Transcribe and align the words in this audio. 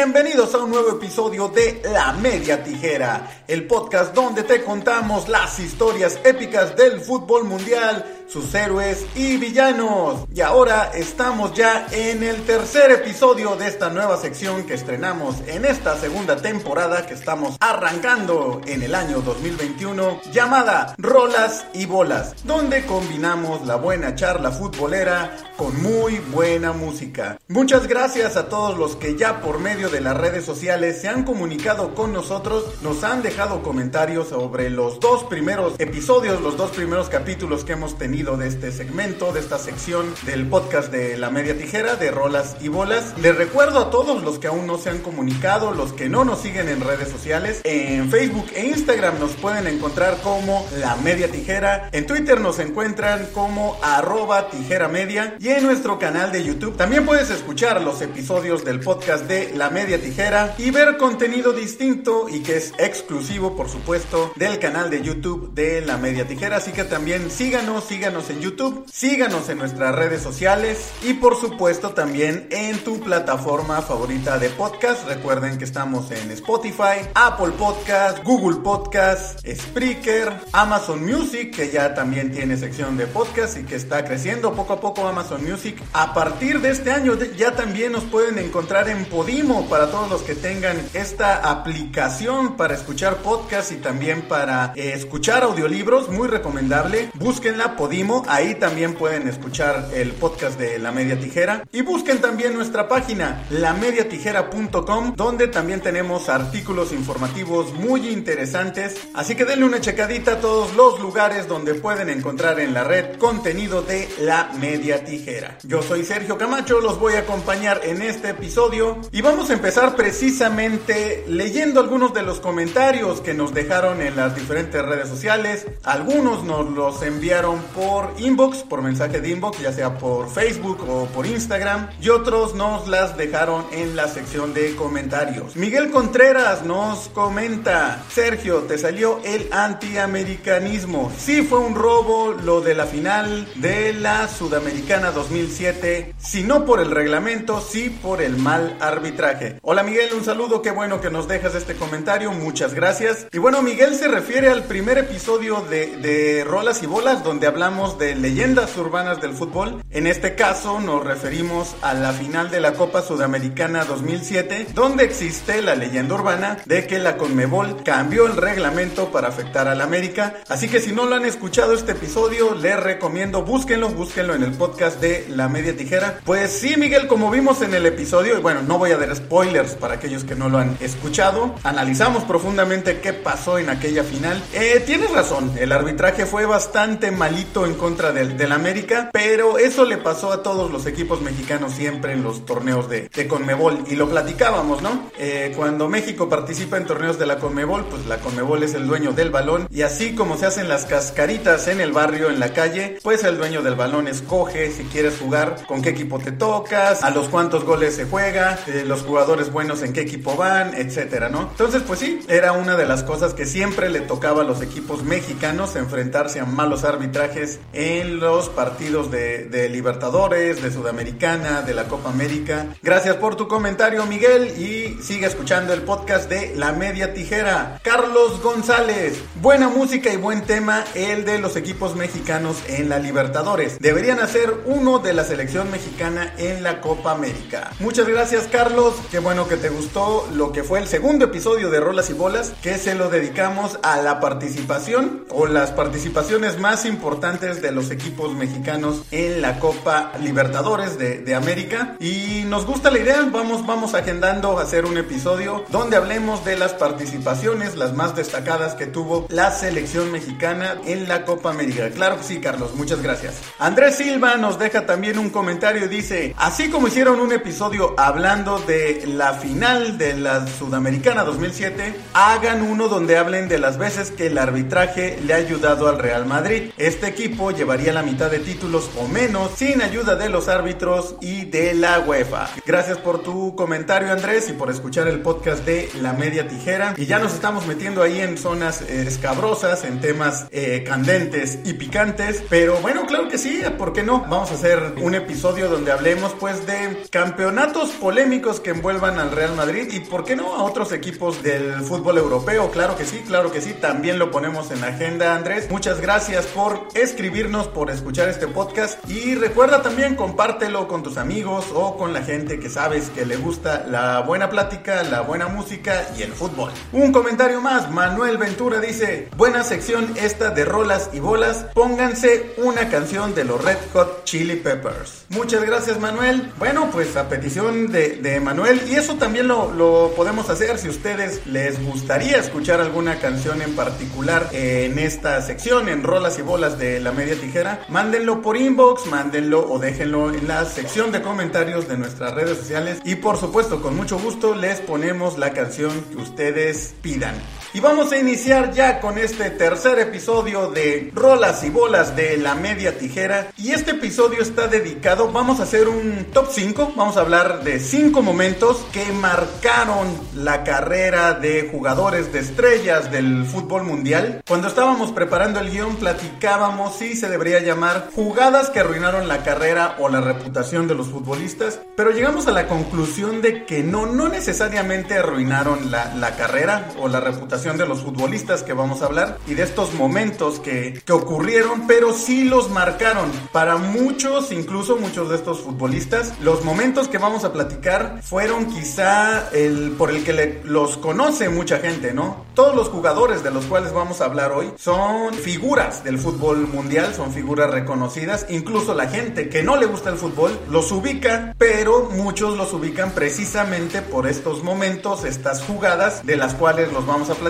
Bienvenidos 0.00 0.54
a 0.54 0.58
un 0.58 0.70
nuevo 0.70 0.90
episodio 0.90 1.48
de 1.48 1.82
La 1.92 2.12
Media 2.12 2.62
Tijera, 2.62 3.42
el 3.48 3.66
podcast 3.66 4.14
donde 4.14 4.44
te 4.44 4.62
contamos 4.62 5.28
las 5.28 5.58
historias 5.58 6.20
épicas 6.22 6.76
del 6.76 7.00
fútbol 7.00 7.42
mundial, 7.42 8.06
sus 8.28 8.54
héroes 8.54 9.06
y 9.14 9.38
villanos. 9.38 10.26
Y 10.34 10.42
ahora 10.42 10.90
estamos 10.94 11.54
ya 11.54 11.86
en 11.90 12.22
el 12.22 12.42
tercer 12.42 12.90
episodio 12.90 13.56
de 13.56 13.68
esta 13.68 13.88
nueva 13.88 14.18
sección 14.18 14.64
que 14.64 14.74
estrenamos 14.74 15.36
en 15.46 15.64
esta 15.64 15.96
segunda 15.96 16.36
temporada 16.36 17.06
que 17.06 17.14
estamos 17.14 17.56
arrancando 17.60 18.60
en 18.66 18.82
el 18.82 18.94
año 18.94 19.22
2021, 19.22 20.20
llamada 20.32 20.94
Rolas 20.98 21.66
y 21.72 21.86
Bolas, 21.86 22.34
donde 22.44 22.84
combinamos 22.84 23.66
la 23.66 23.76
buena 23.76 24.14
charla 24.14 24.50
futbolera 24.50 25.36
con 25.56 25.82
muy 25.82 26.18
buena 26.18 26.72
música. 26.72 27.38
Muchas 27.48 27.88
gracias 27.88 28.36
a 28.36 28.48
todos 28.48 28.76
los 28.76 28.96
que 28.96 29.16
ya 29.16 29.40
por 29.40 29.58
medio 29.58 29.88
de 29.88 30.00
las 30.00 30.16
redes 30.16 30.44
sociales 30.44 31.00
se 31.00 31.08
han 31.08 31.24
comunicado 31.24 31.94
con 31.94 32.12
nosotros, 32.12 32.64
nos 32.82 33.02
han 33.04 33.22
dejado 33.22 33.62
comentarios 33.62 34.28
sobre 34.28 34.70
los 34.70 35.00
dos 35.00 35.24
primeros 35.24 35.74
episodios, 35.78 36.40
los 36.42 36.56
dos 36.56 36.70
primeros 36.72 37.08
capítulos 37.08 37.64
que 37.64 37.72
hemos 37.72 37.96
tenido 37.96 38.17
de 38.18 38.48
este 38.48 38.72
segmento, 38.72 39.32
de 39.32 39.38
esta 39.38 39.58
sección 39.58 40.12
del 40.26 40.48
podcast 40.48 40.90
de 40.90 41.16
La 41.16 41.30
Media 41.30 41.56
Tijera, 41.56 41.94
de 41.94 42.10
Rolas 42.10 42.56
y 42.60 42.66
Bolas. 42.66 43.14
Les 43.22 43.34
recuerdo 43.36 43.78
a 43.78 43.90
todos 43.90 44.24
los 44.24 44.40
que 44.40 44.48
aún 44.48 44.66
no 44.66 44.76
se 44.76 44.90
han 44.90 44.98
comunicado, 44.98 45.70
los 45.72 45.92
que 45.92 46.08
no 46.08 46.24
nos 46.24 46.40
siguen 46.40 46.68
en 46.68 46.80
redes 46.80 47.10
sociales, 47.10 47.60
en 47.62 48.10
Facebook 48.10 48.46
e 48.56 48.66
Instagram 48.66 49.20
nos 49.20 49.34
pueden 49.34 49.68
encontrar 49.68 50.18
como 50.20 50.66
La 50.80 50.96
Media 50.96 51.30
Tijera, 51.30 51.90
en 51.92 52.06
Twitter 52.06 52.40
nos 52.40 52.58
encuentran 52.58 53.28
como 53.32 53.78
arroba 53.82 54.50
tijera 54.50 54.88
media 54.88 55.36
y 55.38 55.50
en 55.50 55.62
nuestro 55.62 56.00
canal 56.00 56.32
de 56.32 56.42
YouTube 56.42 56.76
también 56.76 57.06
puedes 57.06 57.30
escuchar 57.30 57.80
los 57.82 58.02
episodios 58.02 58.64
del 58.64 58.80
podcast 58.80 59.26
de 59.28 59.54
La 59.54 59.70
Media 59.70 60.00
Tijera 60.00 60.56
y 60.58 60.72
ver 60.72 60.96
contenido 60.96 61.52
distinto 61.52 62.28
y 62.28 62.40
que 62.40 62.56
es 62.56 62.72
exclusivo, 62.78 63.54
por 63.54 63.68
supuesto, 63.68 64.32
del 64.34 64.58
canal 64.58 64.90
de 64.90 65.02
YouTube 65.02 65.54
de 65.54 65.82
La 65.82 65.98
Media 65.98 66.26
Tijera. 66.26 66.56
Así 66.56 66.72
que 66.72 66.82
también 66.82 67.30
síganos, 67.30 67.84
síganos 67.84 68.07
en 68.08 68.40
YouTube, 68.40 68.86
síganos 68.90 69.50
en 69.50 69.58
nuestras 69.58 69.94
redes 69.94 70.22
sociales 70.22 70.92
y 71.02 71.12
por 71.12 71.36
supuesto 71.36 71.90
también 71.90 72.48
en 72.50 72.78
tu 72.78 73.00
plataforma 73.00 73.82
favorita 73.82 74.38
de 74.38 74.48
podcast. 74.48 75.06
Recuerden 75.06 75.58
que 75.58 75.64
estamos 75.64 76.10
en 76.10 76.30
Spotify, 76.30 77.06
Apple 77.14 77.52
Podcast, 77.58 78.24
Google 78.24 78.60
Podcast, 78.60 79.46
Spreaker, 79.46 80.32
Amazon 80.52 81.04
Music, 81.04 81.54
que 81.54 81.70
ya 81.70 81.94
también 81.94 82.32
tiene 82.32 82.56
sección 82.56 82.96
de 82.96 83.06
podcast 83.06 83.58
y 83.58 83.64
que 83.64 83.74
está 83.74 84.02
creciendo 84.06 84.54
poco 84.54 84.72
a 84.72 84.80
poco 84.80 85.06
Amazon 85.06 85.44
Music. 85.44 85.78
A 85.92 86.14
partir 86.14 86.62
de 86.62 86.70
este 86.70 86.90
año 86.90 87.14
ya 87.36 87.54
también 87.56 87.92
nos 87.92 88.04
pueden 88.04 88.38
encontrar 88.38 88.88
en 88.88 89.04
Podimo 89.04 89.68
para 89.68 89.90
todos 89.90 90.08
los 90.08 90.22
que 90.22 90.34
tengan 90.34 90.80
esta 90.94 91.50
aplicación 91.50 92.56
para 92.56 92.74
escuchar 92.74 93.18
podcast 93.18 93.70
y 93.70 93.76
también 93.76 94.22
para 94.22 94.72
eh, 94.76 94.94
escuchar 94.94 95.42
audiolibros, 95.42 96.08
muy 96.08 96.26
recomendable. 96.26 97.10
Búsquenla 97.14 97.76
Podimo, 97.76 97.97
ahí 98.28 98.54
también 98.54 98.94
pueden 98.94 99.26
escuchar 99.26 99.88
el 99.92 100.12
podcast 100.12 100.58
de 100.58 100.78
La 100.78 100.92
Media 100.92 101.18
Tijera. 101.18 101.64
Y 101.72 101.82
busquen 101.82 102.20
también 102.20 102.54
nuestra 102.54 102.86
página, 102.86 103.44
lamediatijera.com, 103.50 105.14
donde 105.16 105.48
también 105.48 105.80
tenemos 105.80 106.28
artículos 106.28 106.92
informativos 106.92 107.72
muy 107.74 108.08
interesantes. 108.08 108.96
Así 109.14 109.34
que 109.34 109.44
denle 109.44 109.64
una 109.64 109.80
checadita 109.80 110.34
a 110.34 110.40
todos 110.40 110.76
los 110.76 111.00
lugares 111.00 111.48
donde 111.48 111.74
pueden 111.74 112.08
encontrar 112.08 112.60
en 112.60 112.72
la 112.72 112.84
red 112.84 113.16
contenido 113.16 113.82
de 113.82 114.08
La 114.20 114.52
Media 114.60 115.04
Tijera. 115.04 115.58
Yo 115.64 115.82
soy 115.82 116.04
Sergio 116.04 116.38
Camacho, 116.38 116.80
los 116.80 117.00
voy 117.00 117.14
a 117.14 117.20
acompañar 117.20 117.80
en 117.82 118.00
este 118.00 118.30
episodio 118.30 118.98
y 119.10 119.22
vamos 119.22 119.50
a 119.50 119.54
empezar 119.54 119.96
precisamente 119.96 121.24
leyendo 121.26 121.80
algunos 121.80 122.14
de 122.14 122.22
los 122.22 122.38
comentarios 122.38 123.20
que 123.20 123.34
nos 123.34 123.52
dejaron 123.52 124.02
en 124.02 124.14
las 124.14 124.36
diferentes 124.36 124.80
redes 124.84 125.08
sociales. 125.08 125.66
Algunos 125.82 126.44
nos 126.44 126.70
los 126.70 127.02
enviaron 127.02 127.60
por 127.74 127.87
inbox, 128.18 128.58
por 128.58 128.82
mensaje 128.82 129.20
de 129.20 129.30
inbox, 129.30 129.60
ya 129.60 129.72
sea 129.72 129.98
por 129.98 130.28
Facebook 130.28 130.84
o 130.88 131.06
por 131.06 131.26
Instagram. 131.26 131.88
Y 132.00 132.10
otros 132.10 132.54
nos 132.54 132.88
las 132.88 133.16
dejaron 133.16 133.64
en 133.72 133.96
la 133.96 134.08
sección 134.08 134.54
de 134.54 134.74
comentarios. 134.76 135.56
Miguel 135.56 135.90
Contreras 135.90 136.64
nos 136.64 137.08
comenta, 137.08 138.02
Sergio, 138.10 138.58
te 138.62 138.78
salió 138.78 139.20
el 139.24 139.48
antiamericanismo. 139.52 141.10
Sí 141.16 141.42
fue 141.42 141.58
un 141.58 141.74
robo 141.74 142.32
lo 142.32 142.60
de 142.60 142.74
la 142.74 142.86
final 142.86 143.48
de 143.56 143.92
la 143.94 144.28
Sudamericana 144.28 145.10
2007, 145.10 146.14
si 146.18 146.42
no 146.44 146.64
por 146.64 146.80
el 146.80 146.90
reglamento, 146.90 147.60
sí 147.60 147.90
por 147.90 148.20
el 148.22 148.36
mal 148.36 148.76
arbitraje. 148.80 149.58
Hola 149.62 149.82
Miguel, 149.82 150.12
un 150.14 150.24
saludo, 150.24 150.62
qué 150.62 150.70
bueno 150.70 151.00
que 151.00 151.10
nos 151.10 151.28
dejas 151.28 151.54
este 151.54 151.74
comentario, 151.74 152.32
muchas 152.32 152.74
gracias. 152.74 153.26
Y 153.32 153.38
bueno, 153.38 153.62
Miguel 153.62 153.94
se 153.94 154.08
refiere 154.08 154.48
al 154.48 154.64
primer 154.64 154.98
episodio 154.98 155.62
de, 155.62 155.96
de 155.96 156.44
Rolas 156.44 156.82
y 156.82 156.86
Bolas, 156.86 157.24
donde 157.24 157.46
hablamos 157.46 157.77
de 157.78 158.16
leyendas 158.16 158.76
urbanas 158.76 159.20
del 159.20 159.34
fútbol. 159.34 159.84
En 159.92 160.08
este 160.08 160.34
caso 160.34 160.80
nos 160.80 161.04
referimos 161.04 161.76
a 161.80 161.94
la 161.94 162.12
final 162.12 162.50
de 162.50 162.58
la 162.60 162.72
Copa 162.72 163.02
Sudamericana 163.02 163.84
2007, 163.84 164.66
donde 164.74 165.04
existe 165.04 165.62
la 165.62 165.76
leyenda 165.76 166.16
urbana 166.16 166.58
de 166.66 166.88
que 166.88 166.98
la 166.98 167.16
Conmebol 167.16 167.84
cambió 167.84 168.26
el 168.26 168.36
reglamento 168.36 169.12
para 169.12 169.28
afectar 169.28 169.68
al 169.68 169.80
América. 169.80 170.38
Así 170.48 170.68
que 170.68 170.80
si 170.80 170.90
no 170.90 171.06
lo 171.06 171.14
han 171.14 171.24
escuchado 171.24 171.72
este 171.72 171.92
episodio, 171.92 172.56
les 172.56 172.80
recomiendo 172.80 173.42
búsquenlo, 173.42 173.90
búsquenlo 173.90 174.34
en 174.34 174.42
el 174.42 174.54
podcast 174.54 175.00
de 175.00 175.26
La 175.28 175.48
Media 175.48 175.76
Tijera. 175.76 176.18
Pues 176.24 176.50
sí, 176.50 176.76
Miguel, 176.76 177.06
como 177.06 177.30
vimos 177.30 177.62
en 177.62 177.74
el 177.74 177.86
episodio, 177.86 178.38
y 178.38 178.42
bueno, 178.42 178.62
no 178.62 178.78
voy 178.78 178.90
a 178.90 178.96
dar 178.96 179.14
spoilers 179.14 179.76
para 179.76 179.94
aquellos 179.94 180.24
que 180.24 180.34
no 180.34 180.48
lo 180.48 180.58
han 180.58 180.76
escuchado. 180.80 181.54
Analizamos 181.62 182.24
profundamente 182.24 182.98
qué 182.98 183.12
pasó 183.12 183.60
en 183.60 183.70
aquella 183.70 184.02
final. 184.02 184.42
Eh, 184.52 184.82
tienes 184.84 185.12
razón, 185.12 185.52
el 185.60 185.70
arbitraje 185.70 186.26
fue 186.26 186.44
bastante 186.44 187.12
malito 187.12 187.57
en 187.66 187.74
contra 187.74 188.12
del, 188.12 188.36
del, 188.36 188.52
América, 188.52 189.10
pero 189.12 189.58
eso 189.58 189.84
le 189.84 189.98
pasó 189.98 190.32
a 190.32 190.42
todos 190.42 190.70
los 190.70 190.86
equipos 190.86 191.20
mexicanos 191.20 191.72
siempre 191.72 192.12
en 192.12 192.22
los 192.22 192.44
torneos 192.46 192.88
de, 192.88 193.08
de 193.08 193.28
Conmebol. 193.28 193.84
Y 193.88 193.96
lo 193.96 194.08
platicábamos, 194.08 194.82
¿no? 194.82 195.10
Eh, 195.18 195.52
cuando 195.56 195.88
México 195.88 196.28
participa 196.28 196.76
en 196.76 196.86
torneos 196.86 197.18
de 197.18 197.26
la 197.26 197.38
Conmebol, 197.38 197.84
pues 197.86 198.06
la 198.06 198.18
Conmebol 198.18 198.62
es 198.62 198.74
el 198.74 198.86
dueño 198.86 199.12
del 199.12 199.30
balón. 199.30 199.68
Y 199.70 199.82
así 199.82 200.14
como 200.14 200.36
se 200.36 200.46
hacen 200.46 200.68
las 200.68 200.86
cascaritas 200.86 201.68
en 201.68 201.80
el 201.80 201.92
barrio, 201.92 202.30
en 202.30 202.40
la 202.40 202.52
calle, 202.52 202.98
pues 203.02 203.24
el 203.24 203.38
dueño 203.38 203.62
del 203.62 203.74
balón 203.74 204.08
escoge 204.08 204.70
si 204.70 204.84
quieres 204.84 205.18
jugar, 205.18 205.56
con 205.66 205.82
qué 205.82 205.90
equipo 205.90 206.18
te 206.18 206.32
tocas, 206.32 207.02
a 207.02 207.10
los 207.10 207.28
cuántos 207.28 207.64
goles 207.64 207.96
se 207.96 208.04
juega, 208.04 208.58
eh, 208.66 208.84
los 208.86 209.02
jugadores 209.02 209.52
buenos 209.52 209.82
en 209.82 209.92
qué 209.92 210.00
equipo 210.00 210.36
van, 210.36 210.74
etcétera, 210.74 211.28
¿no? 211.28 211.42
Entonces, 211.42 211.82
pues 211.86 212.00
sí, 212.00 212.20
era 212.28 212.52
una 212.52 212.76
de 212.76 212.86
las 212.86 213.02
cosas 213.02 213.34
que 213.34 213.46
siempre 213.46 213.90
le 213.90 214.00
tocaba 214.00 214.42
a 214.42 214.44
los 214.44 214.62
equipos 214.62 215.02
mexicanos 215.02 215.76
enfrentarse 215.76 216.40
a 216.40 216.44
malos 216.44 216.84
arbitrajes 216.84 217.47
en 217.72 218.20
los 218.20 218.48
partidos 218.48 219.10
de, 219.10 219.44
de 219.44 219.68
Libertadores, 219.68 220.62
de 220.62 220.70
Sudamericana, 220.70 221.62
de 221.62 221.74
la 221.74 221.84
Copa 221.84 222.10
América. 222.10 222.66
Gracias 222.82 223.16
por 223.16 223.36
tu 223.36 223.48
comentario, 223.48 224.04
Miguel, 224.06 224.54
y 224.58 225.02
sigue 225.02 225.26
escuchando 225.26 225.72
el 225.72 225.82
podcast 225.82 226.28
de 226.28 226.54
La 226.56 226.72
Media 226.72 227.14
Tijera. 227.14 227.80
Carlos 227.82 228.40
González, 228.42 229.22
buena 229.40 229.68
música 229.68 230.12
y 230.12 230.16
buen 230.16 230.42
tema 230.42 230.84
el 230.94 231.24
de 231.24 231.38
los 231.38 231.56
equipos 231.56 231.96
mexicanos 231.96 232.56
en 232.68 232.88
la 232.88 232.98
Libertadores. 232.98 233.78
Deberían 233.78 234.20
hacer 234.20 234.52
uno 234.66 234.98
de 234.98 235.14
la 235.14 235.24
selección 235.24 235.70
mexicana 235.70 236.34
en 236.38 236.62
la 236.62 236.80
Copa 236.80 237.12
América. 237.12 237.70
Muchas 237.80 238.08
gracias, 238.08 238.48
Carlos. 238.50 238.94
Qué 239.10 239.18
bueno 239.18 239.48
que 239.48 239.56
te 239.56 239.68
gustó 239.68 240.28
lo 240.34 240.52
que 240.52 240.64
fue 240.64 240.80
el 240.80 240.86
segundo 240.86 241.26
episodio 241.26 241.70
de 241.70 241.80
Rolas 241.80 242.10
y 242.10 242.12
Bolas, 242.12 242.52
que 242.62 242.78
se 242.78 242.94
lo 242.94 243.08
dedicamos 243.08 243.78
a 243.82 244.00
la 244.02 244.20
participación 244.20 245.24
o 245.30 245.46
las 245.46 245.70
participaciones 245.70 246.58
más 246.58 246.84
importantes 246.84 247.37
de 247.38 247.70
los 247.70 247.92
equipos 247.92 248.34
mexicanos 248.34 249.02
en 249.12 249.40
la 249.40 249.60
Copa 249.60 250.12
Libertadores 250.20 250.98
de, 250.98 251.34
América. 251.34 251.94
Y 252.00 252.42
nos 252.46 252.66
gusta 252.66 252.90
la 252.90 252.98
idea, 252.98 253.28
vamos, 253.30 253.64
vamos 253.64 253.94
agendando 253.94 254.58
hacer 254.58 254.86
un 254.86 254.98
episodio 254.98 255.64
donde 255.68 255.96
hablemos 255.96 256.44
de 256.44 256.56
las 256.56 256.72
participaciones, 256.74 257.76
las 257.76 257.94
más 257.94 258.16
destacadas 258.16 258.74
que 258.74 258.86
tuvo 258.86 259.26
la 259.30 259.52
selección 259.52 260.10
mexicana 260.10 260.78
en 260.84 261.06
la 261.06 261.24
Copa 261.24 261.50
América. 261.50 261.90
Claro 261.90 262.18
sí, 262.22 262.40
Carlos, 262.40 262.74
muchas 262.74 263.02
gracias. 263.02 263.36
Andrés 263.60 263.96
Silva 263.96 264.36
nos 264.36 264.58
deja 264.58 264.84
también 264.84 265.18
un 265.18 265.30
comentario 265.30 265.84
y 265.84 265.88
dice, 265.88 266.34
así 266.38 266.70
como 266.70 266.88
hicieron 266.88 267.20
un 267.20 267.32
episodio 267.32 267.94
hablando 267.98 268.58
de 268.58 269.04
la 269.06 269.34
final 269.34 269.96
de 269.96 270.16
la 270.16 270.44
Sudamericana 270.48 271.22
2007, 271.22 271.94
hagan 272.14 272.62
uno 272.62 272.88
donde 272.88 273.16
hablen 273.16 273.48
de 273.48 273.58
las 273.58 273.78
veces 273.78 274.10
que 274.10 274.26
el 274.26 274.38
arbitraje 274.38 275.20
le 275.24 275.34
ha 275.34 275.36
ayudado 275.36 275.88
al 275.88 275.98
Real 275.98 276.26
Madrid. 276.26 276.72
Este 276.76 277.06
equipo 277.06 277.27
llevaría 277.28 277.92
la 277.92 278.02
mitad 278.02 278.30
de 278.30 278.38
títulos 278.40 278.90
o 278.98 279.06
menos 279.06 279.52
sin 279.56 279.80
ayuda 279.82 280.16
de 280.16 280.28
los 280.28 280.48
árbitros 280.48 281.14
y 281.20 281.44
de 281.44 281.74
la 281.74 282.00
UEFA. 282.00 282.48
Gracias 282.66 282.98
por 282.98 283.22
tu 283.22 283.54
comentario 283.54 284.12
Andrés 284.12 284.48
y 284.50 284.54
por 284.54 284.70
escuchar 284.70 285.08
el 285.08 285.20
podcast 285.20 285.64
de 285.64 285.88
La 286.00 286.12
Media 286.12 286.48
Tijera. 286.48 286.94
Y 286.96 287.06
ya 287.06 287.18
nos 287.18 287.34
estamos 287.34 287.66
metiendo 287.66 288.02
ahí 288.02 288.20
en 288.20 288.38
zonas 288.38 288.82
eh, 288.82 289.04
escabrosas, 289.06 289.84
en 289.84 290.00
temas 290.00 290.46
eh, 290.50 290.84
candentes 290.86 291.58
y 291.64 291.74
picantes. 291.74 292.42
Pero 292.48 292.76
bueno, 292.76 293.06
claro 293.06 293.28
que 293.28 293.38
sí, 293.38 293.62
¿por 293.76 293.92
qué 293.92 294.02
no? 294.02 294.20
Vamos 294.22 294.50
a 294.50 294.54
hacer 294.54 294.94
un 295.00 295.14
episodio 295.14 295.68
donde 295.68 295.92
hablemos 295.92 296.34
pues 296.40 296.66
de 296.66 297.04
campeonatos 297.10 297.90
polémicos 297.90 298.60
que 298.60 298.70
envuelvan 298.70 299.18
al 299.18 299.30
Real 299.30 299.54
Madrid 299.54 299.88
y 299.92 300.00
por 300.00 300.24
qué 300.24 300.34
no 300.34 300.56
a 300.56 300.64
otros 300.64 300.92
equipos 300.92 301.42
del 301.42 301.74
fútbol 301.82 302.18
europeo. 302.18 302.70
Claro 302.70 302.96
que 302.96 303.04
sí, 303.04 303.22
claro 303.26 303.52
que 303.52 303.60
sí, 303.60 303.74
también 303.80 304.18
lo 304.18 304.30
ponemos 304.30 304.70
en 304.70 304.80
la 304.80 304.88
agenda 304.88 305.34
Andrés. 305.34 305.70
Muchas 305.70 306.00
gracias 306.00 306.46
por 306.46 306.88
escribirnos, 307.18 307.66
por 307.66 307.90
escuchar 307.90 308.28
este 308.28 308.46
podcast 308.46 308.96
y 309.10 309.34
recuerda 309.34 309.82
también 309.82 310.14
compártelo 310.14 310.86
con 310.86 311.02
tus 311.02 311.16
amigos 311.16 311.66
o 311.74 311.96
con 311.96 312.12
la 312.12 312.22
gente 312.22 312.60
que 312.60 312.70
sabes 312.70 313.10
que 313.10 313.26
le 313.26 313.34
gusta 313.34 313.84
la 313.88 314.20
buena 314.20 314.48
plática, 314.50 315.02
la 315.02 315.22
buena 315.22 315.48
música 315.48 316.06
y 316.16 316.22
el 316.22 316.30
fútbol. 316.30 316.70
Un 316.92 317.10
comentario 317.10 317.60
más, 317.60 317.90
Manuel 317.90 318.38
Ventura 318.38 318.78
dice, 318.78 319.26
buena 319.36 319.64
sección 319.64 320.14
esta 320.14 320.50
de 320.50 320.64
rolas 320.64 321.10
y 321.12 321.18
bolas, 321.18 321.66
pónganse 321.74 322.54
una 322.58 322.88
canción 322.88 323.34
de 323.34 323.42
los 323.42 323.64
Red 323.64 323.78
Hot 323.94 324.22
Chili 324.22 324.54
Peppers. 324.54 325.24
Muchas 325.30 325.64
gracias 325.64 325.98
Manuel. 325.98 326.52
Bueno, 326.56 326.88
pues 326.92 327.16
a 327.16 327.28
petición 327.28 327.90
de, 327.90 328.40
Manuel, 328.40 328.80
y 328.88 328.94
eso 328.94 329.16
también 329.16 329.48
lo, 329.48 330.12
podemos 330.14 330.48
hacer 330.50 330.78
si 330.78 330.88
ustedes 330.88 331.44
les 331.46 331.84
gustaría 331.84 332.36
escuchar 332.36 332.80
alguna 332.80 333.18
canción 333.18 333.60
en 333.60 333.74
particular 333.74 334.48
en 334.52 335.00
esta 335.00 335.42
sección, 335.42 335.88
en 335.88 336.04
rolas 336.04 336.38
y 336.38 336.42
bolas 336.42 336.78
de 336.78 337.00
la 337.00 337.07
media 337.12 337.34
tijera, 337.34 337.80
mándenlo 337.88 338.42
por 338.42 338.56
inbox, 338.56 339.06
mándenlo 339.06 339.70
o 339.70 339.78
déjenlo 339.78 340.32
en 340.32 340.48
la 340.48 340.64
sección 340.64 341.12
de 341.12 341.22
comentarios 341.22 341.88
de 341.88 341.96
nuestras 341.98 342.34
redes 342.34 342.58
sociales 342.58 343.00
y 343.04 343.16
por 343.16 343.36
supuesto 343.36 343.82
con 343.82 343.96
mucho 343.96 344.18
gusto 344.18 344.54
les 344.54 344.80
ponemos 344.80 345.38
la 345.38 345.52
canción 345.52 346.04
que 346.10 346.16
ustedes 346.16 346.94
pidan. 347.02 347.34
Y 347.74 347.80
vamos 347.80 348.12
a 348.12 348.16
iniciar 348.16 348.72
ya 348.72 348.98
con 348.98 349.18
este 349.18 349.50
tercer 349.50 349.98
episodio 349.98 350.70
de 350.70 351.10
Rolas 351.14 351.62
y 351.64 351.68
Bolas 351.68 352.16
de 352.16 352.38
la 352.38 352.54
Media 352.54 352.96
Tijera. 352.96 353.48
Y 353.58 353.72
este 353.72 353.90
episodio 353.90 354.40
está 354.40 354.68
dedicado, 354.68 355.30
vamos 355.30 355.60
a 355.60 355.64
hacer 355.64 355.86
un 355.86 356.28
top 356.32 356.48
5, 356.50 356.94
vamos 356.96 357.18
a 357.18 357.20
hablar 357.20 357.62
de 357.64 357.78
5 357.78 358.22
momentos 358.22 358.86
que 358.90 359.12
marcaron 359.12 360.08
la 360.34 360.64
carrera 360.64 361.34
de 361.34 361.68
jugadores 361.70 362.32
de 362.32 362.38
estrellas 362.38 363.12
del 363.12 363.44
fútbol 363.44 363.84
mundial. 363.84 364.40
Cuando 364.48 364.68
estábamos 364.68 365.12
preparando 365.12 365.60
el 365.60 365.70
guion 365.70 365.96
platicábamos 365.96 366.96
si 366.96 367.16
se 367.16 367.28
debería 367.28 367.60
llamar 367.60 368.08
jugadas 368.14 368.70
que 368.70 368.80
arruinaron 368.80 369.28
la 369.28 369.42
carrera 369.44 369.96
o 369.98 370.08
la 370.08 370.22
reputación 370.22 370.88
de 370.88 370.94
los 370.94 371.08
futbolistas, 371.08 371.80
pero 371.96 372.12
llegamos 372.12 372.46
a 372.46 372.52
la 372.52 372.66
conclusión 372.66 373.42
de 373.42 373.66
que 373.66 373.82
no, 373.82 374.06
no 374.06 374.28
necesariamente 374.28 375.18
arruinaron 375.18 375.90
la, 375.90 376.14
la 376.14 376.34
carrera 376.34 376.88
o 376.98 377.08
la 377.08 377.20
reputación 377.20 377.57
de 377.58 377.86
los 377.86 378.02
futbolistas 378.02 378.62
que 378.62 378.72
vamos 378.72 379.02
a 379.02 379.06
hablar 379.06 379.38
y 379.46 379.54
de 379.54 379.64
estos 379.64 379.92
momentos 379.94 380.60
que, 380.60 381.02
que 381.04 381.12
ocurrieron, 381.12 381.86
pero 381.88 382.14
sí 382.14 382.44
los 382.44 382.70
marcaron. 382.70 383.30
Para 383.52 383.76
muchos, 383.76 384.52
incluso 384.52 384.96
muchos 384.96 385.28
de 385.28 385.34
estos 385.34 385.60
futbolistas, 385.60 386.32
los 386.40 386.64
momentos 386.64 387.08
que 387.08 387.18
vamos 387.18 387.44
a 387.44 387.52
platicar 387.52 388.22
fueron 388.22 388.66
quizá 388.66 389.50
el 389.50 389.90
por 389.98 390.10
el 390.10 390.22
que 390.22 390.60
los 390.64 390.96
conoce 390.98 391.48
mucha 391.48 391.78
gente, 391.78 392.14
¿no? 392.14 392.46
Todos 392.54 392.76
los 392.76 392.88
jugadores 392.88 393.42
de 393.42 393.50
los 393.50 393.64
cuales 393.66 393.92
vamos 393.92 394.20
a 394.20 394.26
hablar 394.26 394.52
hoy 394.52 394.72
son 394.76 395.34
figuras 395.34 396.04
del 396.04 396.18
fútbol 396.18 396.68
mundial, 396.68 397.12
son 397.14 397.32
figuras 397.32 397.70
reconocidas, 397.70 398.46
incluso 398.48 398.94
la 398.94 399.08
gente 399.08 399.48
que 399.48 399.64
no 399.64 399.76
le 399.76 399.86
gusta 399.86 400.10
el 400.10 400.16
fútbol 400.16 400.58
los 400.70 400.92
ubica, 400.92 401.54
pero 401.58 402.08
muchos 402.10 402.56
los 402.56 402.72
ubican 402.72 403.10
precisamente 403.10 404.00
por 404.00 404.28
estos 404.28 404.62
momentos, 404.62 405.24
estas 405.24 405.62
jugadas 405.62 406.24
de 406.24 406.36
las 406.36 406.54
cuales 406.54 406.92
los 406.92 407.04
vamos 407.04 407.30
a 407.30 407.34
platicar 407.34 407.47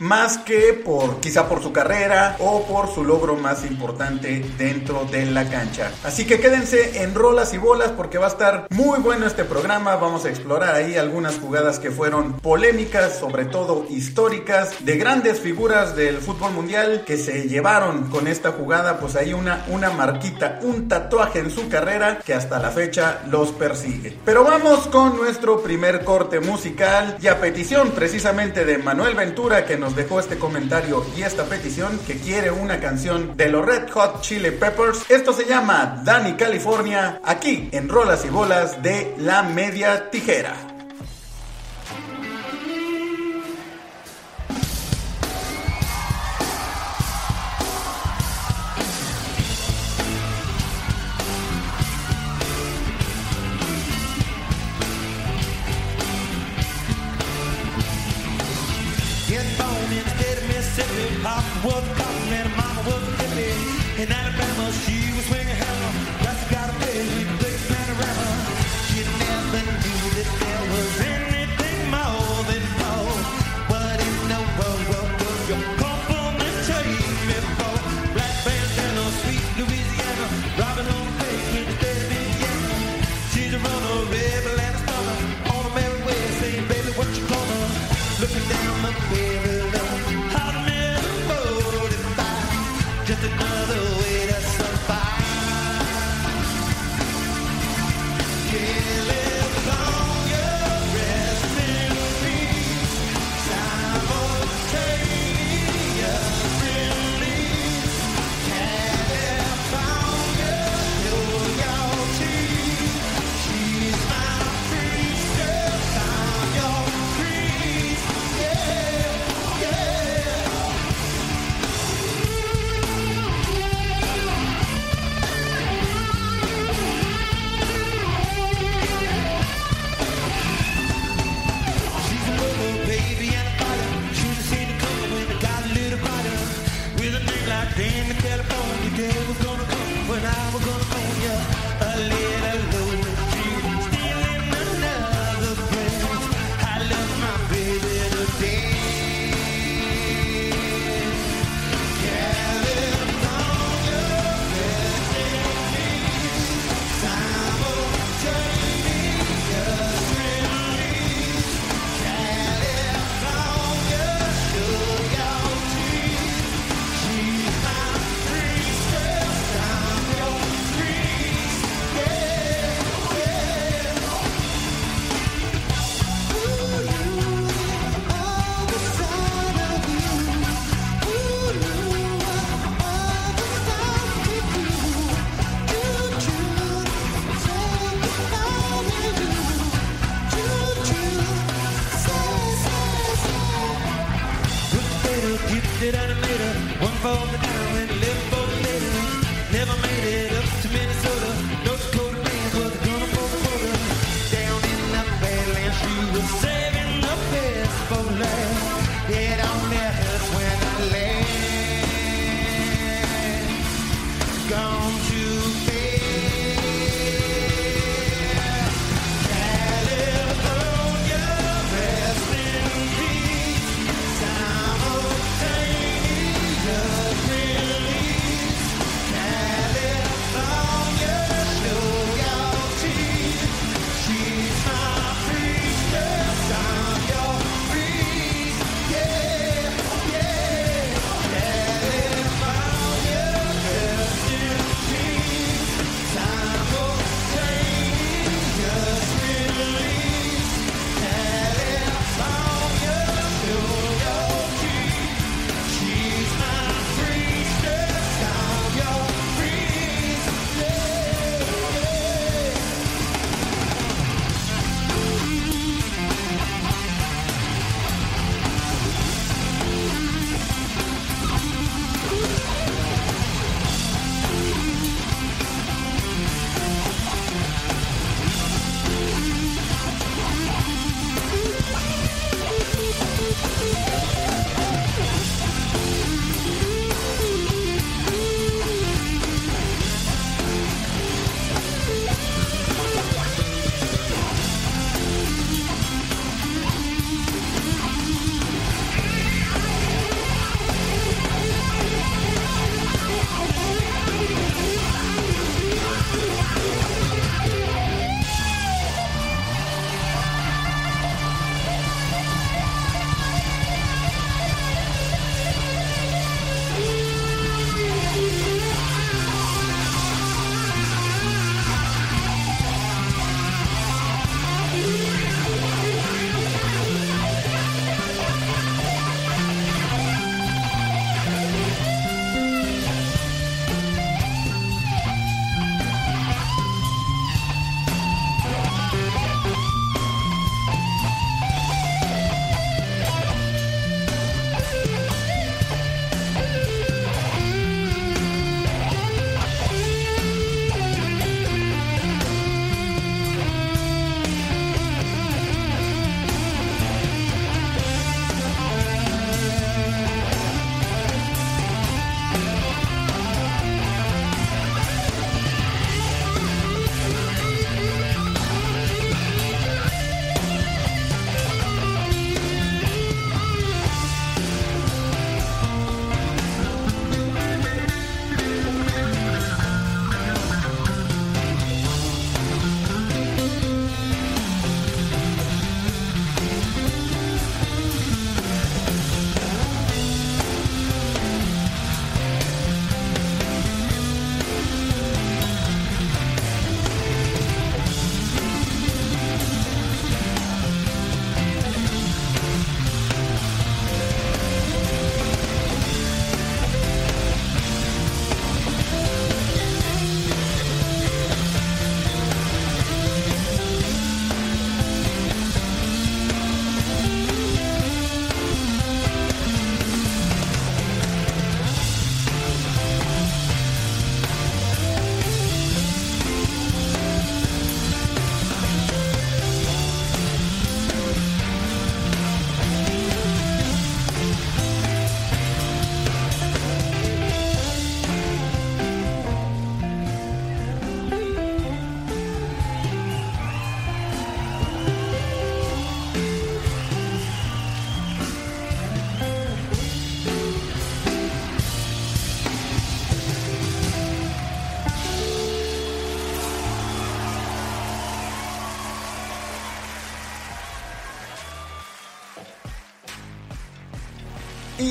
más 0.00 0.38
que 0.38 0.72
por 0.72 1.20
quizá 1.20 1.48
por 1.48 1.62
su 1.62 1.72
carrera 1.72 2.36
o 2.38 2.64
por 2.64 2.92
su 2.92 3.04
logro 3.04 3.36
más 3.36 3.64
importante 3.64 4.44
dentro 4.58 5.04
de 5.10 5.26
la 5.26 5.48
cancha. 5.48 5.90
Así 6.02 6.26
que 6.26 6.40
quédense 6.40 7.02
en 7.02 7.14
rolas 7.14 7.54
y 7.54 7.58
bolas 7.58 7.90
porque 7.90 8.18
va 8.18 8.26
a 8.26 8.30
estar 8.30 8.66
muy 8.70 9.00
bueno 9.00 9.26
este 9.26 9.44
programa. 9.44 9.96
Vamos 9.96 10.24
a 10.24 10.30
explorar 10.30 10.74
ahí 10.74 10.96
algunas 10.96 11.38
jugadas 11.38 11.78
que 11.78 11.90
fueron 11.90 12.34
polémicas, 12.40 13.18
sobre 13.18 13.44
todo 13.44 13.86
históricas, 13.88 14.84
de 14.84 14.96
grandes 14.96 15.40
figuras 15.40 15.94
del 15.94 16.18
fútbol 16.18 16.52
mundial 16.52 17.04
que 17.06 17.16
se 17.16 17.48
llevaron 17.48 18.10
con 18.10 18.26
esta 18.26 18.52
jugada, 18.52 18.98
pues 18.98 19.16
ahí 19.16 19.32
una, 19.32 19.64
una 19.68 19.90
marquita, 19.90 20.58
un 20.62 20.88
tatuaje 20.88 21.40
en 21.40 21.50
su 21.50 21.68
carrera 21.68 22.18
que 22.24 22.34
hasta 22.34 22.58
la 22.58 22.70
fecha 22.70 23.20
los 23.30 23.52
persigue. 23.52 24.16
Pero 24.24 24.44
vamos 24.44 24.86
con 24.88 25.16
nuestro 25.16 25.62
primer 25.62 26.04
corte 26.04 26.40
musical 26.40 27.16
y 27.20 27.28
a 27.28 27.40
petición 27.40 27.90
precisamente 27.90 28.64
de 28.64 28.78
Manuel 28.78 29.14
Ventura 29.14 29.33
que 29.34 29.76
nos 29.76 29.96
dejó 29.96 30.20
este 30.20 30.38
comentario 30.38 31.04
y 31.16 31.22
esta 31.22 31.44
petición 31.44 31.98
que 32.06 32.18
quiere 32.18 32.52
una 32.52 32.78
canción 32.78 33.36
de 33.36 33.48
los 33.48 33.66
Red 33.66 33.90
Hot 33.90 34.20
Chili 34.20 34.52
Peppers. 34.52 35.10
Esto 35.10 35.32
se 35.32 35.44
llama 35.44 36.02
Danny 36.04 36.34
California, 36.34 37.20
aquí 37.24 37.68
en 37.72 37.88
Rolas 37.88 38.24
y 38.24 38.28
Bolas 38.28 38.80
de 38.82 39.14
la 39.18 39.42
Media 39.42 40.08
Tijera. 40.10 40.73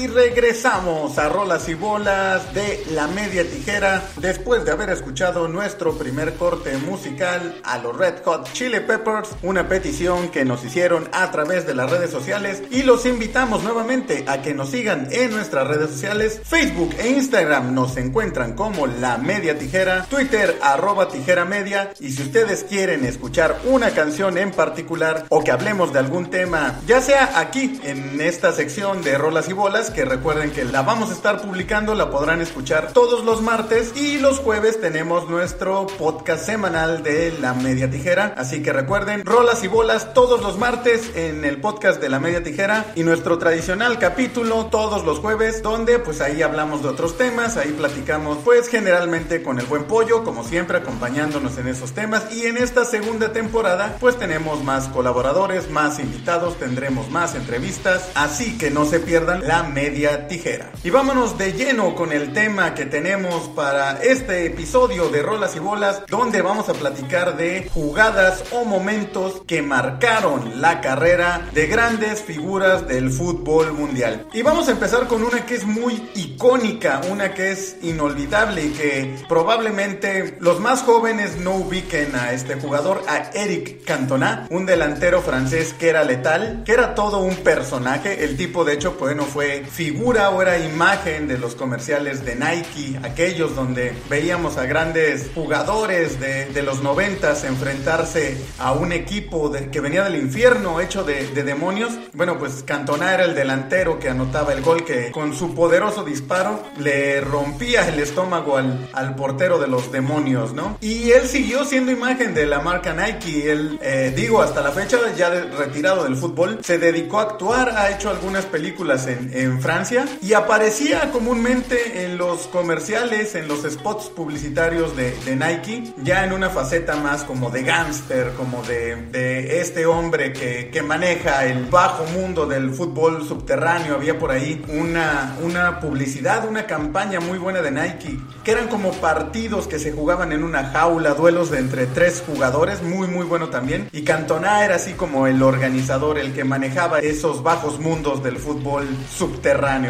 Y 0.04 0.08
regresamos 0.08 1.18
a 1.18 1.30
Rolas 1.30 1.70
y 1.70 1.76
Bolas 1.76 2.54
de 2.54 2.84
La 2.92 3.08
Media 3.08 3.50
Tijera 3.50 4.04
después 4.18 4.66
de 4.66 4.72
haber 4.72 4.90
escuchado 4.90 5.48
nuestro 5.48 5.98
primer 5.98 6.34
corte 6.34 6.76
musical 6.76 7.62
a 7.64 7.78
los 7.78 7.96
Red 7.96 8.16
Hot 8.26 8.52
Chili 8.52 8.82
Peppers, 8.82 9.30
una 9.44 9.70
petición 9.70 10.28
que 10.28 10.44
nos 10.44 10.66
hicieron 10.66 11.08
a 11.14 11.32
través 11.32 11.66
de 11.66 11.74
las 11.74 11.90
redes 11.90 12.12
sociales 12.12 12.64
y 12.70 12.84
los 12.84 13.06
invitamos 13.06 13.64
nuevamente 13.64 14.26
a 14.28 14.42
que 14.42 14.54
nos 14.54 14.72
sigan 14.72 15.08
en 15.10 15.32
nuestras 15.32 15.70
redes 15.70 15.92
sociales, 15.92 16.42
Facebook 16.44 16.94
e 17.00 17.08
Instagram 17.08 17.74
nos 17.74 17.96
encuentran 17.96 18.56
como 18.56 18.88
La 18.88 19.18
Media 19.18 19.58
Tijera, 19.58 20.06
Twitter 20.10 20.60
arroba 20.62 21.08
tijera 21.08 21.46
media 21.46 21.94
y 22.02 22.12
si 22.12 22.24
ustedes 22.24 22.66
quieren 22.66 23.06
escuchar 23.06 23.58
una 23.64 23.92
canción 23.92 24.38
en 24.38 24.52
particular 24.52 25.28
o 25.30 25.42
que 25.46 25.52
hablemos 25.52 25.94
de 25.94 26.00
algún 26.00 26.30
tema, 26.30 26.82
ya 26.86 27.00
sea 27.00 27.40
aquí 27.40 27.80
en 27.86 28.20
esta 28.20 28.52
sección 28.52 29.02
de 29.02 29.18
Rolas 29.18 29.48
y 29.48 29.54
Bolas, 29.54 29.93
que 29.94 30.06
recuerden 30.06 30.52
que 30.52 30.66
la 30.66 30.82
vamos 30.82 31.12
a 31.12 31.14
estar 31.14 31.42
publicando, 31.42 31.94
la 31.94 32.10
podrán 32.10 32.42
escuchar 32.42 32.92
todos 32.94 33.24
los 33.24 33.42
martes 33.44 33.96
y 33.96 34.18
los 34.18 34.40
jueves 34.40 34.82
tenemos 34.82 35.30
nuestro 35.30 35.86
podcast 35.86 36.46
semanal 36.46 37.04
de 37.04 37.32
La 37.40 37.54
Media 37.54 37.90
Tijera, 37.90 38.34
así 38.36 38.64
que 38.64 38.74
recuerden, 38.74 39.24
Rolas 39.24 39.64
y 39.64 39.68
Bolas 39.68 40.14
todos 40.16 40.42
los 40.42 40.58
martes 40.58 41.12
en 41.16 41.46
el 41.46 41.62
podcast 41.62 42.02
de 42.02 42.10
La 42.10 42.20
Media 42.20 42.42
Tijera 42.42 42.86
y 42.96 43.04
nuestro 43.04 43.38
tradicional 43.38 44.00
capítulo 44.00 44.66
todos 44.72 45.06
los 45.06 45.20
jueves 45.20 45.62
donde 45.62 46.00
pues 46.00 46.22
ahí 46.22 46.42
hablamos 46.42 46.82
de 46.82 46.90
otros 46.90 47.18
temas, 47.18 47.56
ahí 47.58 47.72
platicamos 47.72 48.40
pues 48.44 48.68
generalmente 48.70 49.44
con 49.44 49.60
el 49.60 49.68
buen 49.68 49.84
pollo, 49.84 50.24
como 50.24 50.44
siempre 50.44 50.78
acompañándonos 50.78 51.58
en 51.60 51.68
esos 51.68 51.94
temas. 51.94 52.34
Y 52.34 52.48
en 52.48 52.58
esta 52.58 52.84
segunda 52.84 53.32
temporada 53.32 53.98
pues 54.00 54.18
tenemos 54.18 54.64
más 54.64 54.88
colaboradores, 54.88 55.70
más 55.70 56.00
invitados, 56.00 56.58
tendremos 56.58 57.12
más 57.12 57.36
entrevistas, 57.36 58.10
así 58.16 58.58
que 58.58 58.72
no 58.72 58.86
se 58.86 59.00
pierdan 59.00 59.48
la 59.48 59.62
media 59.62 59.83
tijera. 59.92 60.72
Y 60.84 60.90
vámonos 60.90 61.38
de 61.38 61.54
lleno 61.54 61.96
con 61.96 62.12
el 62.12 62.34
tema 62.34 62.74
que 62.74 62.86
tenemos 62.86 63.50
para 63.50 64.02
este 64.02 64.46
episodio 64.46 65.10
de 65.10 65.22
Rolas 65.22 65.56
y 65.56 65.60
Bolas, 65.60 66.04
donde 66.08 66.42
vamos 66.42 66.70
a 66.70 66.74
platicar 66.74 67.36
de 67.38 67.70
jugadas 67.74 68.44
o 68.52 68.66
momentos 68.66 69.42
que 69.46 69.62
marcaron 69.62 70.62
la 70.62 70.82
carrera 70.82 71.50
de 71.54 71.68
grandes 71.68 72.22
figuras 72.22 72.88
del 72.88 73.12
fútbol 73.12 73.74
mundial. 73.74 74.28
Y 74.34 74.42
vamos 74.42 74.68
a 74.68 74.72
empezar 74.72 75.08
con 75.08 75.24
una 75.24 75.46
que 75.46 75.56
es 75.56 75.66
muy 75.66 76.10
icónica, 76.16 77.02
una 77.10 77.34
que 77.34 77.52
es 77.52 77.78
inolvidable 77.82 78.66
y 78.66 78.70
que 78.70 79.16
probablemente 79.28 80.38
los 80.40 80.60
más 80.60 80.82
jóvenes 80.84 81.38
no 81.38 81.56
ubiquen 81.56 82.16
a 82.16 82.32
este 82.32 82.56
jugador, 82.56 83.04
a 83.08 83.32
Eric 83.34 83.84
Cantona, 83.84 84.48
un 84.50 84.66
delantero 84.66 85.22
francés 85.22 85.74
que 85.78 85.90
era 85.90 86.04
letal, 86.04 86.64
que 86.66 86.72
era 86.72 86.96
todo 86.96 87.20
un 87.20 87.36
personaje. 87.38 88.24
El 88.24 88.38
tipo, 88.38 88.64
de 88.64 88.74
hecho, 88.74 88.96
bueno, 89.00 89.24
fue 89.24 89.64
figura 89.74 90.30
o 90.30 90.42
era 90.42 90.60
imagen 90.60 91.28
de 91.28 91.40
los 91.40 91.56
comerciales 91.56 92.24
de 92.24 92.36
Nike, 92.36 93.00
aquellos 93.02 93.56
donde 93.56 93.94
veíamos 94.08 94.58
a 94.58 94.66
grandes 94.66 95.32
jugadores 95.34 96.20
de, 96.20 96.46
de 96.46 96.62
los 96.62 96.84
noventas 96.84 97.44
enfrentarse 97.44 98.38
a 98.60 98.74
un 98.74 98.92
equipo 98.92 99.52
que 99.72 99.80
venía 99.80 100.04
del 100.04 100.18
infierno 100.18 100.80
hecho 100.80 101.04
de, 101.04 101.28
de 101.30 101.44
demonios. 101.44 101.92
Bueno, 102.14 102.38
pues 102.38 102.64
Cantona 102.64 103.14
era 103.14 103.24
el 103.24 103.34
delantero 103.34 103.98
que 104.00 104.10
anotaba 104.10 104.54
el 104.54 104.62
gol 104.62 104.86
que 104.86 105.12
con 105.12 105.34
su 105.34 105.56
poderoso 105.56 106.04
disparo 106.04 106.64
le 106.78 107.20
rompía 107.22 107.88
el 107.88 108.00
estómago 108.00 108.58
al, 108.58 108.90
al 108.94 109.16
portero 109.16 109.58
de 109.58 109.68
los 109.68 109.92
demonios, 109.92 110.54
¿no? 110.54 110.78
Y 110.82 111.12
él 111.12 111.28
siguió 111.28 111.66
siendo 111.66 111.92
imagen 111.92 112.36
de 112.36 112.46
la 112.46 112.60
marca 112.60 112.94
Nike. 112.94 113.52
Él, 113.52 113.80
eh, 113.82 114.14
digo, 114.16 114.42
hasta 114.42 114.62
la 114.62 114.72
fecha, 114.72 115.00
ya 115.18 115.30
retirado 115.30 116.04
del 116.04 116.16
fútbol, 116.16 116.60
se 116.64 116.78
dedicó 116.78 117.20
a 117.20 117.24
actuar, 117.24 117.70
ha 117.70 117.90
hecho 117.90 118.10
algunas 118.12 118.46
películas 118.46 119.08
en 119.08 119.53
Francia 119.62 120.06
y 120.22 120.34
aparecía 120.34 121.12
comúnmente 121.12 122.06
en 122.06 122.18
los 122.18 122.48
comerciales, 122.48 123.36
en 123.36 123.48
los 123.48 123.64
spots 123.64 124.10
publicitarios 124.10 124.96
de, 124.96 125.12
de 125.26 125.36
Nike, 125.36 125.94
ya 126.04 126.26
en 126.26 126.34
una 126.34 126.50
faceta 126.50 126.96
más 126.96 127.24
como 127.24 127.50
de 127.50 127.64
gángster, 127.64 128.34
como 128.34 128.64
de, 128.64 128.96
de, 129.12 129.62
este 129.62 129.86
hombre 129.86 130.34
que, 130.34 130.70
que, 130.72 130.82
maneja 130.82 131.46
el 131.46 131.66
bajo 131.66 132.06
mundo 132.06 132.46
del 132.46 132.72
fútbol 132.72 133.28
subterráneo. 133.28 133.96
Había 133.96 134.20
por 134.20 134.32
ahí 134.32 134.64
una, 134.68 135.36
una 135.42 135.80
publicidad, 135.80 136.48
una 136.48 136.66
campaña 136.66 137.20
muy 137.20 137.38
buena 137.38 137.62
de 137.62 137.72
Nike, 137.72 138.20
que 138.44 138.52
eran 138.52 138.68
como 138.68 138.92
partidos 138.94 139.68
que 139.68 139.80
se 139.80 139.92
jugaban 139.92 140.32
en 140.32 140.44
una 140.44 140.66
jaula, 140.66 141.14
duelos 141.14 141.52
de 141.52 141.60
entre 141.60 141.88
tres 141.88 142.24
jugadores, 142.26 142.82
muy 142.82 143.08
muy 143.08 143.26
bueno 143.26 143.50
también. 143.50 143.90
Y 143.92 144.04
Cantona 144.04 144.64
era 144.66 144.76
así 144.76 144.94
como 144.94 145.28
el 145.28 145.42
organizador, 145.42 146.18
el 146.18 146.34
que 146.34 146.44
manejaba 146.44 147.00
esos 147.00 147.44
bajos 147.44 147.80
mundos 147.80 148.24
del 148.24 148.38
fútbol 148.38 148.88
subterráneo, 149.16 149.43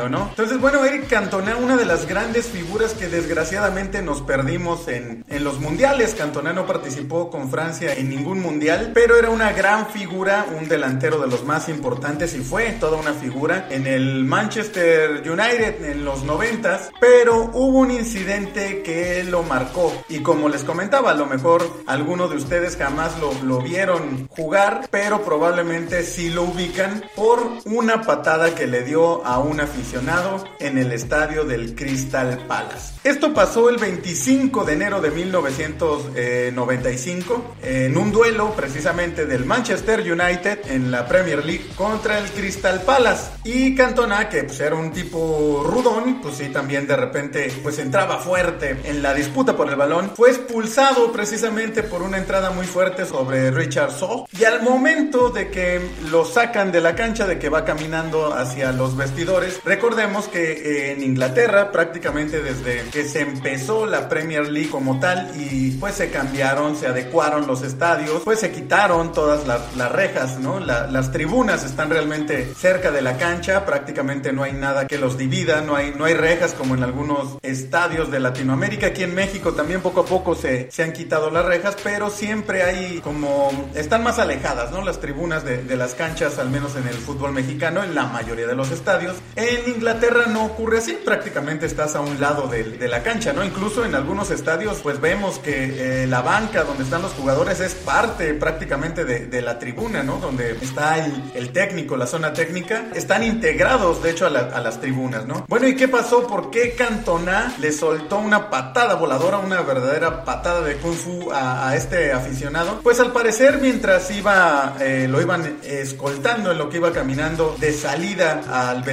¿no? 0.09 0.29
Entonces, 0.29 0.59
bueno, 0.59 0.83
Eric 0.83 1.07
Cantona, 1.07 1.55
una 1.57 1.77
de 1.77 1.85
las 1.85 2.07
grandes 2.07 2.47
figuras 2.47 2.93
que 2.93 3.07
desgraciadamente 3.07 4.01
nos 4.01 4.21
perdimos 4.21 4.87
en, 4.87 5.23
en 5.29 5.43
los 5.43 5.59
mundiales. 5.59 6.15
Cantona 6.15 6.53
no 6.53 6.65
participó 6.65 7.29
con 7.29 7.51
Francia 7.51 7.93
en 7.93 8.09
ningún 8.09 8.41
mundial, 8.41 8.91
pero 8.95 9.15
era 9.15 9.29
una 9.29 9.51
gran 9.51 9.87
figura, 9.87 10.47
un 10.59 10.67
delantero 10.67 11.19
de 11.19 11.27
los 11.27 11.45
más 11.45 11.69
importantes 11.69 12.33
y 12.33 12.39
fue 12.39 12.71
toda 12.79 12.97
una 12.97 13.13
figura 13.13 13.67
en 13.69 13.85
el 13.85 14.23
Manchester 14.23 15.21
United 15.21 15.85
en 15.85 16.03
los 16.03 16.23
noventas, 16.23 16.89
pero 16.99 17.51
hubo 17.53 17.79
un 17.79 17.91
incidente 17.91 18.81
que 18.81 19.23
lo 19.23 19.43
marcó 19.43 19.93
y 20.09 20.19
como 20.19 20.49
les 20.49 20.63
comentaba, 20.63 21.11
a 21.11 21.15
lo 21.15 21.27
mejor 21.27 21.63
algunos 21.85 22.31
de 22.31 22.37
ustedes 22.37 22.75
jamás 22.75 23.19
lo, 23.19 23.33
lo 23.43 23.61
vieron 23.61 24.27
jugar, 24.29 24.87
pero 24.89 25.23
probablemente 25.23 26.03
sí 26.03 26.31
lo 26.31 26.43
ubican 26.43 27.03
por 27.15 27.39
una 27.65 28.01
patada 28.01 28.55
que 28.55 28.65
le 28.65 28.83
dio 28.83 29.23
a 29.25 29.42
un 29.43 29.59
aficionado 29.59 30.43
en 30.59 30.77
el 30.77 30.91
estadio 30.91 31.43
del 31.43 31.73
Crystal 31.75 32.39
Palace. 32.47 32.93
Esto 33.03 33.33
pasó 33.33 33.69
el 33.69 33.77
25 33.77 34.63
de 34.63 34.73
enero 34.73 35.01
de 35.01 35.11
1995 35.11 37.55
en 37.63 37.97
un 37.97 38.11
duelo 38.11 38.53
precisamente 38.55 39.25
del 39.25 39.45
Manchester 39.45 39.99
United 39.99 40.59
en 40.69 40.91
la 40.91 41.07
Premier 41.07 41.45
League 41.45 41.65
contra 41.75 42.19
el 42.19 42.29
Crystal 42.31 42.81
Palace 42.81 43.31
y 43.43 43.75
Cantona 43.75 44.29
que 44.29 44.45
pues 44.45 44.59
era 44.59 44.75
un 44.75 44.91
tipo 44.91 45.63
rudón, 45.65 46.21
pues 46.21 46.35
sí 46.35 46.49
también 46.49 46.87
de 46.87 46.95
repente 46.95 47.51
pues 47.61 47.79
entraba 47.79 48.19
fuerte 48.19 48.77
en 48.85 49.01
la 49.01 49.13
disputa 49.13 49.55
por 49.55 49.69
el 49.69 49.75
balón, 49.75 50.11
fue 50.15 50.29
expulsado 50.29 51.11
precisamente 51.11 51.83
por 51.83 52.01
una 52.01 52.17
entrada 52.17 52.51
muy 52.51 52.65
fuerte 52.65 53.05
sobre 53.05 53.51
Richard 53.51 53.91
Shaw 53.91 54.25
y 54.31 54.43
al 54.45 54.61
momento 54.61 55.29
de 55.29 55.49
que 55.49 55.81
lo 56.09 56.25
sacan 56.25 56.71
de 56.71 56.81
la 56.81 56.95
cancha, 56.95 57.25
de 57.25 57.39
que 57.39 57.49
va 57.49 57.65
caminando 57.65 58.33
hacia 58.33 58.71
los 58.71 58.95
vestidores, 58.95 59.32
recordemos 59.63 60.27
que 60.27 60.51
eh, 60.51 60.91
en 60.91 61.03
Inglaterra 61.03 61.71
prácticamente 61.71 62.41
desde 62.41 62.89
que 62.89 63.05
se 63.05 63.21
empezó 63.21 63.85
la 63.85 64.09
Premier 64.09 64.49
League 64.49 64.69
como 64.69 64.99
tal 64.99 65.31
y 65.35 65.71
pues 65.71 65.95
se 65.95 66.09
cambiaron, 66.09 66.75
se 66.75 66.87
adecuaron 66.87 67.47
los 67.47 67.63
estadios, 67.63 68.21
pues 68.23 68.39
se 68.39 68.51
quitaron 68.51 69.11
todas 69.11 69.47
las, 69.47 69.91
rejas, 69.91 70.39
¿no? 70.39 70.59
La, 70.59 70.87
las 70.87 71.11
tribunas 71.11 71.63
están 71.63 71.89
realmente 71.89 72.53
cerca 72.55 72.91
de 72.91 73.01
la 73.01 73.17
cancha, 73.17 73.65
prácticamente 73.65 74.31
no 74.33 74.43
hay 74.43 74.53
nada 74.53 74.87
que 74.87 74.97
los 74.97 75.17
divida, 75.17 75.61
no 75.61 75.75
hay, 75.75 75.93
no 75.95 76.05
hay 76.05 76.13
rejas 76.13 76.53
como 76.53 76.75
en 76.75 76.83
algunos 76.83 77.37
estadios 77.41 78.11
de 78.11 78.19
Latinoamérica, 78.19 78.87
aquí 78.87 79.03
en 79.03 79.13
México 79.13 79.53
también 79.53 79.81
poco 79.81 80.01
a 80.01 80.05
poco 80.05 80.35
se, 80.35 80.71
se 80.71 80.83
han 80.83 80.93
quitado 80.93 81.29
las 81.29 81.45
rejas, 81.45 81.75
pero 81.83 82.09
siempre 82.09 82.63
hay 82.63 82.99
como, 83.01 83.51
están 83.75 84.03
más 84.03 84.19
alejadas, 84.19 84.71
¿no? 84.71 84.81
Las 84.83 84.99
tribunas 84.99 85.43
de 85.43 85.75
las 85.75 85.95
canchas, 85.95 86.39
al 86.39 86.49
menos 86.49 86.75
en 86.75 86.87
el 86.87 86.95
fútbol 86.95 87.33
mexicano, 87.33 87.83
en 87.83 87.95
la 87.95 88.05
mayoría 88.05 88.47
de 88.47 88.55
los 88.55 88.71
estadios. 88.71 89.15
En 89.35 89.67
Inglaterra 89.67 90.27
no 90.27 90.45
ocurre 90.45 90.77
así, 90.77 90.93
prácticamente 91.03 91.65
estás 91.65 91.95
a 91.95 92.01
un 92.01 92.19
lado 92.19 92.47
de, 92.47 92.87
la 92.87 93.01
cancha, 93.01 93.33
¿no? 93.33 93.43
Incluso 93.43 93.83
en 93.83 93.95
algunos 93.95 94.29
estadios, 94.29 94.79
pues 94.83 95.01
vemos 95.01 95.39
que 95.39 96.03
eh, 96.03 96.07
la 96.07 96.21
banca 96.21 96.63
donde 96.63 96.83
están 96.83 97.01
los 97.01 97.13
jugadores 97.13 97.59
es 97.59 97.73
parte 97.73 98.33
prácticamente 98.35 99.05
de, 99.05 99.41
la 99.41 99.57
tribuna, 99.57 100.03
¿no? 100.03 100.17
Donde 100.17 100.51
está 100.61 101.03
el, 101.03 101.51
técnico, 101.51 101.97
la 101.97 102.07
zona 102.07 102.33
técnica, 102.33 102.85
están 102.93 103.23
integrados, 103.23 104.01
de 104.03 104.11
hecho, 104.11 104.27
a, 104.27 104.29
la, 104.29 104.39
a, 104.39 104.61
las 104.61 104.79
tribunas, 104.79 105.25
¿no? 105.25 105.45
Bueno, 105.47 105.67
¿y 105.67 105.75
qué 105.75 105.87
pasó? 105.87 106.27
¿Por 106.27 106.51
qué 106.51 106.75
Cantona 106.75 107.55
le 107.59 107.71
soltó 107.71 108.17
una 108.17 108.49
patada 108.49 108.95
voladora, 108.95 109.39
una 109.39 109.61
verdadera 109.61 110.23
patada 110.23 110.61
de 110.61 110.75
kung 110.77 110.95
fu 110.95 111.31
a, 111.31 111.75
este 111.75 112.11
aficionado? 112.13 112.79
Pues 112.83 112.99
al 112.99 113.11
parecer, 113.11 113.59
mientras 113.59 114.11
iba, 114.11 114.75
eh, 114.79 115.07
lo 115.09 115.21
iban 115.21 115.57
escoltando 115.63 116.51
en 116.51 116.57
lo 116.57 116.69
que 116.69 116.77
iba 116.77 116.91
caminando 116.91 117.55
de 117.59 117.73
salida 117.73 118.41
al 118.51 118.83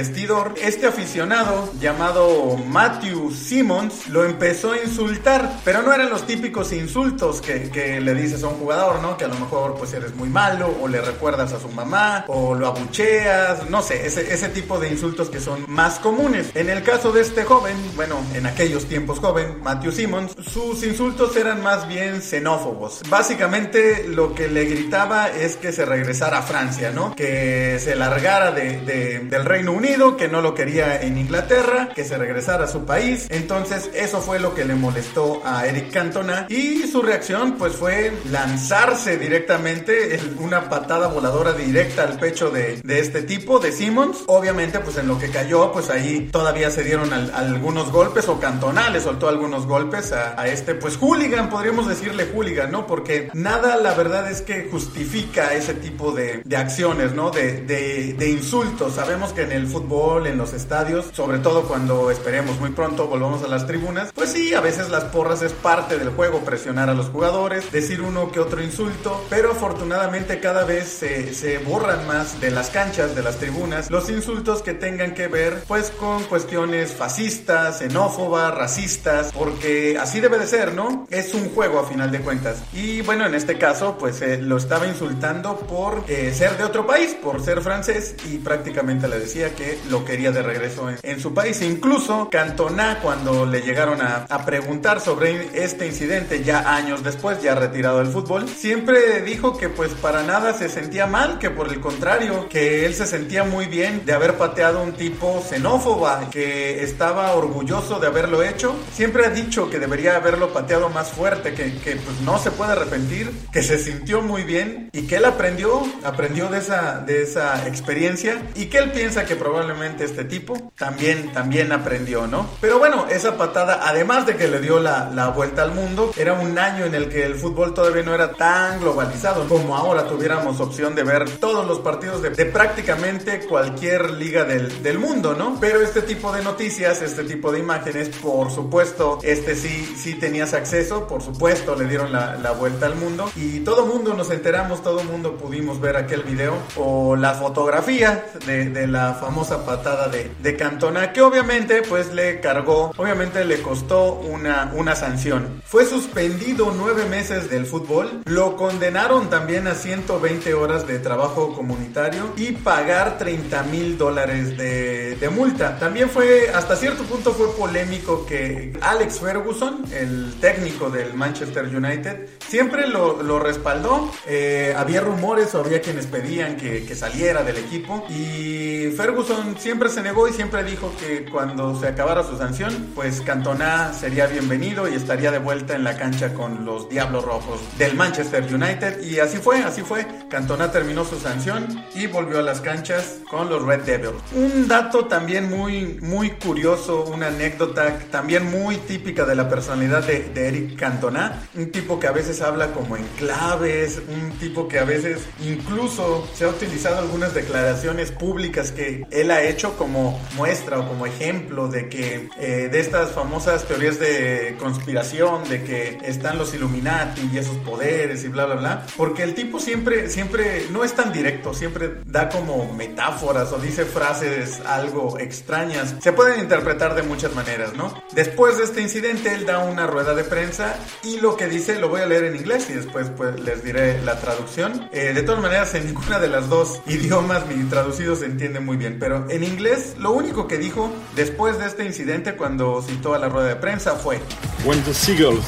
este 0.61 0.85
aficionado 0.85 1.71
llamado 1.79 2.55
Matthew 2.67 3.31
Simmons 3.31 4.07
lo 4.07 4.23
empezó 4.23 4.73
a 4.73 4.77
insultar, 4.77 5.59
pero 5.65 5.81
no 5.81 5.91
eran 5.91 6.11
los 6.11 6.27
típicos 6.27 6.71
insultos 6.73 7.41
que, 7.41 7.99
le 7.99 8.13
dices 8.13 8.43
a 8.43 8.47
un 8.47 8.55
jugador, 8.55 9.01
¿no? 9.01 9.17
Que 9.17 9.25
a 9.25 9.27
lo 9.27 9.35
mejor 9.35 9.75
pues 9.77 9.93
eres 9.93 10.13
muy 10.15 10.29
malo 10.29 10.75
o 10.79 10.87
le 10.87 11.01
recuerdas 11.01 11.53
a 11.53 11.59
su 11.59 11.69
mamá 11.69 12.25
o 12.27 12.53
lo 12.53 12.67
abucheas, 12.67 13.67
no 13.69 13.81
sé, 13.81 14.05
ese, 14.05 14.49
tipo 14.49 14.79
de 14.79 14.89
insultos 14.89 15.29
que 15.29 15.39
son 15.39 15.65
más 15.67 15.97
comunes. 15.99 16.51
En 16.55 16.69
el 16.69 16.83
caso 16.83 17.11
de 17.11 17.21
este 17.21 17.43
joven, 17.43 17.75
bueno, 17.95 18.17
en 18.35 18.45
aquellos 18.45 18.85
tiempos 18.85 19.19
joven, 19.19 19.59
Matthew 19.63 19.91
Simmons, 19.91 20.35
sus 20.41 20.83
insultos 20.83 21.35
eran 21.35 21.63
más 21.63 21.87
bien 21.87 22.21
xenófobos. 22.21 23.01
Básicamente 23.09 24.07
lo 24.07 24.35
que 24.35 24.47
le 24.49 24.65
gritaba 24.65 25.29
es 25.29 25.55
que 25.57 25.71
se 25.71 25.85
regresara 25.85 26.39
a 26.39 26.41
Francia, 26.43 26.91
¿no? 26.91 27.15
Que 27.15 27.79
se 27.79 27.95
largara 27.95 28.51
de, 28.51 28.81
de, 28.81 29.19
del 29.19 29.45
Reino 29.45 29.71
Unido 29.71 30.10
Que 30.17 30.27
no 30.27 30.41
lo 30.41 30.53
quería 30.53 31.01
en 31.01 31.17
Inglaterra, 31.17 31.89
que 31.95 32.03
se 32.03 32.17
regresara 32.17 32.65
a 32.65 32.67
su 32.67 32.85
país. 32.85 33.27
Entonces 33.29 33.89
eso 33.93 34.21
fue 34.21 34.39
lo 34.39 34.53
que 34.53 34.65
le 34.65 34.75
molestó 34.75 35.41
a 35.45 35.65
Eric 35.65 35.91
Cantona 35.91 36.45
y 36.49 36.87
su 36.87 37.01
reacción 37.01 37.53
pues 37.57 37.75
fue 37.75 38.11
lanzarse 38.29 39.17
directamente 39.17 40.19
una 40.39 40.69
patada 40.69 41.07
voladora 41.07 41.53
directa 41.53 42.03
al 42.03 42.19
pecho 42.19 42.49
de, 42.49 42.81
de 42.83 42.99
este 42.99 43.23
tipo, 43.23 43.59
de 43.59 43.71
Simmons. 43.71 44.23
Obviamente 44.27 44.79
pues 44.79 44.97
en 44.97 45.07
lo 45.07 45.17
que 45.17 45.29
cayó 45.29 45.71
pues 45.71 45.89
ahí 45.89 46.29
todavía 46.31 46.69
se 46.69 46.83
dieron 46.83 47.11
algunos 47.13 47.91
golpes 47.91 48.27
o 48.27 48.39
Cantona 48.39 48.89
le 48.89 48.99
soltó 48.99 49.27
algunos 49.27 49.65
golpes 49.65 50.11
a, 50.11 50.47
este 50.47 50.75
pues 50.75 50.97
hooligan, 50.97 51.49
podríamos 51.49 51.87
decirle 51.87 52.25
hooligan, 52.33 52.71
¿no? 52.71 52.87
Porque 52.87 53.29
nada 53.33 53.77
la 53.77 53.93
verdad 53.93 54.29
es 54.29 54.41
que 54.41 54.67
justifica 54.69 55.53
ese 55.53 55.73
tipo 55.73 56.11
de, 56.11 56.41
de 56.43 56.57
acciones, 56.57 57.13
¿no? 57.13 57.31
De, 57.31 57.61
de 57.61 58.29
insultos. 58.29 58.95
Sabemos 58.95 59.33
que 59.33 59.43
en 59.43 59.51
el 59.51 59.67
fútbol, 59.67 60.00
en 60.01 60.37
los 60.37 60.53
estadios, 60.53 61.05
sobre 61.13 61.37
todo 61.37 61.67
cuando 61.67 62.09
esperemos 62.09 62.59
muy 62.59 62.71
pronto 62.71 63.07
volvamos 63.07 63.43
a 63.43 63.47
las 63.47 63.67
tribunas, 63.67 64.11
pues 64.15 64.31
sí, 64.31 64.55
a 64.55 64.59
veces 64.59 64.89
las 64.89 65.03
porras 65.05 65.43
es 65.43 65.51
parte 65.51 65.99
del 65.99 66.09
juego, 66.09 66.39
presionar 66.39 66.89
a 66.89 66.95
los 66.95 67.09
jugadores, 67.09 67.71
decir 67.71 68.01
uno 68.01 68.31
que 68.31 68.39
otro 68.39 68.63
insulto, 68.63 69.23
pero 69.29 69.51
afortunadamente 69.51 70.39
cada 70.39 70.63
vez 70.63 70.87
se, 70.87 71.35
se 71.35 71.59
borran 71.59 72.07
más 72.07 72.41
de 72.41 72.49
las 72.49 72.71
canchas, 72.71 73.13
de 73.15 73.21
las 73.21 73.37
tribunas, 73.37 73.91
los 73.91 74.09
insultos 74.09 74.63
que 74.63 74.73
tengan 74.73 75.13
que 75.13 75.27
ver 75.27 75.63
pues 75.67 75.91
con 75.91 76.23
cuestiones 76.23 76.91
fascistas, 76.91 77.77
xenófobas, 77.79 78.55
racistas, 78.55 79.31
porque 79.31 79.99
así 79.99 80.19
debe 80.19 80.39
de 80.39 80.47
ser, 80.47 80.73
¿no? 80.73 81.05
Es 81.11 81.35
un 81.35 81.49
juego 81.51 81.79
a 81.79 81.85
final 81.85 82.11
de 82.11 82.21
cuentas. 82.21 82.63
Y 82.73 83.01
bueno, 83.01 83.27
en 83.27 83.35
este 83.35 83.59
caso 83.59 83.97
pues 83.99 84.19
eh, 84.23 84.41
lo 84.41 84.57
estaba 84.57 84.87
insultando 84.87 85.57
por 85.57 86.03
eh, 86.07 86.33
ser 86.33 86.57
de 86.57 86.63
otro 86.63 86.87
país, 86.87 87.15
por 87.21 87.39
ser 87.43 87.61
francés 87.61 88.15
y 88.25 88.39
prácticamente 88.39 89.07
le 89.07 89.19
decía 89.19 89.53
que 89.53 89.77
lo 89.89 90.05
quería 90.05 90.31
de 90.31 90.41
regreso 90.41 90.89
en, 91.01 91.19
su 91.19 91.33
país. 91.33 91.61
Incluso 91.61 92.29
Cantona 92.29 92.99
cuando 93.01 93.45
le 93.45 93.61
llegaron 93.61 94.01
a, 94.01 94.25
a 94.29 94.45
preguntar 94.45 95.01
sobre 95.01 95.63
este 95.63 95.85
incidente 95.85 96.43
ya 96.43 96.73
años 96.75 97.03
después, 97.03 97.41
ya 97.41 97.55
retirado 97.55 97.99
del 97.99 98.07
fútbol, 98.07 98.47
siempre 98.49 99.21
dijo 99.21 99.57
que 99.57 99.69
pues 99.69 99.91
para 99.93 100.23
nada 100.23 100.53
se 100.53 100.69
sentía 100.69 101.05
mal, 101.05 101.39
que 101.39 101.49
por 101.49 101.67
el 101.67 101.79
contrario, 101.79 102.47
que 102.49 102.85
él 102.85 102.93
se 102.93 103.05
sentía 103.05 103.43
muy 103.43 103.65
bien 103.65 104.03
de 104.05 104.13
haber 104.13 104.37
pateado 104.37 104.81
un 104.81 104.93
tipo 104.93 105.43
xenófoba, 105.47 106.29
que 106.29 106.83
estaba 106.83 107.33
orgulloso 107.33 107.99
de 107.99 108.07
haberlo 108.07 108.43
hecho. 108.43 108.75
Siempre 108.93 109.25
ha 109.25 109.29
dicho 109.29 109.69
que 109.69 109.79
debería 109.79 110.15
haberlo 110.15 110.53
pateado 110.53 110.89
más 110.89 111.09
fuerte, 111.09 111.53
que, 111.53 111.73
que 111.79 111.95
pues 111.97 112.21
no 112.21 112.39
se 112.39 112.51
puede 112.51 112.73
arrepentir, 112.73 113.31
que 113.51 113.63
se 113.63 113.77
sintió 113.79 114.21
muy 114.21 114.43
bien 114.43 114.89
y 114.93 115.07
que 115.07 115.17
él 115.17 115.25
aprendió, 115.25 115.81
aprendió 116.03 116.47
de 116.49 116.59
esa, 116.59 116.99
de 116.99 117.23
esa 117.23 117.67
experiencia 117.67 118.41
y 118.55 118.65
que 118.65 118.77
él 118.77 118.91
piensa 118.91 119.25
que 119.25 119.35
probablemente 119.35 119.70
este 119.99 120.23
tipo 120.25 120.71
también, 120.77 121.31
también 121.33 121.71
aprendió, 121.71 122.27
¿no? 122.27 122.47
Pero 122.59 122.79
bueno, 122.79 123.07
esa 123.09 123.37
patada, 123.37 123.81
además 123.83 124.25
de 124.25 124.35
que 124.35 124.47
le 124.47 124.59
dio 124.59 124.79
la, 124.79 125.09
la 125.13 125.29
vuelta 125.29 125.63
al 125.63 125.73
mundo, 125.73 126.11
era 126.17 126.33
un 126.33 126.57
año 126.57 126.85
en 126.85 126.95
el 126.95 127.09
que 127.09 127.25
el 127.25 127.35
fútbol 127.35 127.73
todavía 127.73 128.03
no 128.03 128.13
era 128.13 128.33
tan 128.33 128.79
globalizado 128.79 129.47
como 129.47 129.75
ahora 129.75 130.07
tuviéramos 130.07 130.59
opción 130.59 130.95
de 130.95 131.03
ver 131.03 131.29
todos 131.37 131.65
los 131.67 131.79
partidos 131.79 132.21
de, 132.21 132.31
prácticamente 132.45 133.45
cualquier 133.47 134.11
liga 134.11 134.43
del, 134.43 134.81
del, 134.83 134.99
mundo, 134.99 135.35
¿no? 135.35 135.57
Pero 135.59 135.81
este 135.81 136.01
tipo 136.01 136.31
de 136.31 136.43
noticias, 136.43 137.01
este 137.01 137.23
tipo 137.23 137.51
de 137.51 137.59
imágenes, 137.59 138.09
por 138.09 138.51
supuesto, 138.51 139.19
este 139.23 139.55
sí, 139.55 139.95
sí 139.97 140.15
tenías 140.15 140.53
acceso, 140.53 141.07
por 141.07 141.21
supuesto, 141.21 141.75
le 141.75 141.85
dieron 141.85 142.11
la, 142.11 142.35
la 142.35 142.51
vuelta 142.51 142.85
al 142.85 142.95
mundo 142.95 143.31
y 143.35 143.61
todo 143.61 143.85
mundo 143.85 144.13
nos 144.13 144.31
enteramos, 144.31 144.83
todo 144.83 145.03
mundo 145.03 145.37
pudimos 145.37 145.79
ver 145.79 145.97
aquel 145.97 146.23
video 146.23 146.55
o 146.75 147.15
la 147.15 147.33
fotografía 147.33 148.25
de, 148.45 148.69
de 148.69 148.87
la 148.87 149.13
famosa 149.13 149.60
patada 149.65 150.07
de, 150.09 150.31
de 150.41 150.55
Cantona, 150.55 151.13
que 151.13 151.21
obviamente 151.21 151.81
pues 151.87 152.13
le 152.13 152.39
cargó, 152.39 152.93
obviamente 152.97 153.45
le 153.45 153.61
costó 153.61 154.13
una, 154.13 154.71
una 154.75 154.95
sanción. 154.95 155.61
Fue 155.65 155.85
suspendido 155.85 156.73
nueve 156.75 157.05
meses 157.09 157.49
del 157.49 157.65
fútbol, 157.65 158.21
lo 158.25 158.55
condenaron 158.55 159.29
también 159.29 159.67
a 159.67 159.75
120 159.75 160.53
horas 160.53 160.87
de 160.87 160.99
trabajo 160.99 161.53
comunitario 161.53 162.33
y 162.37 162.51
pagar 162.51 163.17
30 163.17 163.63
mil 163.63 163.97
dólares 163.97 164.57
de, 164.57 165.15
de, 165.15 165.29
multa. 165.29 165.77
También 165.79 166.09
fue, 166.09 166.49
hasta 166.53 166.75
cierto 166.75 167.03
punto 167.03 167.33
fue 167.33 167.55
polémico 167.55 168.25
que 168.25 168.73
Alex 168.81 169.19
Ferguson, 169.19 169.83
el 169.93 170.35
técnico 170.39 170.89
del 170.89 171.13
Manchester 171.13 171.65
United, 171.65 172.27
siempre 172.47 172.87
lo, 172.87 173.21
lo 173.23 173.39
respaldó. 173.39 174.11
Eh, 174.27 174.73
había 174.77 175.01
rumores 175.01 175.53
o 175.55 175.59
había 175.61 175.81
quienes 175.81 176.07
pedían 176.07 176.57
que, 176.57 176.85
que 176.85 176.95
saliera 176.95 177.43
del 177.43 177.57
equipo 177.57 178.05
y 178.09 178.91
Ferguson 178.95 179.50
siempre 179.57 179.89
se 179.89 180.01
negó 180.01 180.27
y 180.27 180.33
siempre 180.33 180.63
dijo 180.63 180.91
que 180.99 181.25
cuando 181.25 181.79
se 181.79 181.87
acabara 181.87 182.23
su 182.23 182.37
sanción, 182.37 182.91
pues 182.95 183.21
Cantona 183.21 183.93
sería 183.93 184.27
bienvenido 184.27 184.87
y 184.89 184.95
estaría 184.95 185.31
de 185.31 185.39
vuelta 185.39 185.75
en 185.75 185.83
la 185.83 185.97
cancha 185.97 186.33
con 186.33 186.65
los 186.65 186.89
Diablos 186.89 187.25
Rojos 187.25 187.59
del 187.77 187.95
Manchester 187.95 188.43
United. 188.43 189.03
Y 189.03 189.19
así 189.19 189.37
fue, 189.37 189.63
así 189.63 189.81
fue. 189.81 190.05
Cantona 190.29 190.71
terminó 190.71 191.05
su 191.05 191.19
sanción 191.19 191.83
y 191.95 192.07
volvió 192.07 192.39
a 192.39 192.41
las 192.41 192.61
canchas 192.61 193.19
con 193.29 193.49
los 193.49 193.63
Red 193.63 193.81
Devils. 193.81 194.21
Un 194.33 194.67
dato 194.67 195.05
también 195.05 195.49
muy, 195.49 195.99
muy 196.01 196.31
curioso, 196.31 197.03
una 197.05 197.27
anécdota 197.27 197.99
también 198.11 198.49
muy 198.49 198.77
típica 198.77 199.25
de 199.25 199.35
la 199.35 199.49
personalidad 199.49 200.03
de, 200.05 200.29
de 200.29 200.47
Eric 200.47 200.79
Cantona. 200.79 201.43
Un 201.55 201.71
tipo 201.71 201.99
que 201.99 202.07
a 202.07 202.11
veces 202.11 202.41
habla 202.41 202.71
como 202.73 202.97
en 202.97 203.05
claves, 203.17 204.01
un 204.07 204.31
tipo 204.39 204.67
que 204.67 204.79
a 204.79 204.83
veces 204.83 205.19
incluso 205.45 206.27
se 206.33 206.45
ha 206.45 206.49
utilizado 206.49 206.99
algunas 206.99 207.33
declaraciones 207.33 208.11
públicas 208.11 208.71
que 208.71 209.05
él 209.11 209.31
ha 209.31 209.40
hecho 209.43 209.77
como 209.77 210.19
muestra 210.35 210.79
o 210.79 210.87
como 210.87 211.05
ejemplo 211.05 211.67
de 211.67 211.89
que 211.89 212.29
eh, 212.39 212.69
de 212.71 212.79
estas 212.79 213.11
famosas 213.11 213.65
teorías 213.65 213.99
de 213.99 214.55
conspiración, 214.59 215.47
de 215.49 215.63
que 215.63 215.99
están 216.03 216.37
los 216.37 216.53
Illuminati 216.53 217.29
y 217.33 217.37
esos 217.37 217.57
poderes 217.57 218.23
y 218.23 218.27
bla, 218.27 218.45
bla, 218.45 218.55
bla. 218.55 218.85
Porque 218.97 219.23
el 219.23 219.33
tipo 219.33 219.59
siempre, 219.59 220.09
siempre 220.09 220.65
no 220.71 220.83
es 220.83 220.93
tan 220.93 221.11
directo, 221.11 221.53
siempre 221.53 221.97
da 222.05 222.29
como 222.29 222.73
metáforas 222.73 223.51
o 223.51 223.59
dice 223.59 223.85
frases 223.85 224.61
algo 224.65 225.19
extrañas. 225.19 225.95
Se 226.01 226.13
pueden 226.13 226.39
interpretar 226.39 226.95
de 226.95 227.03
muchas 227.03 227.33
maneras, 227.33 227.73
¿no? 227.73 227.93
Después 228.13 228.57
de 228.57 228.65
este 228.65 228.81
incidente, 228.81 229.33
él 229.33 229.45
da 229.45 229.59
una 229.59 229.87
rueda 229.87 230.13
de 230.13 230.23
prensa 230.23 230.75
y 231.03 231.19
lo 231.19 231.35
que 231.35 231.47
dice 231.47 231.79
lo 231.79 231.89
voy 231.89 232.01
a 232.01 232.05
leer 232.05 232.25
en 232.25 232.35
inglés 232.35 232.67
y 232.69 232.73
después 232.73 233.09
pues 233.15 233.39
les 233.39 233.63
diré 233.63 234.01
la 234.01 234.19
traducción. 234.19 234.89
Eh, 234.91 235.13
de 235.13 235.23
todas 235.23 235.41
maneras, 235.41 235.73
en 235.75 235.85
ninguna 235.85 236.19
de 236.19 236.27
las 236.27 236.49
dos 236.49 236.81
idiomas 236.87 237.47
mi 237.47 237.63
traducido 237.65 238.15
se 238.15 238.25
entiende 238.25 238.59
muy 238.59 238.77
bien, 238.77 238.97
pero 238.99 239.25
en 239.31 239.43
inglés 239.43 239.95
lo 239.97 240.11
único 240.11 240.47
que 240.47 240.57
dijo 240.57 240.91
después 241.15 241.57
de 241.57 241.65
este 241.65 241.85
incidente 241.85 242.35
cuando 242.35 242.81
citó 242.81 243.13
a 243.13 243.19
la 243.19 243.29
rueda 243.29 243.47
de 243.47 243.55
prensa 243.55 243.95
fue 243.95 244.19
When 244.65 244.83
the 244.83 244.93
seagulls 244.93 245.45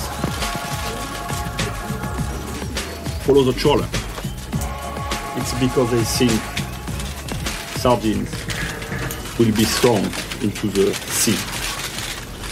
follow 3.25 3.43
the 3.43 3.53
trawler, 3.53 3.87
it's 5.37 5.53
because 5.59 5.91
they 5.91 6.03
think 6.03 6.31
sardines 7.77 8.31
will 9.37 9.51
be 9.51 9.65
thrown 9.65 10.03
into 10.41 10.67
the 10.67 10.93
sea. 11.11 11.37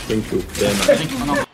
Thank 0.08 0.32
you 0.32 0.40
very 0.54 1.28
much. 1.28 1.48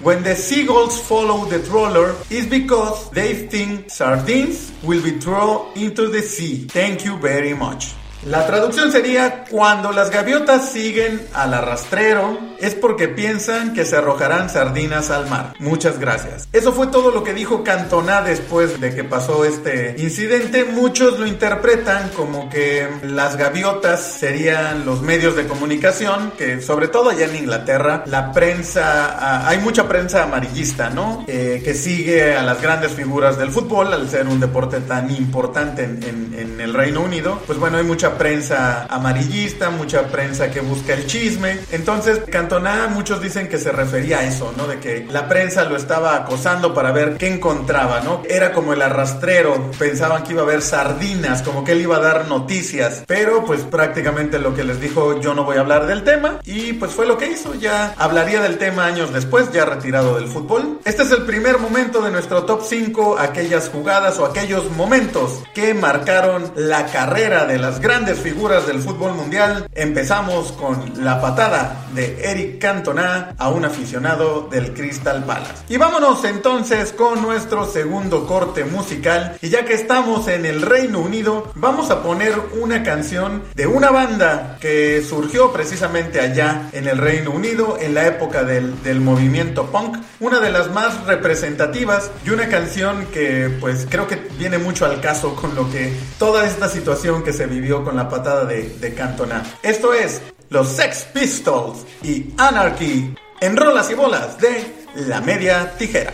When 0.00 0.22
the 0.22 0.34
seagulls 0.34 1.00
follow 1.00 1.44
the 1.46 1.62
trawler, 1.62 2.14
it's 2.28 2.46
because 2.46 3.10
they 3.10 3.46
think 3.46 3.90
sardines 3.90 4.72
will 4.82 5.02
be 5.02 5.12
thrown 5.20 5.70
into 5.76 6.08
the 6.08 6.22
sea. 6.22 6.66
Thank 6.66 7.04
you 7.04 7.16
very 7.18 7.54
much. 7.54 7.94
La 8.24 8.46
traducción 8.46 8.92
sería, 8.92 9.44
cuando 9.50 9.90
las 9.90 10.10
gaviotas 10.10 10.68
siguen 10.70 11.26
al 11.34 11.54
arrastrero, 11.54 12.38
es 12.60 12.76
porque 12.76 13.08
piensan 13.08 13.74
que 13.74 13.84
se 13.84 13.96
arrojarán 13.96 14.48
sardinas 14.48 15.10
al 15.10 15.28
mar. 15.28 15.54
Muchas 15.58 15.98
gracias. 15.98 16.48
Eso 16.52 16.72
fue 16.72 16.86
todo 16.86 17.10
lo 17.10 17.24
que 17.24 17.34
dijo 17.34 17.64
Cantona 17.64 18.22
después 18.22 18.80
de 18.80 18.94
que 18.94 19.02
pasó 19.02 19.44
este 19.44 19.96
incidente. 19.98 20.64
Muchos 20.64 21.18
lo 21.18 21.26
interpretan 21.26 22.10
como 22.10 22.48
que 22.48 22.86
las 23.02 23.36
gaviotas 23.36 24.00
serían 24.00 24.86
los 24.86 25.02
medios 25.02 25.34
de 25.34 25.48
comunicación, 25.48 26.32
que 26.38 26.60
sobre 26.60 26.86
todo 26.86 27.10
allá 27.10 27.24
en 27.24 27.34
Inglaterra, 27.34 28.04
la 28.06 28.30
prensa, 28.30 29.48
hay 29.48 29.58
mucha 29.58 29.88
prensa 29.88 30.22
amarillista, 30.22 30.90
¿no? 30.90 31.24
Eh, 31.26 31.60
que 31.64 31.74
sigue 31.74 32.36
a 32.36 32.42
las 32.44 32.62
grandes 32.62 32.92
figuras 32.92 33.36
del 33.36 33.50
fútbol, 33.50 33.92
al 33.92 34.08
ser 34.08 34.28
un 34.28 34.38
deporte 34.38 34.78
tan 34.78 35.10
importante 35.10 35.82
en 35.82 36.60
el 36.60 36.72
Reino 36.72 37.00
Unido. 37.00 37.42
Pues 37.48 37.58
bueno, 37.58 37.78
hay 37.78 37.84
mucha 37.84 38.11
prensa 38.16 38.86
amarillista, 38.88 39.70
mucha 39.70 40.06
prensa 40.08 40.50
que 40.50 40.60
busca 40.60 40.94
el 40.94 41.06
chisme. 41.06 41.58
Entonces, 41.70 42.20
Cantona, 42.30 42.88
muchos 42.88 43.20
dicen 43.20 43.48
que 43.48 43.58
se 43.58 43.72
refería 43.72 44.20
a 44.20 44.24
eso, 44.24 44.52
¿no? 44.56 44.66
De 44.66 44.78
que 44.78 45.06
la 45.10 45.28
prensa 45.28 45.64
lo 45.64 45.76
estaba 45.76 46.16
acosando 46.16 46.74
para 46.74 46.92
ver 46.92 47.16
qué 47.16 47.28
encontraba, 47.28 48.00
¿no? 48.00 48.22
Era 48.28 48.52
como 48.52 48.72
el 48.72 48.82
arrastrero, 48.82 49.70
pensaban 49.78 50.22
que 50.22 50.32
iba 50.32 50.42
a 50.42 50.44
haber 50.44 50.62
sardinas, 50.62 51.42
como 51.42 51.64
que 51.64 51.72
él 51.72 51.82
iba 51.82 51.96
a 51.96 52.00
dar 52.00 52.28
noticias, 52.28 53.04
pero 53.06 53.44
pues 53.44 53.62
prácticamente 53.62 54.38
lo 54.38 54.54
que 54.54 54.64
les 54.64 54.80
dijo, 54.80 55.20
yo 55.20 55.34
no 55.34 55.44
voy 55.44 55.56
a 55.56 55.60
hablar 55.60 55.86
del 55.86 56.04
tema, 56.04 56.38
y 56.44 56.72
pues 56.74 56.92
fue 56.92 57.06
lo 57.06 57.18
que 57.18 57.30
hizo, 57.30 57.54
ya 57.54 57.94
hablaría 57.98 58.40
del 58.40 58.58
tema 58.58 58.84
años 58.84 59.12
después, 59.12 59.52
ya 59.52 59.64
retirado 59.64 60.16
del 60.16 60.28
fútbol. 60.28 60.80
Este 60.84 61.02
es 61.02 61.12
el 61.12 61.22
primer 61.22 61.58
momento 61.58 62.02
de 62.02 62.10
nuestro 62.10 62.44
top 62.44 62.62
5, 62.64 63.18
aquellas 63.18 63.68
jugadas 63.68 64.18
o 64.18 64.26
aquellos 64.26 64.70
momentos 64.70 65.42
que 65.54 65.74
marcaron 65.74 66.52
la 66.56 66.86
carrera 66.86 67.46
de 67.46 67.58
las 67.58 67.80
grandes 67.80 68.01
grandes 68.02 68.18
figuras 68.18 68.66
del 68.66 68.80
fútbol 68.80 69.14
mundial. 69.14 69.68
Empezamos 69.76 70.50
con 70.50 71.04
la 71.04 71.20
patada 71.20 71.86
de 71.94 72.20
Eric 72.24 72.58
Cantona 72.60 73.36
a 73.38 73.48
un 73.48 73.64
aficionado 73.64 74.48
del 74.50 74.74
Crystal 74.74 75.22
Palace. 75.22 75.52
Y 75.68 75.76
vámonos 75.76 76.24
entonces 76.24 76.92
con 76.92 77.22
nuestro 77.22 77.64
segundo 77.64 78.26
corte 78.26 78.64
musical. 78.64 79.36
Y 79.40 79.50
ya 79.50 79.64
que 79.64 79.74
estamos 79.74 80.26
en 80.26 80.46
el 80.46 80.62
Reino 80.62 80.98
Unido, 80.98 81.52
vamos 81.54 81.90
a 81.90 82.02
poner 82.02 82.34
una 82.60 82.82
canción 82.82 83.44
de 83.54 83.68
una 83.68 83.92
banda 83.92 84.58
que 84.60 85.04
surgió 85.08 85.52
precisamente 85.52 86.18
allá 86.18 86.70
en 86.72 86.88
el 86.88 86.98
Reino 86.98 87.30
Unido 87.30 87.78
en 87.80 87.94
la 87.94 88.08
época 88.08 88.42
del, 88.42 88.82
del 88.82 89.00
movimiento 89.00 89.66
punk. 89.66 89.98
Una 90.18 90.40
de 90.40 90.50
las 90.50 90.72
más 90.72 91.06
representativas 91.06 92.10
y 92.26 92.30
una 92.30 92.48
canción 92.48 93.06
que 93.12 93.48
pues 93.60 93.86
creo 93.88 94.08
que 94.08 94.16
viene 94.36 94.58
mucho 94.58 94.86
al 94.86 95.00
caso 95.00 95.36
con 95.36 95.54
lo 95.54 95.70
que 95.70 95.96
toda 96.18 96.48
esta 96.48 96.68
situación 96.68 97.22
que 97.22 97.32
se 97.32 97.46
vivió 97.46 97.84
con 97.84 97.91
la 97.96 98.08
patada 98.08 98.44
de, 98.44 98.68
de 98.68 98.94
Cantona. 98.94 99.42
Esto 99.62 99.94
es 99.94 100.20
los 100.50 100.68
Sex 100.68 101.06
Pistols 101.12 101.86
y 102.02 102.32
Anarchy 102.36 103.14
en 103.40 103.56
rolas 103.56 103.90
y 103.90 103.94
bolas 103.94 104.38
de 104.38 104.64
la 104.94 105.20
media 105.20 105.72
tijera. 105.76 106.12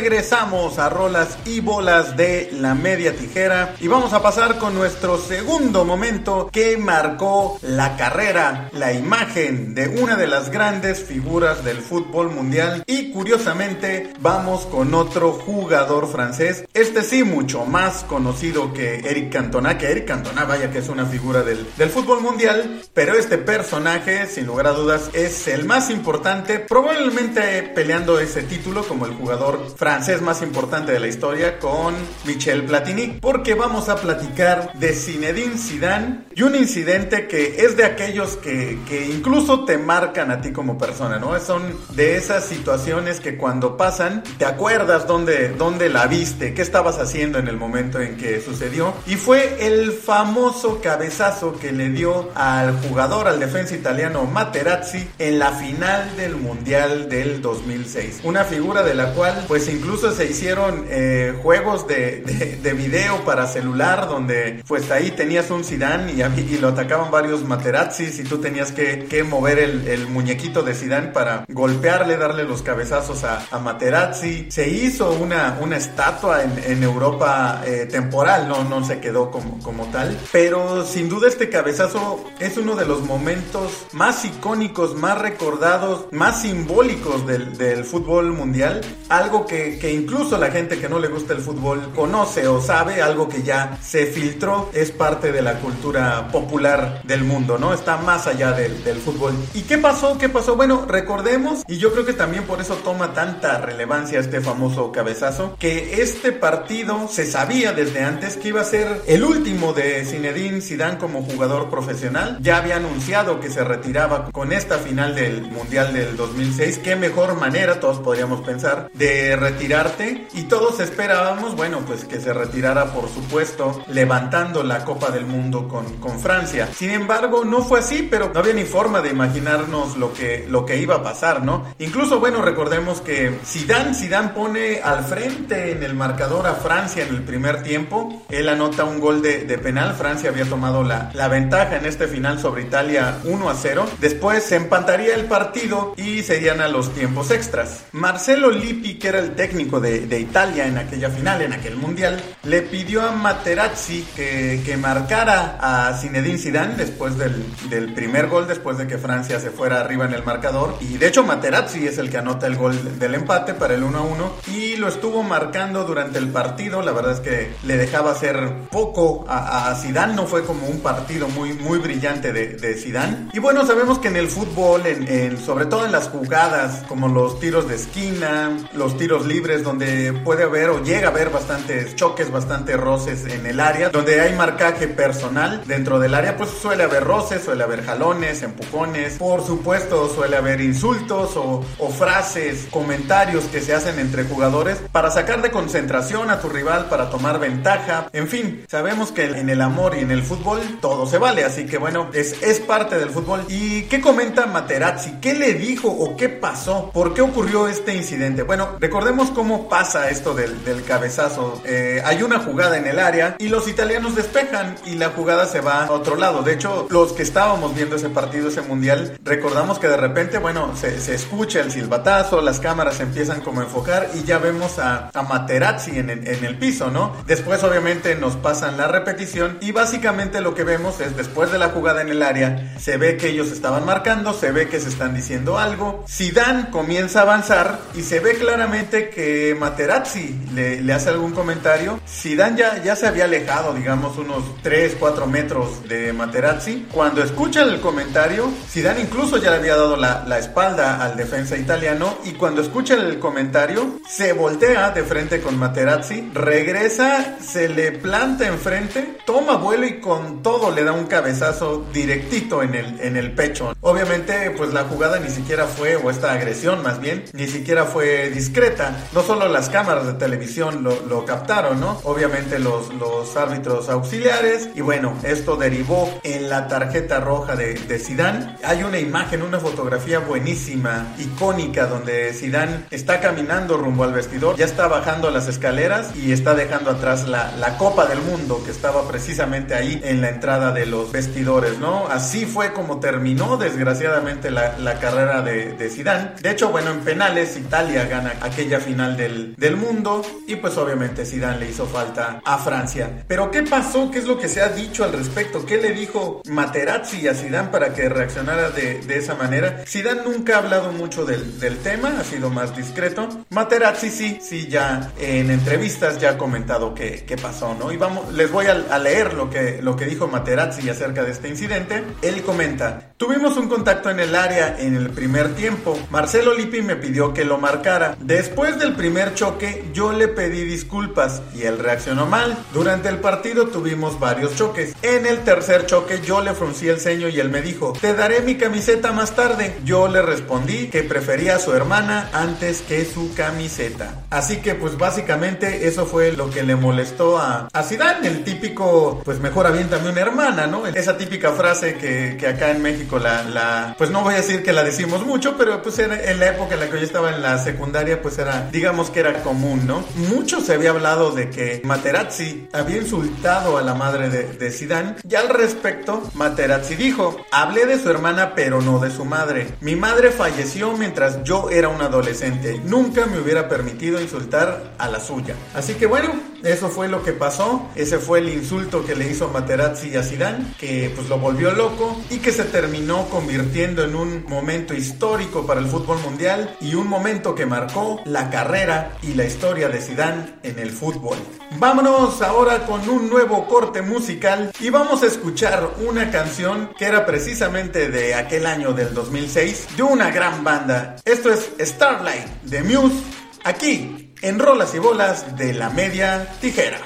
Regresamos 0.00 0.78
a 0.78 0.88
rolas 0.88 1.36
y 1.50 1.60
bolas 1.60 2.16
de 2.16 2.50
la 2.52 2.74
media 2.74 3.14
tijera. 3.16 3.74
Y 3.80 3.88
vamos 3.88 4.12
a 4.12 4.22
pasar 4.22 4.58
con 4.58 4.74
nuestro 4.74 5.18
segundo 5.18 5.84
momento 5.84 6.48
que 6.52 6.76
marcó 6.76 7.58
la 7.62 7.96
carrera, 7.96 8.68
la 8.72 8.92
imagen 8.92 9.74
de 9.74 9.88
una 9.88 10.16
de 10.16 10.28
las 10.28 10.50
grandes 10.50 11.02
figuras 11.02 11.64
del 11.64 11.78
fútbol 11.78 12.30
mundial. 12.30 12.84
Y 12.86 13.10
curiosamente 13.10 14.12
vamos 14.20 14.66
con 14.66 14.94
otro 14.94 15.32
jugador 15.32 16.10
francés. 16.10 16.64
Este 16.72 17.02
sí, 17.02 17.24
mucho 17.24 17.64
más 17.64 18.04
conocido 18.04 18.72
que 18.72 19.00
Eric 19.00 19.32
Cantona. 19.32 19.76
Que 19.76 19.90
Eric 19.90 20.06
Cantona, 20.06 20.44
vaya 20.44 20.70
que 20.70 20.78
es 20.78 20.88
una 20.88 21.06
figura 21.06 21.42
del, 21.42 21.66
del 21.76 21.90
fútbol 21.90 22.20
mundial. 22.20 22.82
Pero 22.94 23.14
este 23.14 23.38
personaje, 23.38 24.26
sin 24.28 24.46
lugar 24.46 24.68
a 24.68 24.72
dudas, 24.72 25.10
es 25.14 25.48
el 25.48 25.64
más 25.64 25.90
importante. 25.90 26.60
Probablemente 26.60 27.62
peleando 27.74 28.20
ese 28.20 28.42
título 28.44 28.84
como 28.84 29.06
el 29.06 29.14
jugador 29.14 29.66
francés 29.76 30.22
más 30.22 30.42
importante 30.42 30.92
de 30.92 31.00
la 31.00 31.08
historia 31.08 31.39
con 31.60 31.94
Michel 32.26 32.64
Platini, 32.64 33.18
porque 33.20 33.54
vamos 33.54 33.88
a 33.88 33.96
platicar 33.96 34.72
de 34.74 34.92
Zinedine 34.92 35.56
Zidane 35.56 36.24
y 36.34 36.42
un 36.42 36.54
incidente 36.54 37.28
que 37.28 37.64
es 37.64 37.76
de 37.76 37.84
aquellos 37.84 38.36
que, 38.36 38.78
que 38.86 39.06
incluso 39.06 39.64
te 39.64 39.78
marcan 39.78 40.30
a 40.30 40.42
ti 40.42 40.52
como 40.52 40.76
persona, 40.76 41.18
¿no? 41.18 41.38
Son 41.40 41.62
de 41.94 42.16
esas 42.16 42.44
situaciones 42.44 43.20
que 43.20 43.38
cuando 43.38 43.76
pasan 43.76 44.22
te 44.38 44.44
acuerdas 44.44 45.06
dónde, 45.06 45.48
dónde 45.50 45.88
la 45.88 46.06
viste, 46.06 46.52
qué 46.52 46.62
estabas 46.62 46.98
haciendo 46.98 47.38
en 47.38 47.48
el 47.48 47.56
momento 47.56 48.00
en 48.00 48.16
que 48.16 48.40
sucedió 48.40 48.92
y 49.06 49.16
fue 49.16 49.66
el 49.66 49.92
famoso 49.92 50.80
cabezazo 50.82 51.58
que 51.58 51.72
le 51.72 51.88
dio 51.88 52.30
al 52.34 52.78
jugador, 52.82 53.28
al 53.28 53.40
defensa 53.40 53.74
italiano 53.74 54.24
Materazzi 54.24 55.08
en 55.18 55.38
la 55.38 55.52
final 55.52 56.16
del 56.16 56.36
Mundial 56.36 57.08
del 57.08 57.40
2006. 57.40 58.20
Una 58.24 58.44
figura 58.44 58.82
de 58.82 58.94
la 58.94 59.14
cual 59.14 59.44
pues 59.48 59.68
incluso 59.68 60.12
se 60.12 60.26
hicieron 60.26 60.86
eh, 60.88 61.19
juegos 61.42 61.86
de, 61.86 62.58
de, 62.62 62.72
video 62.72 63.24
para 63.24 63.46
celular 63.46 64.08
donde 64.08 64.62
pues 64.66 64.90
ahí 64.90 65.10
tenías 65.10 65.50
un 65.50 65.64
Zidane 65.64 66.12
y, 66.12 66.22
y 66.22 66.58
lo 66.58 66.68
atacaban 66.68 67.10
varios 67.10 67.44
Materazzis 67.44 68.18
y 68.18 68.24
tú 68.24 68.38
tenías 68.38 68.72
que, 68.72 69.06
que 69.06 69.22
mover 69.22 69.58
el, 69.58 69.88
el, 69.88 70.06
muñequito 70.06 70.62
de 70.62 70.74
Zidane 70.74 71.08
para 71.08 71.44
golpearle, 71.48 72.16
darle 72.16 72.44
los 72.44 72.62
cabezazos 72.62 73.24
a, 73.24 73.46
a 73.50 73.58
Materazzi. 73.58 74.50
Se 74.50 74.68
hizo 74.68 75.12
una, 75.12 75.58
una 75.60 75.76
estatua 75.76 76.42
en, 76.42 76.52
en 76.64 76.82
Europa 76.82 77.62
eh, 77.66 77.86
temporal, 77.90 78.48
no, 78.48 78.64
no 78.64 78.84
se 78.84 79.00
quedó 79.00 79.30
como, 79.30 79.58
como 79.60 79.86
tal, 79.86 80.18
pero 80.32 80.84
sin 80.84 81.08
duda 81.08 81.28
este 81.28 81.48
cabezazo 81.48 82.24
es 82.38 82.56
uno 82.56 82.76
de 82.76 82.86
los 82.86 83.02
momentos 83.02 83.86
más 83.92 84.24
icónicos, 84.24 84.94
más 84.94 85.18
recordados, 85.18 86.06
más 86.12 86.42
simbólicos 86.42 87.26
del, 87.26 87.56
del 87.56 87.84
fútbol 87.84 88.32
mundial, 88.32 88.80
algo 89.08 89.46
que, 89.46 89.78
que, 89.78 89.92
incluso 89.92 90.38
la 90.38 90.50
gente 90.50 90.78
que 90.78 90.88
no 90.88 90.98
le 90.98 91.08
gusta 91.10 91.34
el 91.34 91.40
fútbol 91.40 91.92
conoce 91.94 92.48
o 92.48 92.60
sabe, 92.60 93.02
algo 93.02 93.28
que 93.28 93.42
ya 93.42 93.78
se 93.82 94.06
filtró, 94.06 94.70
es 94.72 94.90
parte 94.90 95.32
de 95.32 95.42
la 95.42 95.60
cultura 95.60 96.28
popular 96.28 97.02
del 97.04 97.24
mundo, 97.24 97.58
¿no? 97.58 97.74
Está 97.74 97.96
más 97.98 98.26
allá 98.26 98.52
del, 98.52 98.70
fútbol. 99.00 99.34
¿Y 99.54 99.62
qué 99.62 99.78
pasó? 99.78 100.18
¿Qué 100.18 100.28
pasó? 100.28 100.56
Bueno, 100.56 100.84
recordemos, 100.86 101.62
y 101.68 101.78
yo 101.78 101.92
creo 101.92 102.04
que 102.04 102.12
también 102.12 102.44
por 102.44 102.60
eso 102.60 102.74
toma 102.76 103.12
tanta 103.14 103.58
relevancia 103.58 104.20
este 104.20 104.40
famoso 104.40 104.92
cabezazo, 104.92 105.56
que 105.58 106.02
este 106.02 106.32
partido 106.32 107.08
se 107.08 107.26
sabía 107.26 107.72
desde 107.72 108.02
antes 108.02 108.36
que 108.36 108.48
iba 108.48 108.60
a 108.60 108.64
ser 108.64 109.02
el 109.06 109.24
último 109.24 109.72
de 109.72 110.04
Zinedine 110.04 110.60
Zidane 110.60 110.98
como 110.98 111.22
jugador 111.22 111.70
profesional. 111.70 112.38
Ya 112.40 112.58
había 112.58 112.76
anunciado 112.76 113.40
que 113.40 113.50
se 113.50 113.64
retiraba 113.64 114.30
con 114.32 114.52
esta 114.52 114.78
final 114.78 115.14
del 115.14 115.42
Mundial 115.42 115.92
del 115.92 116.16
2006. 116.16 116.78
Qué 116.78 116.96
mejor 116.96 117.36
manera, 117.36 117.80
todos 117.80 117.98
podríamos 117.98 118.40
pensar, 118.40 118.90
de 118.94 119.36
retirarte. 119.36 120.28
Y 120.34 120.44
todos 120.44 120.80
esperábamos, 121.00 121.56
bueno, 121.56 121.80
pues 121.86 122.04
que 122.04 122.20
se 122.20 122.34
retirara, 122.34 122.92
por 122.92 123.08
supuesto, 123.08 123.82
levantando 123.88 124.62
la 124.62 124.84
Copa 124.84 125.10
del 125.10 125.24
Mundo 125.24 125.66
con, 125.66 125.96
con 125.96 126.20
Francia. 126.20 126.68
Sin 126.74 126.90
embargo, 126.90 127.42
no 127.42 127.62
fue 127.62 127.78
así, 127.78 128.06
pero 128.10 128.30
no 128.34 128.40
había 128.40 128.52
ni 128.52 128.64
forma 128.64 129.00
de 129.00 129.08
imaginarnos 129.08 129.96
lo 129.96 130.12
que, 130.12 130.44
lo 130.46 130.66
que 130.66 130.76
iba 130.76 130.96
a 130.96 131.02
pasar, 131.02 131.42
¿no? 131.42 131.64
Incluso, 131.78 132.20
bueno, 132.20 132.42
recordemos 132.42 133.00
que 133.00 133.38
Zidane, 133.46 133.94
Zidane 133.94 134.28
pone 134.34 134.82
al 134.82 135.02
frente 135.04 135.72
en 135.72 135.82
el 135.82 135.94
marcador 135.94 136.46
a 136.46 136.56
Francia 136.56 137.02
en 137.02 137.14
el 137.14 137.22
primer 137.22 137.62
tiempo. 137.62 138.22
Él 138.28 138.50
anota 138.50 138.84
un 138.84 139.00
gol 139.00 139.22
de, 139.22 139.46
de 139.46 139.56
penal. 139.56 139.94
Francia 139.94 140.28
había 140.28 140.44
tomado 140.44 140.84
la, 140.84 141.10
la 141.14 141.28
ventaja 141.28 141.78
en 141.78 141.86
este 141.86 142.08
final 142.08 142.38
sobre 142.38 142.64
Italia 142.64 143.20
1 143.24 143.48
a 143.48 143.54
0. 143.54 143.86
Después 144.00 144.44
se 144.44 144.56
empataría 144.56 145.14
el 145.14 145.24
partido 145.24 145.94
y 145.96 146.22
serían 146.24 146.60
a 146.60 146.68
los 146.68 146.92
tiempos 146.92 147.30
extras. 147.30 147.84
Marcelo 147.92 148.50
Lippi, 148.50 148.98
que 148.98 149.08
era 149.08 149.18
el 149.18 149.34
técnico 149.34 149.80
de, 149.80 150.06
de 150.06 150.20
Italia 150.20 150.66
en 150.66 150.76
aquella 150.90 151.10
final, 151.10 151.40
en 151.42 151.52
aquel 151.52 151.76
mundial, 151.76 152.20
le 152.42 152.62
pidió 152.62 153.02
a 153.02 153.12
Materazzi 153.12 154.04
que, 154.16 154.60
que 154.64 154.76
marcara 154.76 155.56
a 155.60 155.96
Zinedine 155.96 156.36
Zidane 156.36 156.74
después 156.74 157.16
del, 157.16 157.44
del, 157.68 157.94
primer 157.94 158.26
gol, 158.26 158.48
después 158.48 158.76
de 158.76 158.88
que 158.88 158.98
Francia 158.98 159.38
se 159.38 159.50
fuera 159.50 159.80
arriba 159.80 160.04
en 160.06 160.14
el 160.14 160.24
marcador. 160.24 160.76
Y 160.80 160.98
de 160.98 161.06
hecho 161.06 161.22
Materazzi 161.22 161.86
es 161.86 161.98
el 161.98 162.10
que 162.10 162.18
anota 162.18 162.48
el 162.48 162.56
gol 162.56 162.98
del 162.98 163.14
empate 163.14 163.54
para 163.54 163.74
el 163.74 163.84
1 163.84 163.98
a 163.98 164.02
1 164.02 164.32
y 164.48 164.76
lo 164.76 164.88
estuvo 164.88 165.22
marcando 165.22 165.84
durante 165.84 166.18
el 166.18 166.28
partido. 166.28 166.82
La 166.82 166.92
verdad 166.92 167.12
es 167.12 167.20
que 167.20 167.52
le 167.64 167.76
dejaba 167.76 168.10
hacer 168.10 168.52
poco 168.70 169.24
a, 169.28 169.70
a 169.70 169.74
Zidane, 169.76 170.14
no 170.14 170.26
fue 170.26 170.44
como 170.44 170.66
un 170.66 170.80
partido 170.80 171.28
muy, 171.28 171.52
muy 171.52 171.78
brillante 171.78 172.32
de, 172.32 172.56
de 172.56 172.74
Zidane. 172.74 173.28
Y 173.32 173.38
bueno, 173.38 173.64
sabemos 173.64 174.00
que 174.00 174.08
en 174.08 174.16
el 174.16 174.26
fútbol, 174.26 174.86
en, 174.86 175.06
en, 175.06 175.38
sobre 175.38 175.66
todo 175.66 175.86
en 175.86 175.92
las 175.92 176.08
jugadas 176.08 176.82
como 176.88 177.06
los 177.06 177.38
tiros 177.38 177.68
de 177.68 177.76
esquina, 177.76 178.56
los 178.74 178.98
tiros 178.98 179.24
libres, 179.26 179.62
donde 179.62 180.12
puede 180.24 180.44
haber 180.44 180.70
o 180.70 180.79
llega 180.84 181.08
a 181.08 181.10
haber 181.10 181.30
bastantes 181.30 181.96
choques, 181.96 182.30
bastantes 182.30 182.76
roces 182.76 183.24
en 183.26 183.46
el 183.46 183.60
área, 183.60 183.90
donde 183.90 184.20
hay 184.20 184.34
marcaje 184.34 184.88
personal 184.88 185.62
dentro 185.66 185.98
del 185.98 186.14
área, 186.14 186.36
pues 186.36 186.50
suele 186.50 186.84
haber 186.84 187.04
roces, 187.04 187.42
suele 187.44 187.64
haber 187.64 187.84
jalones, 187.84 188.42
empujones, 188.42 189.14
por 189.14 189.44
supuesto 189.44 190.08
suele 190.08 190.36
haber 190.36 190.60
insultos 190.60 191.36
o, 191.36 191.64
frases, 191.90 192.68
comentarios 192.70 193.44
que 193.44 193.60
se 193.60 193.74
hacen 193.74 193.98
entre 193.98 194.24
jugadores 194.24 194.78
para 194.92 195.10
sacar 195.10 195.42
de 195.42 195.50
concentración 195.50 196.30
a 196.30 196.40
tu 196.40 196.48
rival, 196.48 196.86
para 196.88 197.10
tomar 197.10 197.38
ventaja, 197.38 198.08
en 198.12 198.28
fin, 198.28 198.64
sabemos 198.68 199.12
que 199.12 199.24
en 199.24 199.50
el 199.50 199.60
amor 199.60 199.96
y 199.96 200.00
en 200.00 200.10
el 200.10 200.22
fútbol 200.22 200.60
todo 200.80 201.06
se 201.06 201.18
vale, 201.18 201.44
así 201.44 201.66
que 201.66 201.78
bueno, 201.78 202.10
es, 202.12 202.42
es 202.42 202.60
parte 202.60 202.98
del 202.98 203.10
fútbol. 203.10 203.44
¿Y 203.48 203.82
qué 203.82 204.00
comenta 204.00 204.46
Materazzi? 204.46 205.18
¿Qué 205.20 205.34
le 205.34 205.54
dijo 205.54 205.88
o 205.88 206.16
qué 206.16 206.28
pasó? 206.28 206.90
¿Por 206.92 207.14
qué 207.14 207.22
ocurrió 207.22 207.68
este 207.68 207.94
incidente? 207.94 208.42
Bueno, 208.42 208.76
recordemos 208.78 209.30
cómo 209.30 209.68
pasa 209.68 210.10
esto 210.10 210.34
del 210.34 210.54
cabezazo. 210.82 211.60
Eh, 211.64 212.02
hay 212.04 212.22
una 212.22 212.38
jugada 212.40 212.76
en 212.76 212.86
el 212.86 212.98
área 212.98 213.36
y 213.38 213.48
los 213.48 213.68
italianos 213.68 214.14
despejan 214.14 214.76
y 214.86 214.94
la 214.94 215.10
jugada 215.10 215.46
se 215.46 215.60
va 215.60 215.86
a 215.86 215.92
otro 215.92 216.16
lado. 216.16 216.42
De 216.42 216.54
hecho, 216.54 216.86
los 216.90 217.12
que 217.12 217.22
estábamos 217.22 217.74
viendo 217.74 217.96
ese 217.96 218.08
partido, 218.08 218.48
ese 218.48 218.62
mundial, 218.62 219.18
recordamos 219.24 219.78
que 219.78 219.88
de 219.88 219.96
repente, 219.96 220.38
bueno, 220.38 220.74
se, 220.76 221.00
se 221.00 221.14
escucha 221.14 221.60
el 221.60 221.70
silbatazo, 221.70 222.40
las 222.40 222.60
cámaras 222.60 223.00
empiezan 223.00 223.40
como 223.40 223.60
a 223.60 223.64
enfocar 223.64 224.10
y 224.14 224.24
ya 224.24 224.38
vemos 224.38 224.78
a, 224.78 225.10
a 225.12 225.22
Materazzi 225.22 225.98
en 225.98 226.10
el 226.10 226.58
piso, 226.58 226.90
¿no? 226.90 227.16
Después, 227.26 227.62
obviamente, 227.64 228.14
nos 228.14 228.36
pasan 228.36 228.76
la 228.76 228.86
repetición 228.86 229.58
y 229.60 229.72
básicamente 229.72 230.40
lo 230.40 230.54
que 230.54 230.64
vemos 230.64 231.00
es 231.00 231.16
después 231.16 231.52
de 231.52 231.58
la 231.58 231.68
jugada 231.68 232.02
en 232.02 232.08
el 232.08 232.22
área, 232.22 232.74
se 232.78 232.96
ve 232.96 233.16
que 233.16 233.28
ellos 233.28 233.50
estaban 233.50 233.84
marcando, 233.84 234.32
se 234.32 234.52
ve 234.52 234.68
que 234.68 234.80
se 234.80 234.88
están 234.88 235.14
diciendo 235.14 235.58
algo. 235.58 236.04
Zidane 236.08 236.70
comienza 236.70 237.20
a 237.20 237.22
avanzar 237.22 237.78
y 237.94 238.02
se 238.02 238.20
ve 238.20 238.34
claramente 238.34 239.10
que 239.10 239.56
Materazzi 239.58 240.38
le, 240.54 240.59
le 240.82 240.92
hace 240.92 241.10
algún 241.10 241.32
comentario. 241.32 242.00
Zidane 242.08 242.58
ya, 242.58 242.82
ya 242.82 242.96
se 242.96 243.06
había 243.06 243.24
alejado, 243.24 243.72
digamos, 243.74 244.16
unos 244.18 244.44
3, 244.62 244.96
4 244.98 245.26
metros 245.26 245.88
de 245.88 246.12
Materazzi. 246.12 246.86
Cuando 246.92 247.22
escucha 247.22 247.62
el 247.62 247.80
comentario, 247.80 248.50
Zidane 248.68 249.00
incluso 249.02 249.36
ya 249.38 249.50
le 249.50 249.56
había 249.56 249.76
dado 249.76 249.96
la, 249.96 250.24
la 250.26 250.38
espalda 250.38 251.02
al 251.02 251.16
defensa 251.16 251.56
italiano 251.56 252.18
y 252.24 252.32
cuando 252.32 252.60
escucha 252.60 252.94
el 252.94 253.18
comentario, 253.18 254.00
se 254.08 254.32
voltea 254.32 254.90
de 254.90 255.02
frente 255.02 255.40
con 255.40 255.58
Materazzi, 255.58 256.30
regresa, 256.34 257.36
se 257.40 257.68
le 257.68 257.92
planta 257.92 258.46
enfrente, 258.46 259.18
toma 259.24 259.56
vuelo 259.56 259.86
y 259.86 260.00
con 260.00 260.42
todo 260.42 260.70
le 260.70 260.84
da 260.84 260.92
un 260.92 261.06
cabezazo 261.06 261.86
directito 261.92 262.62
en 262.62 262.74
el, 262.74 263.00
en 263.00 263.16
el 263.16 263.32
pecho. 263.32 263.74
Obviamente, 263.80 264.50
pues 264.56 264.72
la 264.72 264.84
jugada 264.84 265.18
ni 265.18 265.30
siquiera 265.30 265.66
fue, 265.66 265.96
o 265.96 266.10
esta 266.10 266.32
agresión 266.32 266.82
más 266.82 267.00
bien, 267.00 267.24
ni 267.32 267.46
siquiera 267.46 267.84
fue 267.84 268.30
discreta. 268.30 268.96
No 269.12 269.22
solo 269.22 269.48
las 269.48 269.68
cámaras 269.68 270.06
de 270.06 270.14
televisión 270.14 270.49
lo, 270.58 271.24
captaron, 271.24 271.80
¿no? 271.80 272.00
Obviamente 272.04 272.58
los, 272.58 272.90
árbitros 273.36 273.88
auxiliares. 273.88 274.70
Y 274.74 274.80
bueno, 274.80 275.14
esto 275.22 275.56
derivó 275.56 276.20
en 276.22 276.48
la 276.48 276.68
tarjeta 276.68 277.20
roja 277.20 277.56
de, 277.56 277.74
de 277.74 277.98
Zidane. 277.98 278.56
Hay 278.64 278.82
una 278.82 278.98
imagen, 278.98 279.42
una 279.42 279.60
fotografía 279.60 280.18
buenísima, 280.18 281.14
icónica, 281.18 281.86
donde 281.86 282.32
Zidane 282.32 282.84
está 282.90 283.20
caminando 283.20 283.76
rumbo 283.76 284.04
al 284.04 284.12
vestidor, 284.12 284.56
ya 284.56 284.64
está 284.64 284.88
bajando 284.88 285.30
las 285.30 285.48
escaleras 285.48 286.14
y 286.16 286.32
está 286.32 286.54
dejando 286.54 286.90
atrás 286.90 287.28
la, 287.28 287.50
Copa 287.78 288.04
del 288.04 288.20
Mundo 288.20 288.60
que 288.64 288.72
estaba 288.72 289.06
precisamente 289.08 289.74
ahí 289.74 290.00
en 290.04 290.20
la 290.20 290.28
entrada 290.28 290.72
de 290.72 290.84
los 290.84 291.12
vestidores, 291.12 291.78
¿no? 291.78 292.08
Así 292.08 292.44
fue 292.44 292.72
como 292.72 293.00
terminó 293.00 293.56
desgraciadamente 293.56 294.50
la, 294.50 294.76
la 294.76 294.98
carrera 294.98 295.40
de, 295.40 295.72
de 295.72 295.88
Zidane. 295.88 296.32
De 296.42 296.50
hecho, 296.50 296.70
bueno, 296.70 296.90
en 296.90 297.00
penales 297.00 297.56
Italia 297.56 298.04
gana 298.04 298.34
aquella 298.40 298.80
final 298.80 299.16
del, 299.16 299.54
del 299.56 299.76
mundo 299.76 300.22
y 300.46 300.56
pues 300.56 300.76
obviamente 300.76 301.24
Zidane 301.24 301.60
le 301.60 301.70
hizo 301.70 301.86
falta 301.86 302.40
a 302.44 302.58
Francia. 302.58 303.24
Pero 303.28 303.50
¿qué 303.50 303.62
pasó? 303.62 304.10
¿Qué 304.10 304.18
es 304.18 304.26
lo 304.26 304.38
que 304.38 304.48
se 304.48 304.60
ha 304.60 304.68
dicho 304.68 305.04
al 305.04 305.12
respecto? 305.12 305.64
¿Qué 305.64 305.78
le 305.78 305.92
dijo 305.92 306.42
Materazzi 306.48 307.28
a 307.28 307.34
Zidane 307.34 307.68
para 307.68 307.94
que 307.94 308.08
reaccionara 308.08 308.70
de, 308.70 309.00
de 309.00 309.16
esa 309.16 309.34
manera? 309.34 309.84
Zidane 309.86 310.22
nunca 310.24 310.56
ha 310.56 310.58
hablado 310.58 310.92
mucho 310.92 311.24
del, 311.24 311.60
del 311.60 311.78
tema, 311.78 312.14
ha 312.18 312.24
sido 312.24 312.50
más 312.50 312.76
discreto. 312.76 313.28
Materazzi 313.50 314.10
sí, 314.10 314.38
sí 314.42 314.66
ya 314.68 315.12
en 315.18 315.50
entrevistas 315.50 316.18
ya 316.18 316.30
ha 316.30 316.38
comentado 316.38 316.94
qué, 316.94 317.24
qué 317.26 317.36
pasó, 317.36 317.74
¿no? 317.78 317.92
Y 317.92 317.96
vamos, 317.96 318.32
les 318.32 318.50
voy 318.50 318.66
a, 318.66 318.98
leer 318.98 319.34
lo 319.34 319.48
que, 319.48 319.80
lo 319.80 319.96
que 319.96 320.04
dijo 320.04 320.26
Materazzi 320.26 320.88
acerca 320.90 321.22
de 321.22 321.30
este 321.30 321.48
incidente. 321.48 322.02
Él 322.22 322.42
comenta, 322.42 323.12
tuvimos 323.16 323.56
un 323.56 323.68
contacto 323.68 324.10
en 324.10 324.20
el 324.20 324.34
área 324.34 324.76
en 324.78 324.96
el 324.96 325.10
primer 325.10 325.54
tiempo. 325.54 325.96
Marcelo 326.10 326.52
Lippi 326.54 326.82
me 326.82 326.96
pidió 326.96 327.32
que 327.32 327.44
lo 327.44 327.58
marcara. 327.58 328.16
De 328.18 328.40
Después 328.40 328.78
del 328.78 328.94
primer 328.94 329.34
choque, 329.34 329.84
yo 329.92 330.12
le 330.20 330.28
pedí 330.28 330.64
disculpas 330.64 331.40
y 331.54 331.62
él 331.62 331.78
reaccionó 331.78 332.26
mal. 332.26 332.54
Durante 332.74 333.08
el 333.08 333.20
partido 333.20 333.68
tuvimos 333.68 334.20
varios 334.20 334.54
choques. 334.54 334.94
En 335.00 335.24
el 335.24 335.38
tercer 335.44 335.86
choque, 335.86 336.20
yo 336.20 336.42
le 336.42 336.52
fruncí 336.52 336.88
el 336.88 337.00
ceño 337.00 337.28
y 337.28 337.40
él 337.40 337.48
me 337.48 337.62
dijo, 337.62 337.94
te 337.98 338.12
daré 338.12 338.42
mi 338.42 338.56
camiseta 338.56 339.12
más 339.12 339.34
tarde. 339.34 339.78
Yo 339.82 340.08
le 340.08 340.20
respondí 340.20 340.88
que 340.88 341.02
prefería 341.02 341.56
a 341.56 341.58
su 341.58 341.72
hermana 341.72 342.28
antes 342.34 342.82
que 342.82 343.06
su 343.06 343.32
camiseta. 343.32 344.24
Así 344.28 344.58
que 344.58 344.74
pues 344.74 344.98
básicamente 344.98 345.88
eso 345.88 346.04
fue 346.04 346.32
lo 346.32 346.50
que 346.50 346.64
le 346.64 346.76
molestó 346.76 347.38
a, 347.38 347.68
a 347.72 347.82
Zidane, 347.82 348.28
el 348.28 348.44
típico, 348.44 349.22
pues 349.24 349.40
mejor 349.40 349.66
aviéntame 349.66 350.10
una 350.10 350.20
hermana, 350.20 350.66
¿no? 350.66 350.86
Esa 350.86 351.16
típica 351.16 351.52
frase 351.52 351.94
que, 351.94 352.36
que 352.38 352.46
acá 352.46 352.72
en 352.72 352.82
México 352.82 353.18
la, 353.18 353.42
la, 353.44 353.94
pues 353.96 354.10
no 354.10 354.20
voy 354.20 354.34
a 354.34 354.36
decir 354.36 354.62
que 354.62 354.74
la 354.74 354.84
decimos 354.84 355.24
mucho, 355.24 355.56
pero 355.56 355.80
pues 355.80 355.98
en 355.98 356.38
la 356.38 356.46
época 356.46 356.74
en 356.74 356.80
la 356.80 356.90
que 356.90 356.98
yo 356.98 357.04
estaba 357.06 357.30
en 357.34 357.40
la 357.40 357.56
secundaria, 357.56 358.20
pues 358.20 358.36
era, 358.36 358.68
digamos 358.70 359.08
que 359.08 359.20
era 359.20 359.42
común, 359.42 359.86
¿no? 359.86 360.04
Mucho 360.16 360.60
se 360.60 360.74
había 360.74 360.90
hablado 360.90 361.32
de 361.32 361.50
que 361.50 361.80
Materazzi 361.84 362.68
había 362.72 362.98
insultado 362.98 363.78
a 363.78 363.82
la 363.82 363.94
madre 363.94 364.28
de, 364.28 364.70
Zidane 364.70 365.16
y 365.28 365.34
al 365.34 365.48
respecto, 365.48 366.22
Materazzi 366.34 366.94
dijo, 366.94 367.36
hablé 367.50 367.86
de 367.86 367.98
su 367.98 368.08
hermana 368.08 368.54
pero 368.54 368.80
no 368.80 368.98
de 368.98 369.10
su 369.10 369.24
madre. 369.24 369.68
Mi 369.80 369.96
madre 369.96 370.30
falleció 370.30 370.96
mientras 370.96 371.42
yo 371.44 371.70
era 371.70 371.88
un 371.88 372.00
adolescente. 372.00 372.80
Nunca 372.84 373.26
me 373.26 373.40
hubiera 373.40 373.68
permitido 373.68 374.20
insultar 374.20 374.92
a 374.98 375.08
la 375.08 375.20
suya. 375.20 375.54
Así 375.74 375.94
que 375.94 376.06
bueno, 376.06 376.32
eso 376.62 376.88
fue 376.88 377.08
lo 377.08 377.22
que 377.22 377.32
pasó. 377.32 377.88
Ese 377.94 378.18
fue 378.18 378.40
el 378.40 378.48
insulto 378.48 379.04
que 379.04 379.14
le 379.14 379.30
hizo 379.30 379.48
Materazzi 379.48 380.16
a 380.16 380.22
Zidane, 380.22 380.74
que 380.78 381.10
pues 381.14 381.28
lo 381.28 381.38
volvió 381.38 381.72
loco 381.72 382.20
y 382.30 382.38
que 382.38 382.52
se 382.52 382.64
terminó 382.64 383.28
convirtiendo 383.28 384.04
en 384.04 384.14
un 384.14 384.44
momento 384.46 384.94
histórico 384.94 385.66
para 385.66 385.80
el 385.80 385.86
fútbol 385.86 386.18
mundial 386.20 386.76
y 386.80 386.94
un 386.94 387.08
momento 387.08 387.54
que 387.54 387.66
marcó 387.66 388.20
la 388.24 388.50
carrera 388.50 389.16
y 389.22 389.34
la 389.34 389.44
historia 389.44 389.88
de 389.88 389.99
Zidane 390.00 390.54
en 390.62 390.78
el 390.78 390.90
fútbol. 390.90 391.38
Vámonos 391.78 392.42
ahora 392.42 392.86
con 392.86 393.08
un 393.08 393.28
nuevo 393.28 393.66
corte 393.66 394.02
musical 394.02 394.72
y 394.80 394.90
vamos 394.90 395.22
a 395.22 395.26
escuchar 395.26 395.90
una 396.06 396.30
canción 396.30 396.90
que 396.98 397.06
era 397.06 397.26
precisamente 397.26 398.08
de 398.08 398.34
aquel 398.34 398.66
año 398.66 398.92
del 398.92 399.14
2006 399.14 399.96
de 399.96 400.02
una 400.02 400.30
gran 400.30 400.64
banda. 400.64 401.16
Esto 401.24 401.52
es 401.52 401.70
Starlight 401.78 402.46
de 402.62 402.82
Muse, 402.82 403.22
aquí 403.64 404.34
en 404.42 404.58
Rolas 404.58 404.94
y 404.94 404.98
Bolas 404.98 405.56
de 405.56 405.74
la 405.74 405.90
Media 405.90 406.46
Tijera. 406.60 406.98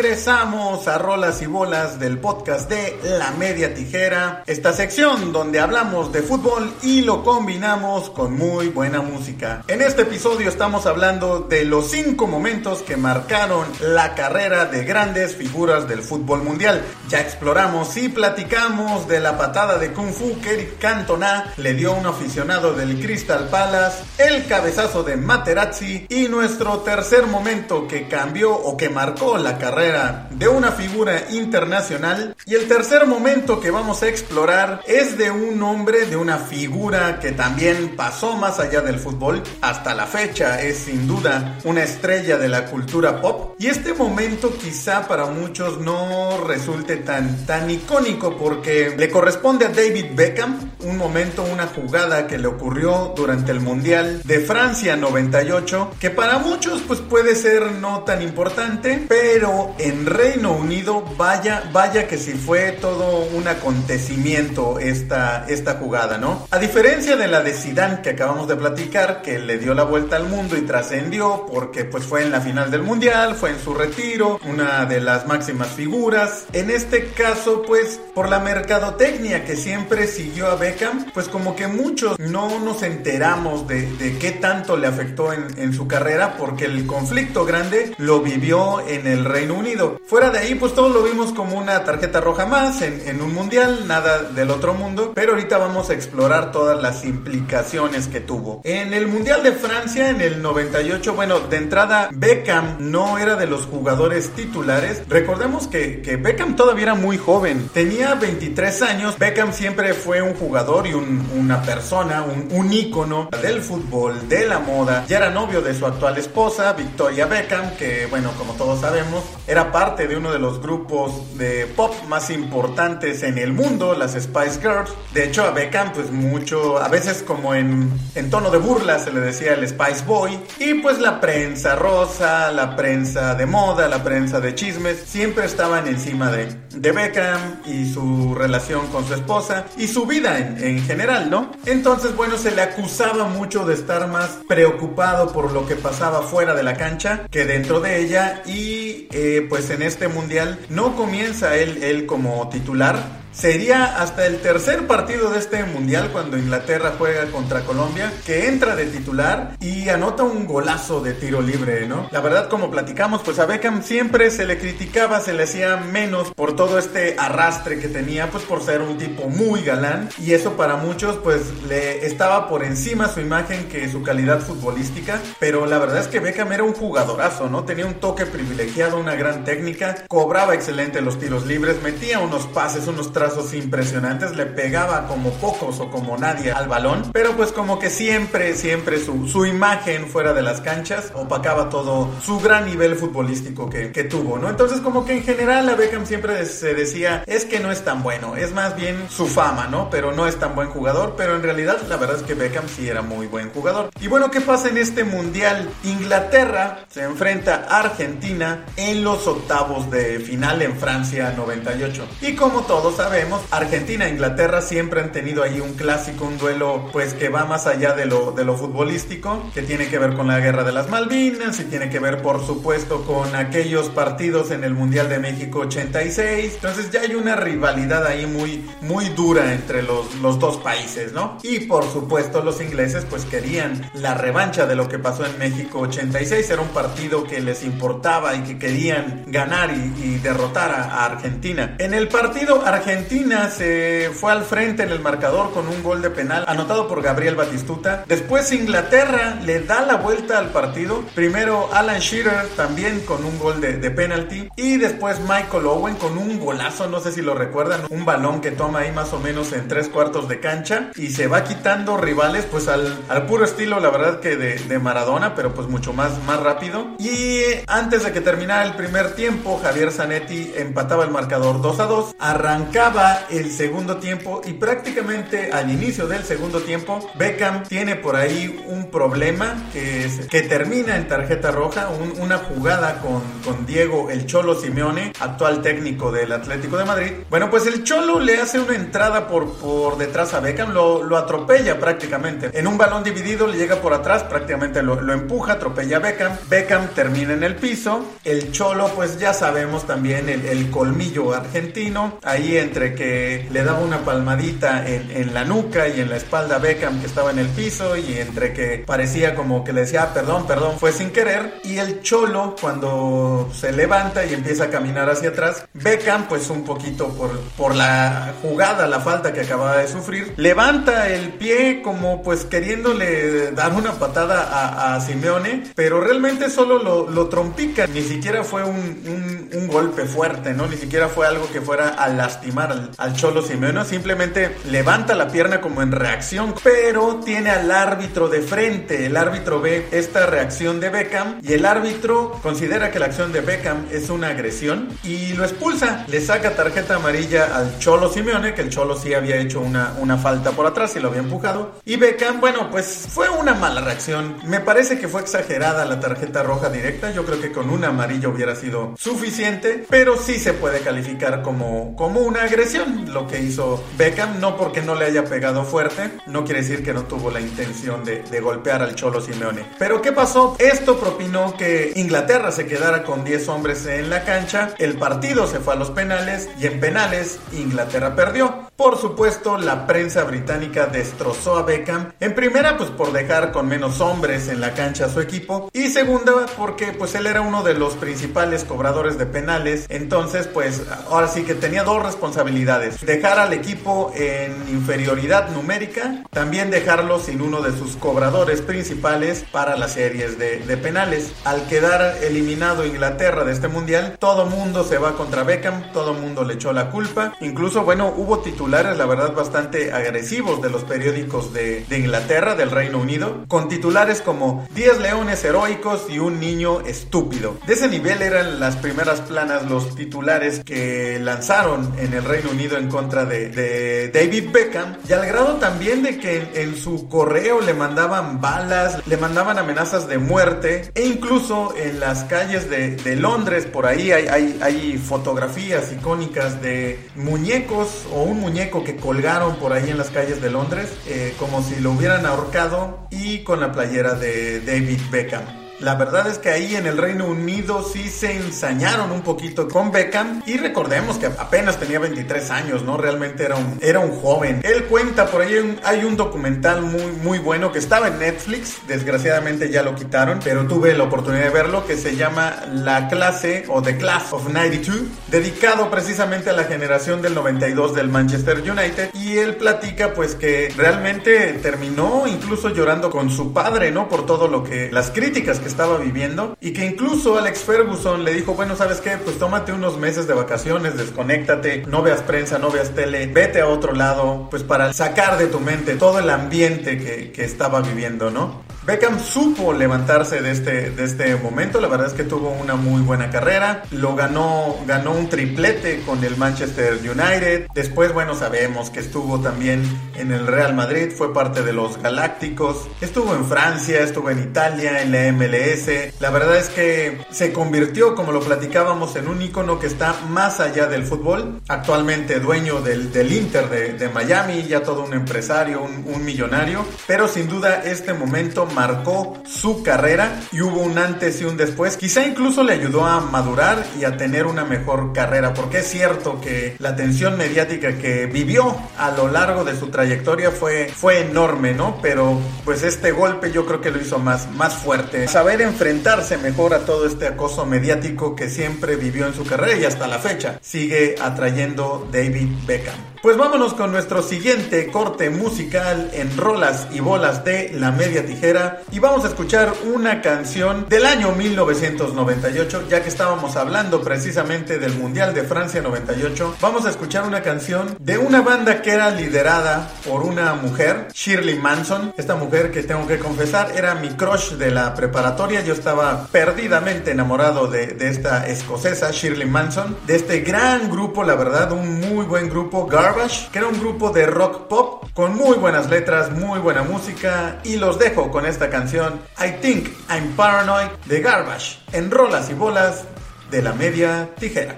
Regresamos 0.00 0.86
a 0.86 0.96
Rolas 0.96 1.42
y 1.42 1.46
Bolas 1.46 1.98
del 1.98 2.18
podcast 2.18 2.70
de 2.70 3.00
La 3.18 3.32
Media 3.32 3.74
Tijera, 3.74 4.44
esta 4.46 4.72
sección 4.72 5.32
donde 5.32 5.58
hablamos 5.58 6.12
de 6.12 6.22
fútbol 6.22 6.72
y 6.84 7.00
lo 7.00 7.24
combinamos 7.24 8.08
con 8.10 8.36
muy 8.38 8.68
buena 8.68 9.02
música. 9.02 9.64
En 9.66 9.82
este 9.82 10.02
episodio 10.02 10.48
estamos 10.48 10.86
hablando 10.86 11.40
de 11.40 11.64
los 11.64 11.90
cinco 11.90 12.28
momentos 12.28 12.82
que 12.82 12.96
marcaron 12.96 13.66
la 13.80 14.14
carrera 14.14 14.66
de 14.66 14.84
grandes 14.84 15.34
figuras 15.34 15.88
del 15.88 16.02
fútbol 16.02 16.44
mundial. 16.44 16.80
Ya 17.08 17.20
exploramos 17.20 17.96
y 17.96 18.08
platicamos 18.08 19.08
de 19.08 19.18
la 19.18 19.36
patada 19.36 19.78
de 19.78 19.92
Kung 19.92 20.12
Fu 20.12 20.40
que 20.40 20.52
Eric 20.52 20.78
Cantona 20.78 21.52
le 21.56 21.74
dio 21.74 21.92
a 21.92 21.96
un 21.96 22.06
aficionado 22.06 22.72
del 22.72 23.00
Crystal 23.00 23.48
Palace, 23.48 24.04
el 24.18 24.46
cabezazo 24.46 25.02
de 25.02 25.16
Materazzi 25.16 26.06
y 26.08 26.28
nuestro 26.28 26.78
tercer 26.82 27.26
momento 27.26 27.88
que 27.88 28.06
cambió 28.06 28.54
o 28.54 28.76
que 28.76 28.90
marcó 28.90 29.38
la 29.38 29.58
carrera 29.58 29.87
de 30.30 30.48
una 30.48 30.72
figura 30.72 31.24
internacional. 31.30 32.36
Y 32.46 32.54
el 32.54 32.68
tercer 32.68 33.06
momento 33.06 33.60
que 33.60 33.70
vamos 33.70 34.02
a 34.02 34.08
explorar 34.08 34.82
es 34.86 35.16
de 35.16 35.30
un 35.30 35.62
hombre, 35.62 36.06
de 36.06 36.16
una 36.16 36.38
figura 36.38 37.18
que 37.20 37.32
también 37.32 37.96
pasó 37.96 38.36
más 38.36 38.58
allá 38.60 38.80
del 38.80 38.98
fútbol. 38.98 39.42
Hasta 39.60 39.94
la 39.94 40.06
fecha 40.06 40.60
es 40.60 40.78
sin 40.78 41.06
duda 41.06 41.58
una 41.64 41.82
estrella 41.82 42.38
de 42.38 42.48
la 42.48 42.66
cultura 42.66 43.20
pop. 43.20 43.54
Y 43.58 43.66
este 43.66 43.94
momento 43.94 44.56
quizá 44.56 45.06
para 45.08 45.26
muchos 45.26 45.80
no 45.80 46.44
resulte 46.46 46.96
tan, 46.96 47.46
tan 47.46 47.70
icónico 47.70 48.36
porque 48.36 48.94
le 48.96 49.10
corresponde 49.10 49.66
a 49.66 49.70
David 49.70 50.06
Beckham. 50.14 50.72
Un 50.80 50.96
momento, 50.96 51.42
una 51.42 51.66
jugada 51.66 52.26
que 52.26 52.38
le 52.38 52.46
ocurrió 52.46 53.12
durante 53.16 53.52
el 53.52 53.60
Mundial 53.60 54.22
de 54.24 54.40
Francia 54.40 54.96
98. 54.96 55.92
Que 55.98 56.10
para 56.10 56.38
muchos 56.38 56.82
pues 56.86 57.00
puede 57.00 57.34
ser 57.34 57.72
no 57.72 58.00
tan 58.04 58.22
importante. 58.22 59.04
Pero 59.08 59.74
en 59.78 60.06
Reino 60.06 60.52
Unido, 60.52 61.04
vaya, 61.16 61.68
vaya 61.72 62.06
que 62.06 62.18
si 62.18 62.32
fue 62.32 62.72
todo 62.72 63.26
un 63.34 63.46
acontecimiento 63.48 64.78
esta, 64.78 65.46
esta 65.48 65.74
jugada, 65.74 66.18
¿no? 66.18 66.46
A 66.50 66.58
diferencia 66.58 67.16
de 67.16 67.28
la 67.28 67.42
de 67.42 67.52
Zidane 67.52 68.00
que 68.02 68.10
acabamos 68.10 68.48
de 68.48 68.56
platicar, 68.56 69.22
que 69.22 69.38
le 69.38 69.58
dio 69.58 69.74
la 69.74 69.84
vuelta 69.84 70.16
al 70.16 70.28
mundo 70.28 70.56
y 70.56 70.62
trascendió 70.62 71.46
porque 71.52 71.84
pues 71.84 72.04
fue 72.04 72.22
en 72.22 72.30
la 72.30 72.40
final 72.40 72.70
del 72.70 72.82
Mundial, 72.82 73.34
fue 73.34 73.50
en 73.50 73.60
su 73.60 73.74
retiro, 73.74 74.40
una 74.48 74.84
de 74.86 75.00
las 75.00 75.26
máximas 75.26 75.68
figuras. 75.68 76.46
En 76.52 76.70
este 76.70 77.08
caso, 77.08 77.62
pues 77.62 78.00
por 78.14 78.28
la 78.28 78.40
mercadotecnia 78.40 79.44
que 79.44 79.56
siempre 79.56 80.06
siguió 80.06 80.48
a 80.48 80.56
Beckham, 80.56 81.06
pues 81.12 81.28
como 81.28 81.54
que 81.54 81.68
muchos 81.68 82.18
no 82.18 82.58
nos 82.60 82.82
enteramos 82.82 83.66
de, 83.66 83.86
de 83.96 84.18
qué 84.18 84.32
tanto 84.32 84.76
le 84.76 84.86
afectó 84.86 85.32
en, 85.32 85.46
en 85.58 85.72
su 85.72 85.86
carrera 85.86 86.36
porque 86.36 86.64
el 86.64 86.86
conflicto 86.86 87.44
grande 87.44 87.92
lo 87.98 88.20
vivió 88.20 88.86
en 88.86 89.06
el 89.06 89.24
Reino 89.24 89.54
Unido. 89.54 89.67
Fuera 90.06 90.30
de 90.30 90.38
ahí, 90.38 90.54
pues 90.54 90.74
todos 90.74 90.94
lo 90.94 91.02
vimos 91.02 91.32
como 91.32 91.58
una 91.58 91.84
tarjeta 91.84 92.20
roja 92.20 92.46
más 92.46 92.80
en, 92.80 93.20
un 93.20 93.34
mundial, 93.34 93.86
nada 93.86 94.22
del 94.22 94.50
otro 94.50 94.72
mundo, 94.72 95.12
pero 95.14 95.32
ahorita 95.32 95.58
vamos 95.58 95.90
a 95.90 95.94
explorar 95.94 96.52
todas 96.52 96.80
las 96.82 97.04
implicaciones 97.04 98.08
que 98.08 98.20
tuvo. 98.20 98.62
En 98.64 98.94
el 98.94 99.06
Mundial 99.08 99.42
de 99.42 99.52
Francia, 99.52 100.08
en 100.08 100.22
el 100.22 100.40
98, 100.40 101.14
bueno, 101.14 101.40
de 101.40 101.56
entrada, 101.58 102.08
Beckham 102.12 102.76
no 102.78 103.18
era 103.18 103.36
de 103.36 103.46
los 103.46 103.66
jugadores 103.66 104.30
titulares. 104.30 105.02
Recordemos 105.08 105.66
que, 105.66 106.00
que 106.00 106.16
Beckham 106.16 106.56
todavía 106.56 106.84
era 106.84 106.94
muy 106.94 107.18
joven, 107.18 107.68
tenía 107.74 108.14
23 108.14 108.82
años, 108.82 109.18
Beckham 109.18 109.52
siempre 109.52 109.92
fue 109.92 110.22
un 110.22 110.34
jugador 110.34 110.86
y 110.86 110.94
un, 110.94 111.28
una 111.36 111.60
persona, 111.60 112.22
un, 112.22 112.48
un 112.52 112.72
ícono 112.72 113.28
del 113.42 113.60
fútbol, 113.60 114.28
de 114.28 114.46
la 114.46 114.60
moda, 114.60 115.04
ya 115.06 115.18
era 115.18 115.30
novio 115.30 115.60
de 115.60 115.74
su 115.74 115.84
actual 115.84 116.16
esposa, 116.16 116.72
Victoria 116.72 117.26
Beckham, 117.26 117.76
que 117.76 118.06
bueno, 118.06 118.30
como 118.38 118.54
todos 118.54 118.80
sabemos, 118.80 119.24
era 119.46 119.57
parte 119.64 120.06
de 120.06 120.16
uno 120.16 120.32
de 120.32 120.38
los 120.38 120.60
grupos 120.60 121.36
de 121.36 121.66
pop 121.66 121.92
más 122.08 122.30
importantes 122.30 123.22
en 123.22 123.38
el 123.38 123.52
mundo, 123.52 123.94
las 123.94 124.12
Spice 124.12 124.60
Girls. 124.60 124.92
De 125.12 125.24
hecho, 125.24 125.42
a 125.42 125.50
Beckham, 125.50 125.92
pues 125.92 126.10
mucho, 126.10 126.78
a 126.78 126.88
veces 126.88 127.22
como 127.22 127.54
en, 127.54 127.90
tono 128.30 128.50
de 128.50 128.58
burla 128.58 128.98
se 128.98 129.12
le 129.12 129.20
decía 129.20 129.54
el 129.54 129.66
Spice 129.68 130.04
Boy. 130.06 130.38
Y 130.58 130.74
pues 130.74 130.98
la 130.98 131.20
prensa 131.20 131.76
rosa, 131.76 132.52
la 132.52 132.76
prensa 132.76 133.34
de 133.34 133.46
moda, 133.46 133.88
la 133.88 134.02
prensa 134.02 134.40
de 134.40 134.54
chismes, 134.54 135.02
siempre 135.06 135.44
estaban 135.44 135.86
encima 135.86 136.30
de, 136.30 136.48
de 136.74 136.92
Beckham 136.92 137.60
y 137.66 137.92
su 137.92 138.34
relación 138.34 138.86
con 138.88 139.06
su 139.06 139.14
esposa 139.14 139.64
y 139.76 139.88
su 139.88 140.06
vida 140.06 140.38
en, 140.38 140.62
en 140.62 140.82
general, 140.82 141.30
¿no? 141.30 141.52
Entonces, 141.66 142.14
bueno, 142.16 142.36
se 142.36 142.50
le 142.50 142.62
acusaba 142.62 143.24
mucho 143.24 143.64
de 143.64 143.74
estar 143.74 144.08
más 144.08 144.38
preocupado 144.48 145.32
por 145.32 145.52
lo 145.52 145.66
que 145.66 145.76
pasaba 145.76 146.22
fuera 146.22 146.54
de 146.54 146.62
la 146.62 146.74
cancha 146.74 147.26
que 147.30 147.44
dentro 147.44 147.80
de 147.80 148.00
ella 148.00 148.42
y 148.46 149.08
eh, 149.12 149.46
pues 149.48 149.70
en 149.70 149.82
este 149.82 150.08
mundial 150.08 150.58
no 150.68 150.96
comienza 150.96 151.56
él, 151.56 151.82
él 151.82 152.06
como 152.06 152.48
titular, 152.48 153.02
Sería 153.32 154.00
hasta 154.02 154.26
el 154.26 154.40
tercer 154.40 154.86
partido 154.86 155.30
de 155.30 155.38
este 155.38 155.62
mundial 155.64 156.10
cuando 156.12 156.36
Inglaterra 156.36 156.94
juega 156.98 157.26
contra 157.26 157.60
Colombia 157.60 158.12
que 158.26 158.48
entra 158.48 158.74
de 158.74 158.86
titular 158.86 159.56
y 159.60 159.88
anota 159.90 160.24
un 160.24 160.46
golazo 160.46 161.00
de 161.00 161.12
tiro 161.12 161.40
libre, 161.40 161.86
¿no? 161.86 162.08
La 162.10 162.20
verdad, 162.20 162.48
como 162.48 162.70
platicamos, 162.70 163.22
pues 163.22 163.38
a 163.38 163.46
Beckham 163.46 163.82
siempre 163.82 164.30
se 164.30 164.44
le 164.44 164.58
criticaba, 164.58 165.20
se 165.20 165.34
le 165.34 165.44
hacía 165.44 165.76
menos 165.76 166.32
por 166.34 166.56
todo 166.56 166.78
este 166.78 167.16
arrastre 167.18 167.78
que 167.78 167.88
tenía, 167.88 168.30
pues 168.30 168.44
por 168.44 168.62
ser 168.62 168.82
un 168.82 168.98
tipo 168.98 169.28
muy 169.28 169.62
galán 169.62 170.08
y 170.18 170.32
eso 170.32 170.54
para 170.54 170.76
muchos 170.76 171.16
pues 171.18 171.42
le 171.68 172.06
estaba 172.06 172.48
por 172.48 172.64
encima 172.64 173.08
su 173.08 173.20
imagen 173.20 173.68
que 173.68 173.88
su 173.88 174.02
calidad 174.02 174.40
futbolística, 174.40 175.20
pero 175.38 175.66
la 175.66 175.78
verdad 175.78 175.98
es 175.98 176.08
que 176.08 176.20
Beckham 176.20 176.52
era 176.52 176.64
un 176.64 176.74
jugadorazo, 176.74 177.48
¿no? 177.48 177.64
Tenía 177.64 177.86
un 177.86 177.94
toque 177.94 178.26
privilegiado, 178.26 178.98
una 178.98 179.14
gran 179.14 179.44
técnica, 179.44 180.04
cobraba 180.08 180.54
excelente 180.54 181.00
los 181.00 181.18
tiros 181.18 181.46
libres, 181.46 181.82
metía 181.82 182.18
unos 182.18 182.46
pases, 182.46 182.86
unos 182.88 183.12
trazos 183.18 183.52
impresionantes, 183.52 184.36
le 184.36 184.46
pegaba 184.46 185.08
como 185.08 185.30
pocos 185.32 185.80
o 185.80 185.90
como 185.90 186.16
nadie 186.16 186.52
al 186.52 186.68
balón, 186.68 187.10
pero 187.12 187.36
pues 187.36 187.50
como 187.50 187.80
que 187.80 187.90
siempre, 187.90 188.54
siempre 188.54 189.04
su, 189.04 189.26
su 189.26 189.44
imagen 189.44 190.06
fuera 190.06 190.32
de 190.34 190.42
las 190.42 190.60
canchas 190.60 191.10
opacaba 191.14 191.68
todo 191.68 192.08
su 192.22 192.38
gran 192.38 192.66
nivel 192.66 192.94
futbolístico 192.94 193.68
que, 193.68 193.90
que, 193.90 194.04
tuvo, 194.04 194.38
¿no? 194.38 194.48
Entonces 194.48 194.80
como 194.80 195.04
que 195.04 195.14
en 195.14 195.24
general 195.24 195.68
a 195.68 195.74
Beckham 195.74 196.06
siempre 196.06 196.46
se 196.46 196.74
decía, 196.74 197.24
es 197.26 197.44
que 197.44 197.58
no 197.58 197.72
es 197.72 197.84
tan 197.84 198.04
bueno, 198.04 198.36
es 198.36 198.52
más 198.52 198.76
bien 198.76 199.08
su 199.10 199.26
fama, 199.26 199.66
¿no? 199.66 199.90
Pero 199.90 200.12
no 200.12 200.28
es 200.28 200.38
tan 200.38 200.54
buen 200.54 200.68
jugador, 200.68 201.14
pero 201.16 201.34
en 201.34 201.42
realidad 201.42 201.78
la 201.88 201.96
verdad 201.96 202.18
es 202.18 202.22
que 202.22 202.34
Beckham 202.34 202.68
sí 202.68 202.88
era 202.88 203.02
muy 203.02 203.26
buen 203.26 203.50
jugador. 203.50 203.90
Y 204.00 204.06
bueno, 204.06 204.30
¿qué 204.30 204.40
pasa 204.40 204.68
en 204.68 204.78
este 204.78 205.02
mundial? 205.02 205.68
Inglaterra 205.82 206.84
se 206.88 207.02
enfrenta 207.02 207.66
a 207.68 207.80
Argentina 207.80 208.64
en 208.76 209.02
los 209.02 209.26
octavos 209.26 209.90
de 209.90 210.20
final 210.20 210.62
en 210.62 210.76
Francia 210.76 211.34
98. 211.36 212.06
Y 212.20 212.36
como 212.36 212.60
todos 212.60 212.94
sabemos, 212.94 213.07
Argentina 213.50 214.06
e 214.06 214.10
Inglaterra 214.10 214.60
siempre 214.60 215.00
han 215.00 215.12
tenido 215.12 215.42
ahí 215.42 215.60
un 215.60 215.74
clásico, 215.74 216.26
un 216.26 216.36
duelo 216.36 216.90
pues 216.92 217.14
que 217.14 217.30
va 217.30 217.46
más 217.46 217.66
allá 217.66 217.94
de 217.94 218.04
lo, 218.04 218.32
de 218.32 218.44
lo 218.44 218.54
futbolístico, 218.54 219.50
que 219.54 219.62
tiene 219.62 219.88
que 219.88 219.98
ver 219.98 220.14
con 220.14 220.26
la 220.26 220.40
guerra 220.40 220.62
de 220.62 220.72
las 220.72 220.90
Malvinas 220.90 221.58
y 221.58 221.64
tiene 221.64 221.88
que 221.88 222.00
ver 222.00 222.20
por 222.20 222.44
supuesto 222.44 223.04
con 223.04 223.34
aquellos 223.34 223.88
partidos 223.88 224.50
en 224.50 224.62
el 224.62 224.74
Mundial 224.74 225.08
de 225.08 225.18
México 225.20 225.60
86. 225.60 226.54
Entonces 226.56 226.90
ya 226.90 227.00
hay 227.00 227.14
una 227.14 227.34
rivalidad 227.34 228.06
ahí 228.06 228.26
muy, 228.26 228.68
muy 228.82 229.08
dura 229.08 229.54
entre 229.54 229.82
los, 229.82 230.14
los 230.16 230.38
dos 230.38 230.58
países, 230.58 231.12
¿no? 231.12 231.38
Y 231.42 231.60
por 231.60 231.90
supuesto 231.90 232.42
los 232.42 232.60
ingleses 232.60 233.06
pues 233.08 233.24
querían 233.24 233.90
la 233.94 234.14
revancha 234.14 234.66
de 234.66 234.76
lo 234.76 234.86
que 234.86 234.98
pasó 234.98 235.24
en 235.24 235.38
México 235.38 235.80
86. 235.80 236.50
Era 236.50 236.60
un 236.60 236.68
partido 236.68 237.24
que 237.24 237.40
les 237.40 237.64
importaba 237.64 238.36
y 238.36 238.42
que 238.42 238.58
querían 238.58 239.24
ganar 239.28 239.70
y, 239.70 240.18
derrotar 240.18 240.72
a, 240.72 240.82
a 240.82 241.06
Argentina. 241.06 241.76
En 241.78 241.94
el 241.94 242.08
partido 242.08 242.62
Argentina 242.66 242.97
Argentina 242.98 243.48
se 243.48 244.10
fue 244.12 244.32
al 244.32 244.42
frente 244.42 244.82
en 244.82 244.90
el 244.90 244.98
marcador 244.98 245.52
con 245.52 245.68
un 245.68 245.84
gol 245.84 246.02
de 246.02 246.10
penal 246.10 246.44
anotado 246.48 246.88
por 246.88 247.00
Gabriel 247.00 247.36
Batistuta. 247.36 248.04
Después 248.08 248.50
Inglaterra 248.50 249.38
le 249.40 249.60
da 249.60 249.82
la 249.82 249.94
vuelta 249.94 250.36
al 250.36 250.48
partido. 250.48 251.04
Primero 251.14 251.72
Alan 251.72 252.00
Shearer 252.00 252.48
también 252.56 252.98
con 253.02 253.24
un 253.24 253.38
gol 253.38 253.60
de, 253.60 253.74
de 253.74 253.90
penalty. 253.92 254.48
Y 254.56 254.78
después 254.78 255.20
Michael 255.20 255.66
Owen 255.66 255.94
con 255.94 256.18
un 256.18 256.40
golazo, 256.40 256.88
no 256.88 256.98
sé 256.98 257.12
si 257.12 257.22
lo 257.22 257.36
recuerdan, 257.36 257.82
un 257.88 258.04
balón 258.04 258.40
que 258.40 258.50
toma 258.50 258.80
ahí 258.80 258.90
más 258.90 259.12
o 259.12 259.20
menos 259.20 259.52
en 259.52 259.68
tres 259.68 259.88
cuartos 259.88 260.28
de 260.28 260.40
cancha. 260.40 260.90
Y 260.96 261.10
se 261.10 261.28
va 261.28 261.44
quitando 261.44 261.98
rivales 261.98 262.46
pues 262.46 262.66
al, 262.66 262.98
puro 263.28 263.44
estilo, 263.44 263.78
la 263.78 263.90
verdad 263.90 264.18
que 264.18 264.36
de, 264.36 264.58
de 264.58 264.78
Maradona, 264.80 265.36
pero 265.36 265.54
pues 265.54 265.68
mucho 265.68 265.92
más, 265.92 266.20
más 266.24 266.40
rápido. 266.40 266.96
Y 266.98 267.42
antes 267.68 268.02
de 268.02 268.10
que 268.10 268.20
terminara 268.20 268.64
el 268.64 268.74
primer 268.74 269.14
tiempo, 269.14 269.60
Javier 269.62 269.92
Zanetti 269.92 270.52
empataba 270.56 271.04
el 271.04 271.12
marcador 271.12 271.62
2 271.62 271.78
a 271.78 271.84
2. 271.84 272.16
Arrancaba 272.18 272.87
acaba 272.88 273.26
el 273.30 273.50
segundo 273.52 273.98
tiempo 273.98 274.40
y 274.46 274.54
prácticamente 274.54 275.52
al 275.52 275.70
inicio 275.70 276.06
del 276.06 276.24
segundo 276.24 276.60
tiempo 276.62 277.06
Beckham 277.18 277.64
tiene 277.64 277.96
por 277.96 278.16
ahí 278.16 278.64
un 278.66 278.90
problema 278.90 279.54
que, 279.74 280.06
es, 280.06 280.26
que 280.26 280.40
termina 280.42 280.96
en 280.96 281.06
tarjeta 281.06 281.50
roja, 281.50 281.88
un- 281.90 282.18
una 282.22 282.38
jugada 282.38 283.00
con, 283.02 283.20
con 283.44 283.66
Diego 283.66 284.10
el 284.10 284.24
Cholo 284.24 284.54
Simeone, 284.58 285.12
actual 285.20 285.60
técnico 285.60 286.10
del 286.10 286.32
Atlético 286.32 286.78
de 286.78 286.84
Madrid. 286.86 287.12
Bueno, 287.28 287.50
pues 287.50 287.66
el 287.66 287.84
Cholo 287.84 288.20
le 288.20 288.38
hace 288.40 288.58
una 288.58 288.74
entrada 288.74 289.28
por, 289.28 289.52
por 289.58 289.98
detrás 289.98 290.32
a 290.32 290.40
Beckham, 290.40 290.72
lo, 290.72 291.02
lo 291.02 291.18
atropella 291.18 291.78
prácticamente. 291.78 292.50
En 292.58 292.66
un 292.66 292.78
balón 292.78 293.04
dividido 293.04 293.46
le 293.46 293.58
llega 293.58 293.76
por 293.76 293.92
atrás, 293.92 294.22
prácticamente 294.24 294.82
lo, 294.82 295.00
lo 295.00 295.12
empuja, 295.12 295.52
atropella 295.54 295.98
a 295.98 296.00
Beckham. 296.00 296.32
Beckham 296.48 296.88
termina 296.94 297.34
en 297.34 297.42
el 297.44 297.56
piso. 297.56 298.04
El 298.24 298.50
Cholo, 298.52 298.88
pues 298.94 299.18
ya 299.18 299.34
sabemos 299.34 299.86
también 299.86 300.28
el, 300.30 300.46
el 300.46 300.70
colmillo 300.70 301.34
argentino, 301.34 302.18
ahí 302.24 302.56
entre 302.56 302.77
que 302.94 303.46
le 303.50 303.64
daba 303.64 303.80
una 303.80 303.98
palmadita 304.04 304.86
en, 304.88 305.10
en 305.10 305.34
la 305.34 305.44
nuca 305.44 305.88
y 305.88 306.00
en 306.00 306.10
la 306.10 306.16
espalda 306.16 306.56
a 306.56 306.58
Beckham 306.58 307.00
que 307.00 307.06
estaba 307.06 307.30
en 307.30 307.38
el 307.38 307.48
piso 307.48 307.96
y 307.96 308.18
entre 308.18 308.52
que 308.52 308.82
parecía 308.86 309.34
como 309.34 309.64
que 309.64 309.72
le 309.72 309.82
decía, 309.82 310.02
"Ah, 310.04 310.14
perdón, 310.14 310.46
perdón, 310.46 310.78
fue 310.78 310.92
sin 310.92 311.10
querer. 311.10 311.54
Y 311.64 311.78
el 311.78 312.00
Cholo, 312.02 312.56
cuando 312.60 313.50
se 313.54 313.72
levanta 313.72 314.24
y 314.24 314.34
empieza 314.34 314.64
a 314.64 314.70
caminar 314.70 315.08
hacia 315.10 315.30
atrás, 315.30 315.64
Beckham, 315.74 316.28
pues 316.28 316.48
un 316.50 316.64
poquito 316.64 317.08
por, 317.08 317.38
por 317.56 317.74
la 317.74 318.32
jugada, 318.42 318.86
la 318.86 319.00
falta 319.00 319.32
que 319.32 319.40
acababa 319.42 319.78
de 319.78 319.88
sufrir, 319.88 320.32
levanta 320.36 321.08
el 321.08 321.30
pie 321.34 321.82
como 321.82 322.22
pues 322.22 322.44
queriéndole 322.44 323.50
dar 323.52 323.72
una 323.74 323.92
patada 323.92 324.42
a, 324.42 324.94
a 324.96 325.00
Simeone, 325.00 325.64
pero 325.74 326.00
realmente 326.00 326.50
solo 326.50 326.82
lo, 326.82 327.08
lo 327.10 327.28
trompica, 327.28 327.86
ni 327.86 328.02
siquiera 328.02 328.44
fue 328.44 328.62
un, 328.64 328.76
un- 329.06 329.48
un 329.52 329.66
golpe 329.68 330.04
fuerte, 330.04 330.52
¿no? 330.52 330.66
Ni 330.66 330.76
siquiera 330.76 331.08
fue 331.08 331.26
algo 331.26 331.50
que 331.50 331.60
fuera 331.60 331.88
a 331.88 332.08
lastimar 332.08 332.67
al, 332.70 333.14
Cholo 333.14 333.42
Simeone, 333.42 333.84
simplemente 333.84 334.56
levanta 334.70 335.14
la 335.14 335.28
pierna 335.28 335.60
como 335.60 335.82
en 335.82 335.92
reacción, 335.92 336.54
pero 336.62 337.20
tiene 337.24 337.50
al 337.50 337.70
árbitro 337.70 338.28
de 338.28 338.42
frente, 338.42 339.06
el 339.06 339.16
árbitro 339.16 339.60
ve 339.60 339.88
esta 339.90 340.26
reacción 340.26 340.80
de 340.80 340.90
Beckham 340.90 341.40
y 341.42 341.54
el 341.54 341.66
árbitro 341.66 342.38
considera 342.42 342.90
que 342.90 342.98
la 342.98 343.06
acción 343.06 343.32
de 343.32 343.40
Beckham 343.40 343.86
es 343.90 344.10
una 344.10 344.28
agresión 344.28 344.88
y 345.04 345.32
lo 345.32 345.44
expulsa, 345.44 346.04
le 346.06 346.20
saca 346.20 346.54
tarjeta 346.54 346.96
amarilla 346.96 347.56
al 347.56 347.78
Cholo 347.78 348.08
Simeone, 348.08 348.54
que 348.54 348.62
el 348.62 348.70
Cholo 348.70 348.96
sí 348.96 349.14
había 349.14 349.36
hecho 349.36 349.60
una, 349.60 349.94
una 349.98 350.18
falta 350.18 350.52
por 350.52 350.66
atrás 350.66 350.94
y 350.96 351.00
lo 351.00 351.08
había 351.08 351.20
empujado, 351.20 351.72
y 351.84 351.96
Beckham, 351.96 352.40
bueno, 352.40 352.70
pues 352.70 353.08
fue 353.10 353.28
una 353.28 353.54
mala 353.54 353.80
reacción, 353.80 354.36
me 354.44 354.60
parece 354.60 354.98
que 354.98 355.08
fue 355.08 355.22
exagerada 355.22 355.84
la 355.84 356.00
tarjeta 356.00 356.42
roja 356.42 356.70
directa, 356.70 357.10
yo 357.12 357.24
creo 357.24 357.40
que 357.40 357.50
con 357.52 357.70
una 357.70 357.88
amarilla 357.88 358.28
hubiera 358.28 358.54
sido 358.54 358.94
suficiente, 358.98 359.86
pero 359.88 360.16
sí 360.16 360.38
se 360.38 360.52
puede 360.52 360.80
calificar 360.80 361.42
como, 361.42 361.96
como 361.96 362.20
una 362.20 362.42
agresión 362.42 362.57
lo 363.06 363.26
que 363.26 363.40
hizo 363.40 363.82
Beckham, 363.96 364.40
no 364.40 364.56
porque 364.56 364.82
no 364.82 364.94
le 364.94 365.06
haya 365.06 365.24
pegado 365.24 365.64
fuerte, 365.64 366.10
no 366.26 366.44
quiere 366.44 366.62
decir 366.62 366.82
que 366.82 366.92
no 366.92 367.04
tuvo 367.04 367.30
la 367.30 367.40
intención 367.40 368.04
de, 368.04 368.22
de 368.22 368.40
golpear 368.40 368.82
al 368.82 368.94
Cholo 368.94 369.20
Simeone. 369.20 369.64
Pero 369.78 370.02
¿qué 370.02 370.12
pasó? 370.12 370.56
Esto 370.58 370.98
propinó 370.98 371.56
que 371.56 371.92
Inglaterra 371.96 372.50
se 372.50 372.66
quedara 372.66 373.04
con 373.04 373.24
10 373.24 373.48
hombres 373.48 373.86
en 373.86 374.10
la 374.10 374.24
cancha, 374.24 374.74
el 374.78 374.96
partido 374.96 375.46
se 375.46 375.60
fue 375.60 375.74
a 375.74 375.76
los 375.76 375.90
penales 375.90 376.48
y 376.58 376.66
en 376.66 376.80
penales 376.80 377.38
Inglaterra 377.52 378.14
perdió. 378.14 378.67
Por 378.78 378.96
supuesto, 378.96 379.58
la 379.58 379.88
prensa 379.88 380.22
británica 380.22 380.86
destrozó 380.86 381.58
a 381.58 381.64
Beckham. 381.64 382.12
En 382.20 382.32
primera, 382.36 382.76
pues 382.76 382.90
por 382.90 383.10
dejar 383.10 383.50
con 383.50 383.66
menos 383.66 384.00
hombres 384.00 384.46
en 384.46 384.60
la 384.60 384.72
cancha 384.74 385.06
a 385.06 385.08
su 385.08 385.20
equipo. 385.20 385.68
Y 385.72 385.88
segunda, 385.88 386.46
porque 386.56 386.92
pues 386.92 387.16
él 387.16 387.26
era 387.26 387.40
uno 387.40 387.64
de 387.64 387.74
los 387.74 387.94
principales 387.94 388.62
cobradores 388.62 389.18
de 389.18 389.26
penales. 389.26 389.86
Entonces, 389.88 390.46
pues 390.46 390.82
ahora 391.10 391.26
sí 391.26 391.42
que 391.42 391.56
tenía 391.56 391.82
dos 391.82 392.00
responsabilidades. 392.04 393.04
Dejar 393.04 393.40
al 393.40 393.52
equipo 393.52 394.12
en 394.14 394.52
inferioridad 394.68 395.50
numérica. 395.50 396.22
También 396.30 396.70
dejarlo 396.70 397.18
sin 397.18 397.40
uno 397.40 397.62
de 397.62 397.76
sus 397.76 397.96
cobradores 397.96 398.60
principales 398.62 399.44
para 399.50 399.76
las 399.76 399.94
series 399.94 400.38
de, 400.38 400.60
de 400.60 400.76
penales. 400.76 401.32
Al 401.44 401.66
quedar 401.66 402.18
eliminado 402.22 402.86
Inglaterra 402.86 403.42
de 403.42 403.54
este 403.54 403.66
mundial, 403.66 404.18
todo 404.20 404.46
mundo 404.46 404.84
se 404.84 404.98
va 404.98 405.16
contra 405.16 405.42
Beckham. 405.42 405.90
Todo 405.92 406.14
mundo 406.14 406.44
le 406.44 406.54
echó 406.54 406.72
la 406.72 406.90
culpa. 406.90 407.32
Incluso, 407.40 407.82
bueno, 407.82 408.14
hubo 408.16 408.38
titulares, 408.38 408.67
la 408.68 409.06
verdad, 409.06 409.34
bastante 409.34 409.92
agresivos 409.92 410.60
de 410.60 410.68
los 410.68 410.84
periódicos 410.84 411.54
de, 411.54 411.86
de 411.88 411.98
Inglaterra, 411.98 412.54
del 412.54 412.70
Reino 412.70 412.98
Unido, 412.98 413.44
con 413.48 413.68
titulares 413.68 414.20
como 414.20 414.68
10 414.74 415.00
leones 415.00 415.42
heroicos 415.42 416.06
y 416.10 416.18
un 416.18 416.38
niño 416.38 416.82
estúpido. 416.82 417.56
De 417.66 417.72
ese 417.72 417.88
nivel 417.88 418.20
eran 418.20 418.60
las 418.60 418.76
primeras 418.76 419.22
planas 419.22 419.68
los 419.70 419.94
titulares 419.94 420.62
que 420.64 421.18
lanzaron 421.18 421.94
en 421.98 422.12
el 422.12 422.24
Reino 422.24 422.50
Unido 422.50 422.76
en 422.76 422.88
contra 422.88 423.24
de, 423.24 423.48
de 423.48 424.08
David 424.08 424.50
Beckham, 424.52 424.96
y 425.08 425.12
al 425.14 425.26
grado 425.26 425.54
también 425.54 426.02
de 426.02 426.18
que 426.18 426.36
en, 426.36 426.48
en 426.54 426.76
su 426.76 427.08
correo 427.08 427.62
le 427.62 427.72
mandaban 427.72 428.40
balas, 428.40 429.06
le 429.06 429.16
mandaban 429.16 429.58
amenazas 429.58 430.08
de 430.08 430.18
muerte, 430.18 430.90
e 430.94 431.06
incluso 431.06 431.74
en 431.74 432.00
las 432.00 432.24
calles 432.24 432.68
de, 432.68 432.96
de 432.96 433.16
Londres, 433.16 433.64
por 433.64 433.86
ahí 433.86 434.12
hay, 434.12 434.26
hay, 434.28 434.58
hay 434.60 434.98
fotografías 434.98 435.90
icónicas 435.90 436.60
de 436.60 437.08
muñecos 437.16 438.06
o 438.12 438.24
un 438.24 438.40
muñeco 438.40 438.57
que 438.58 438.96
colgaron 438.96 439.56
por 439.56 439.72
ahí 439.72 439.90
en 439.90 439.98
las 439.98 440.10
calles 440.10 440.42
de 440.42 440.50
Londres, 440.50 440.92
eh, 441.06 441.34
como 441.38 441.62
si 441.62 441.76
lo 441.76 441.92
hubieran 441.92 442.26
ahorcado 442.26 443.06
y 443.10 443.44
con 443.44 443.60
la 443.60 443.70
playera 443.70 444.14
de 444.14 444.60
David 444.60 445.00
Beckham. 445.12 445.67
La 445.80 445.94
verdad 445.94 446.26
es 446.26 446.38
que 446.38 446.50
ahí 446.50 446.74
en 446.74 446.86
el 446.86 446.98
Reino 446.98 447.26
Unido 447.26 447.84
sí 447.84 448.08
se 448.08 448.34
ensañaron 448.34 449.12
un 449.12 449.22
poquito 449.22 449.68
con 449.68 449.92
Beckham 449.92 450.42
y 450.44 450.56
recordemos 450.56 451.18
que 451.18 451.26
apenas 451.26 451.78
tenía 451.78 452.00
23 452.00 452.50
años, 452.50 452.82
¿no? 452.82 452.96
Realmente 452.96 453.44
era 453.44 453.54
un, 453.54 453.78
era 453.80 454.00
un 454.00 454.20
joven. 454.20 454.60
Él 454.64 454.86
cuenta, 454.86 455.26
por 455.26 455.42
ahí 455.42 455.54
un, 455.54 455.78
hay 455.84 456.04
un 456.04 456.16
documental 456.16 456.82
muy, 456.82 457.12
muy 457.22 457.38
bueno 457.38 457.70
que 457.70 457.78
estaba 457.78 458.08
en 458.08 458.18
Netflix, 458.18 458.78
desgraciadamente 458.88 459.70
ya 459.70 459.84
lo 459.84 459.94
quitaron, 459.94 460.40
pero 460.42 460.66
tuve 460.66 460.94
la 460.94 461.04
oportunidad 461.04 461.44
de 461.44 461.50
verlo, 461.50 461.86
que 461.86 461.96
se 461.96 462.16
llama 462.16 462.56
La 462.72 463.06
clase 463.06 463.64
o 463.68 463.80
The 463.80 463.98
Class 463.98 464.32
of 464.32 464.48
92, 464.48 465.02
dedicado 465.28 465.90
precisamente 465.92 466.50
a 466.50 466.54
la 466.54 466.64
generación 466.64 467.22
del 467.22 467.34
92 467.34 467.94
del 467.94 468.08
Manchester 468.08 468.58
United 468.58 469.10
y 469.14 469.38
él 469.38 469.54
platica 469.54 470.12
pues 470.12 470.34
que 470.34 470.72
realmente 470.76 471.52
terminó 471.62 472.26
incluso 472.26 472.70
llorando 472.70 473.10
con 473.10 473.30
su 473.30 473.52
padre, 473.52 473.92
¿no? 473.92 474.08
Por 474.08 474.26
todo 474.26 474.48
lo 474.48 474.64
que, 474.64 474.90
las 474.90 475.10
críticas 475.10 475.60
que 475.60 475.67
estaba 475.68 475.98
viviendo 475.98 476.56
y 476.60 476.72
que 476.72 476.84
incluso 476.84 477.38
Alex 477.38 477.60
Ferguson 477.60 478.24
le 478.24 478.34
dijo, 478.34 478.54
bueno, 478.54 478.76
¿sabes 478.76 479.00
qué? 479.00 479.16
Pues 479.22 479.38
tómate 479.38 479.72
unos 479.72 479.98
meses 479.98 480.26
de 480.26 480.34
vacaciones, 480.34 480.96
desconéctate, 480.96 481.84
no 481.86 482.02
veas 482.02 482.22
prensa, 482.22 482.58
no 482.58 482.70
veas 482.70 482.90
tele, 482.90 483.26
vete 483.26 483.60
a 483.60 483.68
otro 483.68 483.92
lado, 483.92 484.48
pues 484.50 484.62
para 484.62 484.92
sacar 484.92 485.38
de 485.38 485.46
tu 485.46 485.60
mente 485.60 485.94
todo 485.94 486.18
el 486.18 486.30
ambiente 486.30 486.98
que, 486.98 487.32
que 487.32 487.44
estaba 487.44 487.80
viviendo, 487.80 488.30
¿no? 488.30 488.62
Beckham 488.88 489.20
supo 489.20 489.74
levantarse 489.74 490.40
de 490.40 490.50
este, 490.50 490.90
de 490.90 491.04
este 491.04 491.36
momento, 491.36 491.78
la 491.78 491.88
verdad 491.88 492.06
es 492.06 492.14
que 492.14 492.24
tuvo 492.24 492.48
una 492.48 492.74
muy 492.74 493.02
buena 493.02 493.28
carrera, 493.28 493.82
lo 493.90 494.16
ganó, 494.16 494.76
ganó 494.86 495.12
un 495.12 495.28
triplete 495.28 496.00
con 496.06 496.24
el 496.24 496.38
Manchester 496.38 496.94
United, 496.94 497.66
después 497.74 498.14
bueno 498.14 498.34
sabemos 498.34 498.88
que 498.88 499.00
estuvo 499.00 499.40
también 499.40 499.82
en 500.16 500.32
el 500.32 500.46
Real 500.46 500.74
Madrid, 500.74 501.10
fue 501.14 501.34
parte 501.34 501.62
de 501.62 501.74
los 501.74 501.98
Galácticos, 501.98 502.88
estuvo 503.02 503.34
en 503.34 503.44
Francia, 503.44 504.00
estuvo 504.00 504.30
en 504.30 504.38
Italia, 504.38 505.02
en 505.02 505.12
la 505.12 505.32
MLS, 505.32 506.18
la 506.18 506.30
verdad 506.30 506.56
es 506.56 506.70
que 506.70 507.18
se 507.30 507.52
convirtió, 507.52 508.14
como 508.14 508.32
lo 508.32 508.40
platicábamos, 508.40 509.16
en 509.16 509.28
un 509.28 509.42
ícono 509.42 509.78
que 509.78 509.86
está 509.86 510.14
más 510.30 510.60
allá 510.60 510.86
del 510.86 511.04
fútbol, 511.04 511.60
actualmente 511.68 512.40
dueño 512.40 512.80
del, 512.80 513.12
del 513.12 513.32
Inter 513.32 513.68
de, 513.68 513.92
de 513.92 514.08
Miami, 514.08 514.62
ya 514.62 514.82
todo 514.82 515.04
un 515.04 515.12
empresario, 515.12 515.82
un, 515.82 516.10
un 516.10 516.24
millonario, 516.24 516.86
pero 517.06 517.28
sin 517.28 517.48
duda 517.48 517.82
este 517.84 518.14
momento 518.14 518.64
marcó 518.78 519.36
su 519.44 519.82
carrera 519.82 520.40
y 520.52 520.60
hubo 520.60 520.82
un 520.82 520.98
antes 520.98 521.40
y 521.40 521.44
un 521.44 521.56
después. 521.56 521.96
Quizá 521.96 522.24
incluso 522.24 522.62
le 522.62 522.74
ayudó 522.74 523.04
a 523.04 523.20
madurar 523.20 523.84
y 523.98 524.04
a 524.04 524.16
tener 524.16 524.46
una 524.46 524.64
mejor 524.64 525.12
carrera, 525.12 525.52
porque 525.52 525.78
es 525.78 525.88
cierto 525.88 526.40
que 526.40 526.76
la 526.78 526.90
atención 526.90 527.36
mediática 527.36 527.98
que 527.98 528.26
vivió 528.26 528.76
a 528.96 529.10
lo 529.10 529.26
largo 529.26 529.64
de 529.64 529.76
su 529.76 529.88
trayectoria 529.88 530.52
fue, 530.52 530.92
fue 530.94 531.22
enorme, 531.22 531.74
¿no? 531.74 531.98
Pero 532.00 532.38
pues 532.64 532.84
este 532.84 533.10
golpe 533.10 533.50
yo 533.50 533.66
creo 533.66 533.80
que 533.80 533.90
lo 533.90 534.00
hizo 534.00 534.20
más, 534.20 534.48
más 534.52 534.74
fuerte. 534.74 535.26
Saber 535.26 535.60
enfrentarse 535.60 536.38
mejor 536.38 536.72
a 536.72 536.84
todo 536.84 537.04
este 537.04 537.26
acoso 537.26 537.66
mediático 537.66 538.36
que 538.36 538.48
siempre 538.48 538.94
vivió 538.94 539.26
en 539.26 539.34
su 539.34 539.44
carrera 539.44 539.76
y 539.76 539.86
hasta 539.86 540.06
la 540.06 540.20
fecha 540.20 540.60
sigue 540.62 541.16
atrayendo 541.20 542.08
David 542.12 542.48
Beckham. 542.64 543.17
Pues 543.20 543.36
vámonos 543.36 543.74
con 543.74 543.90
nuestro 543.90 544.22
siguiente 544.22 544.92
corte 544.92 545.28
musical 545.28 546.08
en 546.14 546.36
rolas 546.36 546.86
y 546.92 547.00
bolas 547.00 547.44
de 547.44 547.72
la 547.74 547.90
media 547.90 548.24
tijera 548.24 548.82
y 548.92 549.00
vamos 549.00 549.24
a 549.24 549.28
escuchar 549.28 549.72
una 549.92 550.22
canción 550.22 550.86
del 550.88 551.04
año 551.04 551.32
1998, 551.32 552.84
ya 552.88 553.02
que 553.02 553.08
estábamos 553.08 553.56
hablando 553.56 554.02
precisamente 554.02 554.78
del 554.78 554.94
Mundial 554.94 555.34
de 555.34 555.42
Francia 555.42 555.82
98. 555.82 556.58
Vamos 556.60 556.86
a 556.86 556.90
escuchar 556.90 557.24
una 557.24 557.42
canción 557.42 557.96
de 557.98 558.18
una 558.18 558.40
banda 558.40 558.82
que 558.82 558.92
era 558.92 559.10
liderada 559.10 559.90
por 560.08 560.22
una 560.22 560.54
mujer, 560.54 561.08
Shirley 561.12 561.58
Manson. 561.58 562.14
Esta 562.16 562.36
mujer 562.36 562.70
que 562.70 562.84
tengo 562.84 563.08
que 563.08 563.18
confesar 563.18 563.72
era 563.76 563.96
mi 563.96 564.10
crush 564.10 564.52
de 564.52 564.70
la 564.70 564.94
preparatoria. 564.94 565.62
Yo 565.62 565.72
estaba 565.72 566.28
perdidamente 566.30 567.10
enamorado 567.10 567.66
de, 567.66 567.88
de 567.88 568.10
esta 568.10 568.46
escocesa, 568.46 569.10
Shirley 569.10 569.48
Manson, 569.48 569.96
de 570.06 570.14
este 570.14 570.40
gran 570.40 570.88
grupo, 570.88 571.24
la 571.24 571.34
verdad, 571.34 571.72
un 571.72 571.98
muy 571.98 572.24
buen 572.24 572.48
grupo, 572.48 572.86
Garbage, 573.08 573.48
que 573.50 573.58
era 573.58 573.68
un 573.68 573.80
grupo 573.80 574.10
de 574.10 574.26
rock 574.26 574.68
pop 574.68 575.04
con 575.14 575.34
muy 575.34 575.56
buenas 575.56 575.88
letras, 575.88 576.30
muy 576.30 576.58
buena 576.58 576.82
música 576.82 577.58
y 577.64 577.76
los 577.76 577.98
dejo 577.98 578.30
con 578.30 578.44
esta 578.44 578.68
canción 578.68 579.22
I 579.38 579.62
Think 579.62 579.88
I'm 580.10 580.36
Paranoid 580.36 580.90
de 581.06 581.22
Garbage 581.22 581.78
en 581.92 582.10
rolas 582.10 582.50
y 582.50 582.52
bolas 582.52 583.04
de 583.50 583.62
la 583.62 583.72
media 583.72 584.28
tijera. 584.38 584.76